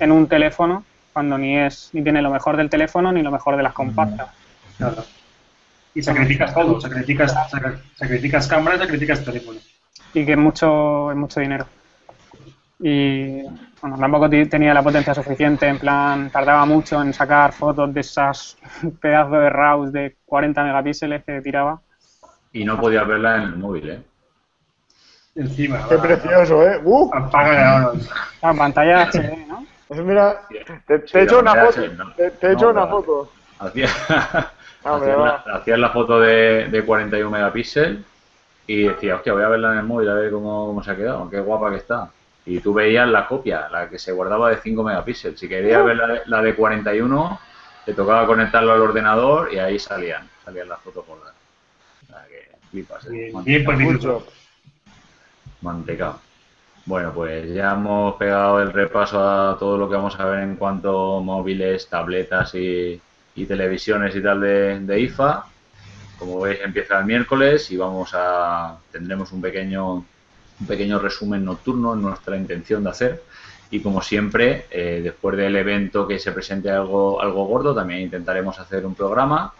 en 0.00 0.12
un 0.12 0.26
teléfono 0.26 0.84
cuando 1.12 1.38
ni 1.38 1.56
es 1.58 1.90
ni 1.92 2.02
tiene 2.02 2.22
lo 2.22 2.30
mejor 2.30 2.56
del 2.56 2.70
teléfono 2.70 3.12
ni 3.12 3.22
lo 3.22 3.30
mejor 3.30 3.56
de 3.56 3.62
las 3.62 3.72
compactas? 3.72 4.28
Nada. 4.78 5.04
Y 5.94 6.02
sacrificas 6.02 6.54
todo, 6.54 6.80
sacrificas, 6.80 7.34
sacri- 7.50 7.78
sacrificas 7.96 8.46
cámaras, 8.46 8.80
sacrificas 8.80 9.24
teléfono. 9.24 9.58
Y 10.14 10.24
que 10.24 10.32
es 10.32 10.38
mucho, 10.38 11.10
es 11.10 11.16
mucho 11.16 11.40
dinero. 11.40 11.66
Y 12.80 13.42
bueno, 13.80 13.98
tampoco 13.98 14.28
tenía 14.30 14.72
la 14.74 14.82
potencia 14.82 15.14
suficiente, 15.14 15.66
en 15.66 15.78
plan, 15.78 16.30
tardaba 16.30 16.64
mucho 16.64 17.00
en 17.02 17.12
sacar 17.12 17.52
fotos 17.52 17.92
de 17.92 18.00
esas 18.00 18.56
pedazos 19.00 19.32
de 19.32 19.50
RAWs 19.50 19.92
de 19.92 20.16
40 20.24 20.62
megapíxeles 20.64 21.24
que 21.24 21.40
tiraba. 21.42 21.82
Y 22.52 22.64
no 22.64 22.78
podía 22.78 23.04
verla 23.04 23.36
en 23.36 23.42
el 23.42 23.56
móvil, 23.56 23.88
¿eh? 23.90 24.02
Encima. 25.34 25.86
Qué 25.88 25.96
va, 25.96 26.02
precioso, 26.02 26.66
¿eh? 26.66 26.80
¡Uh! 26.84 27.10
Apaga 27.14 27.92
La 28.42 28.54
pantalla 28.54 29.02
HD, 29.04 29.46
¿no? 29.46 29.66
Pues 29.86 30.00
mira, 30.00 30.42
te, 30.86 30.98
te 30.98 31.04
Sí, 31.12 31.18
he 31.20 31.22
hecho 31.22 31.38
una 31.40 31.54
foto. 31.56 31.80
no. 31.96 32.12
Te, 32.16 32.30
te 32.32 32.46
he 32.48 32.52
No, 32.52 32.54
hecho 32.54 32.70
una 32.70 32.86
vale. 32.86 32.88
foto. 32.88 33.32
Hacías 33.58 33.90
la 35.78 35.90
foto 35.90 36.20
de, 36.20 36.68
de 36.68 36.84
41 36.84 37.30
megapíxeles 37.30 38.04
y 38.66 38.84
decía, 38.84 39.16
hostia, 39.16 39.32
voy 39.32 39.42
a 39.42 39.48
verla 39.48 39.72
en 39.72 39.78
el 39.78 39.84
móvil 39.84 40.08
a 40.10 40.14
ver 40.14 40.30
cómo, 40.32 40.66
cómo 40.68 40.82
se 40.82 40.90
ha 40.92 40.96
quedado, 40.96 41.28
qué 41.30 41.40
guapa 41.40 41.70
que 41.70 41.78
está. 41.78 42.14
Y 42.48 42.60
tú 42.60 42.72
veías 42.72 43.06
la 43.06 43.26
copia, 43.26 43.68
la 43.68 43.90
que 43.90 43.98
se 43.98 44.10
guardaba 44.10 44.48
de 44.48 44.56
5 44.56 44.82
megapíxeles. 44.82 45.38
Si 45.38 45.46
querías 45.46 45.84
ver 45.84 45.96
la 45.96 46.06
de, 46.06 46.20
la 46.24 46.40
de 46.40 46.54
41, 46.54 47.38
te 47.84 47.92
tocaba 47.92 48.26
conectarlo 48.26 48.72
al 48.72 48.80
ordenador 48.80 49.52
y 49.52 49.58
ahí 49.58 49.78
salían, 49.78 50.26
salían 50.46 50.66
las 50.66 50.80
fotos 50.80 51.04
por 51.04 51.18
O 51.18 52.06
sea, 52.06 52.24
que 52.26 52.56
flipas, 52.70 53.06
¿eh? 53.06 53.30
Mantecao. 55.60 56.20
Bueno, 56.86 57.12
pues 57.12 57.52
ya 57.52 57.72
hemos 57.72 58.14
pegado 58.14 58.62
el 58.62 58.72
repaso 58.72 59.20
a 59.20 59.58
todo 59.58 59.76
lo 59.76 59.86
que 59.90 59.96
vamos 59.96 60.18
a 60.18 60.24
ver 60.24 60.40
en 60.40 60.56
cuanto 60.56 61.18
a 61.18 61.20
móviles, 61.20 61.86
tabletas 61.90 62.54
y, 62.54 62.98
y 63.34 63.44
televisiones 63.44 64.16
y 64.16 64.22
tal 64.22 64.40
de, 64.40 64.80
de 64.80 65.00
IFA. 65.00 65.44
Como 66.18 66.40
veis, 66.40 66.60
empieza 66.62 66.98
el 66.98 67.04
miércoles 67.04 67.70
y 67.70 67.76
vamos 67.76 68.12
a 68.14 68.78
tendremos 68.90 69.32
un 69.32 69.42
pequeño 69.42 70.02
un 70.60 70.66
pequeño 70.66 70.98
resumen 70.98 71.44
nocturno, 71.44 71.94
es 71.94 72.00
nuestra 72.00 72.36
intención 72.36 72.84
de 72.84 72.90
hacer. 72.90 73.22
Y 73.70 73.80
como 73.80 74.00
siempre, 74.00 74.66
eh, 74.70 75.00
después 75.02 75.36
del 75.36 75.54
evento 75.56 76.06
que 76.06 76.18
se 76.18 76.32
presente 76.32 76.70
algo, 76.70 77.20
algo 77.20 77.44
gordo, 77.44 77.74
también 77.74 78.00
intentaremos 78.00 78.58
hacer 78.58 78.86
un 78.86 78.94
programa. 78.94 79.52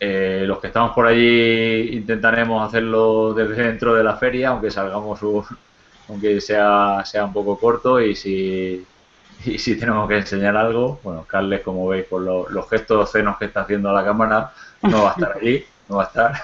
Eh, 0.00 0.44
los 0.46 0.58
que 0.58 0.66
estamos 0.66 0.92
por 0.92 1.06
allí 1.06 1.90
intentaremos 1.96 2.66
hacerlo 2.66 3.32
desde 3.34 3.62
dentro 3.62 3.94
de 3.94 4.02
la 4.02 4.16
feria, 4.16 4.48
aunque 4.48 4.70
salgamos 4.70 5.22
un, 5.22 5.44
aunque 6.08 6.40
sea, 6.40 7.02
sea 7.04 7.24
un 7.24 7.32
poco 7.32 7.56
corto 7.56 8.00
y 8.00 8.16
si, 8.16 8.84
y 9.44 9.58
si 9.58 9.78
tenemos 9.78 10.08
que 10.08 10.18
enseñar 10.18 10.56
algo, 10.56 10.98
bueno, 11.04 11.24
Carles, 11.24 11.60
como 11.60 11.86
veis 11.86 12.04
por 12.04 12.20
los 12.22 12.68
gestos 12.68 13.12
cenos 13.12 13.38
que 13.38 13.44
está 13.44 13.60
haciendo 13.60 13.90
a 13.90 13.92
la 13.92 14.04
cámara, 14.04 14.52
no 14.82 15.04
va 15.04 15.10
a 15.10 15.12
estar 15.12 15.36
allí, 15.40 15.64
no 15.88 15.96
va 15.96 16.02
a 16.02 16.06
estar. 16.06 16.42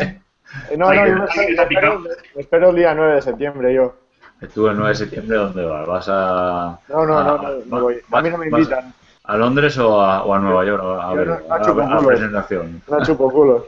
¿Eh? 0.00 0.20
No, 0.76 0.92
no, 0.92 1.06
yo 1.06 1.24
espero, 1.24 2.02
espero 2.36 2.70
el 2.70 2.76
día 2.76 2.94
9 2.94 3.14
de 3.16 3.22
septiembre 3.22 3.74
yo. 3.74 3.94
Estuve 4.40 4.70
el 4.70 4.76
9 4.76 4.90
de 4.90 4.96
septiembre, 4.96 5.36
¿dónde 5.36 5.64
vas? 5.64 5.86
¿Vas 5.86 6.08
a...? 6.10 6.78
No, 6.88 7.06
no, 7.06 7.24
no, 7.24 7.38
no, 7.38 7.48
no 7.66 7.80
voy. 7.80 8.00
A 8.12 8.22
mí 8.22 8.30
no 8.30 8.38
me 8.38 8.46
invitan. 8.46 8.92
¿A 9.24 9.36
Londres 9.36 9.76
o 9.78 10.00
a, 10.00 10.22
o 10.24 10.34
a 10.34 10.38
Nueva 10.38 10.64
York? 10.64 10.82
A, 11.00 11.14
ver, 11.14 11.28
la 11.48 11.98
presentación. 12.06 12.82
No 12.88 13.04
chupo 13.04 13.30
culos. 13.30 13.62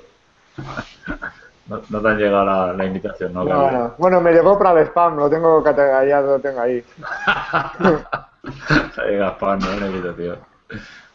No, 1.69 1.83
no 1.91 2.01
te 2.01 2.09
han 2.09 2.17
llegado 2.17 2.47
la, 2.47 2.73
la 2.73 2.85
invitación, 2.87 3.35
¿no? 3.35 3.45
No, 3.45 3.71
no. 3.71 3.95
Bueno, 3.99 4.23
me 4.23 4.33
llegó 4.33 4.59
para 4.59 4.81
el 4.81 4.87
spam, 4.87 5.17
lo 5.17 5.29
tengo 5.29 5.63
categorizado, 5.63 6.39
lo 6.39 6.41
tengo 6.41 6.61
ahí. 6.63 6.83
Ahí, 8.97 9.17
Gaspar, 9.19 9.59
¿no? 9.61 9.79
La 9.79 9.87
invitación. 9.89 10.39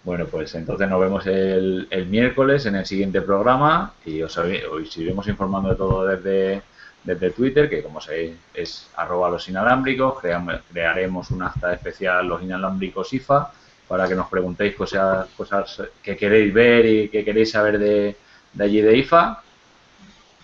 Bueno, 0.04 0.26
pues 0.28 0.54
entonces 0.56 0.90
nos 0.90 1.00
vemos 1.00 1.26
el, 1.28 1.88
el 1.90 2.06
miércoles 2.08 2.66
en 2.66 2.76
el 2.76 2.86
siguiente 2.86 3.22
programa 3.22 3.94
y 4.06 4.22
os, 4.22 4.38
os 4.38 4.98
iremos 4.98 5.28
informando 5.30 5.70
de 5.70 5.76
todo 5.76 6.06
desde, 6.06 6.62
desde 7.06 7.32
Twitter, 7.32 7.70
que 7.70 7.82
como 7.82 8.02
sabéis 8.02 8.36
es 8.54 8.90
arroba 8.98 9.30
los 9.30 9.48
inalámbricos. 9.48 10.20
Cream- 10.22 10.60
crearemos 10.72 11.32
un 11.32 11.44
acta 11.44 11.74
especial 11.74 12.28
los 12.28 12.42
inalámbricos 12.44 13.14
IFA 13.14 13.52
para 13.88 14.08
que 14.08 14.16
nos 14.16 14.28
preguntéis 14.28 14.76
cosas, 14.76 15.28
cosas 15.38 15.82
que 16.02 16.18
queréis 16.18 16.54
ver 16.54 16.86
y 16.86 17.10
que 17.10 17.24
queréis 17.24 17.52
saber 17.52 17.80
de, 17.80 18.18
de 18.52 18.64
allí 18.64 18.82
de 18.82 18.98
IFA. 18.98 19.42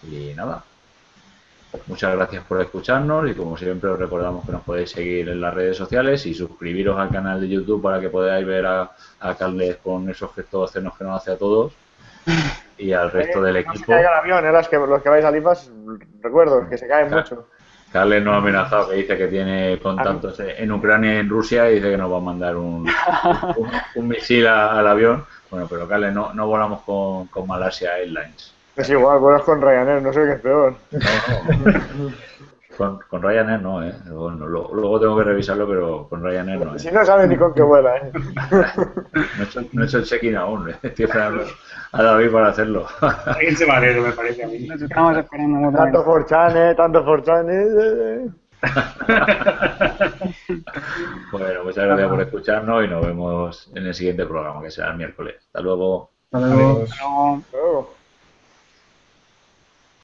Y 0.03 0.33
nada, 0.35 0.63
Muchas 1.85 2.15
gracias 2.15 2.43
por 2.45 2.59
escucharnos 2.61 3.29
y 3.29 3.35
como 3.35 3.55
siempre 3.57 3.89
os 3.89 3.99
recordamos 3.99 4.43
que 4.45 4.51
nos 4.51 4.63
podéis 4.63 4.89
seguir 4.91 5.29
en 5.29 5.39
las 5.39 5.53
redes 5.53 5.77
sociales 5.77 6.25
y 6.25 6.33
suscribiros 6.33 6.97
al 6.97 7.09
canal 7.09 7.39
de 7.41 7.47
YouTube 7.47 7.81
para 7.81 7.99
que 7.99 8.09
podáis 8.09 8.45
ver 8.45 8.65
a, 8.65 8.91
a 9.19 9.35
Carles 9.35 9.77
con 9.77 10.09
esos 10.09 10.33
gestos 10.33 10.71
cenos 10.71 10.97
que 10.97 11.03
nos 11.03 11.21
hace 11.21 11.31
a 11.31 11.37
todos 11.37 11.73
y 12.77 12.91
al 12.91 13.11
resto 13.11 13.41
del 13.41 13.57
Eh, 13.57 13.63
No 13.65 13.71
se 13.73 13.77
equipo. 13.77 13.91
caiga 13.91 14.09
el 14.13 14.19
avión, 14.19 14.45
eh, 14.47 14.51
las 14.51 14.67
que, 14.67 14.77
los 14.77 15.01
que 15.03 15.09
vais 15.09 15.25
a 15.25 15.31
Lipas, 15.31 15.69
recuerdo, 16.21 16.67
que 16.67 16.77
se 16.77 16.87
caen 16.87 17.07
Claro. 17.09 17.21
mucho. 17.23 17.47
Carles 17.91 18.23
nos 18.23 18.35
ha 18.35 18.37
amenazado 18.37 18.89
que 18.89 18.95
dice 18.97 19.17
que 19.17 19.27
tiene 19.27 19.79
contactos 19.79 20.39
en 20.39 20.71
Ucrania 20.71 21.15
y 21.15 21.17
en 21.17 21.29
Rusia 21.29 21.69
y 21.71 21.75
dice 21.75 21.89
que 21.89 21.97
nos 21.97 22.11
va 22.11 22.17
a 22.17 22.21
mandar 22.21 22.55
un, 22.55 22.87
un, 23.57 23.69
un 23.95 24.07
misil 24.07 24.45
a- 24.47 24.77
al 24.79 24.87
avión. 24.87 25.25
Bueno, 25.49 25.65
pero 25.67 25.87
Carles, 25.87 26.13
no, 26.13 26.31
no 26.33 26.45
volamos 26.47 26.81
con, 26.83 27.27
con 27.27 27.47
Malaysia 27.47 27.97
Airlines. 27.97 28.53
Es 28.79 28.89
igual, 28.89 29.19
vuelas 29.19 29.41
con 29.43 29.61
Ryanair, 29.61 30.01
no 30.01 30.11
sé 30.13 30.21
qué 30.25 30.31
es 30.33 30.39
peor. 30.41 30.73
No, 30.91 30.99
no. 32.05 32.11
Con, 32.77 32.99
con 33.09 33.21
Ryanair 33.21 33.61
no, 33.61 33.83
¿eh? 33.83 33.93
Bueno, 34.09 34.47
lo- 34.47 34.73
luego 34.73 34.99
tengo 35.01 35.17
que 35.17 35.23
revisarlo, 35.25 35.67
pero 35.67 36.07
con 36.07 36.23
Ryanair 36.23 36.65
no, 36.65 36.75
¿eh? 36.75 36.79
Si 36.79 36.89
no 36.89 37.03
sabes 37.03 37.27
ni 37.27 37.35
con 37.35 37.53
qué 37.53 37.61
vuela, 37.61 37.97
¿eh? 37.97 38.11
No 38.13 38.61
he 39.39 39.43
hecho, 39.43 39.61
no 39.73 39.83
he 39.83 39.85
hecho 39.85 39.97
el 39.97 40.05
check-in 40.05 40.37
aún, 40.37 40.69
¿eh? 40.69 40.75
estoy 40.81 41.03
esperando 41.05 41.43
a 41.91 42.03
David 42.03 42.31
para 42.31 42.47
hacerlo. 42.49 42.85
Alguien 43.01 43.57
se 43.57 43.65
va 43.65 43.81
me 43.81 44.11
parece 44.13 44.43
a 44.45 44.47
mí. 44.47 44.65
Nos 44.67 44.81
estamos 44.81 45.17
esperando. 45.17 45.77
Tanto 45.77 46.03
Forchan, 46.05 46.75
tanto 46.77 47.03
Forchan. 47.03 47.47
eh. 47.49 48.27
bueno, 51.31 51.63
muchas 51.63 51.85
gracias 51.85 52.07
por 52.09 52.21
escucharnos 52.21 52.85
y 52.85 52.87
nos 52.87 53.05
vemos 53.05 53.71
en 53.75 53.85
el 53.87 53.93
siguiente 53.93 54.25
programa, 54.25 54.61
que 54.61 54.71
será 54.71 54.91
el 54.91 54.97
miércoles. 54.97 55.35
Hasta 55.47 55.61
luego. 55.61 56.11
Hasta 56.31 56.47
luego. 56.47 56.85
Pero- 56.85 57.41
Luego. 57.51 57.98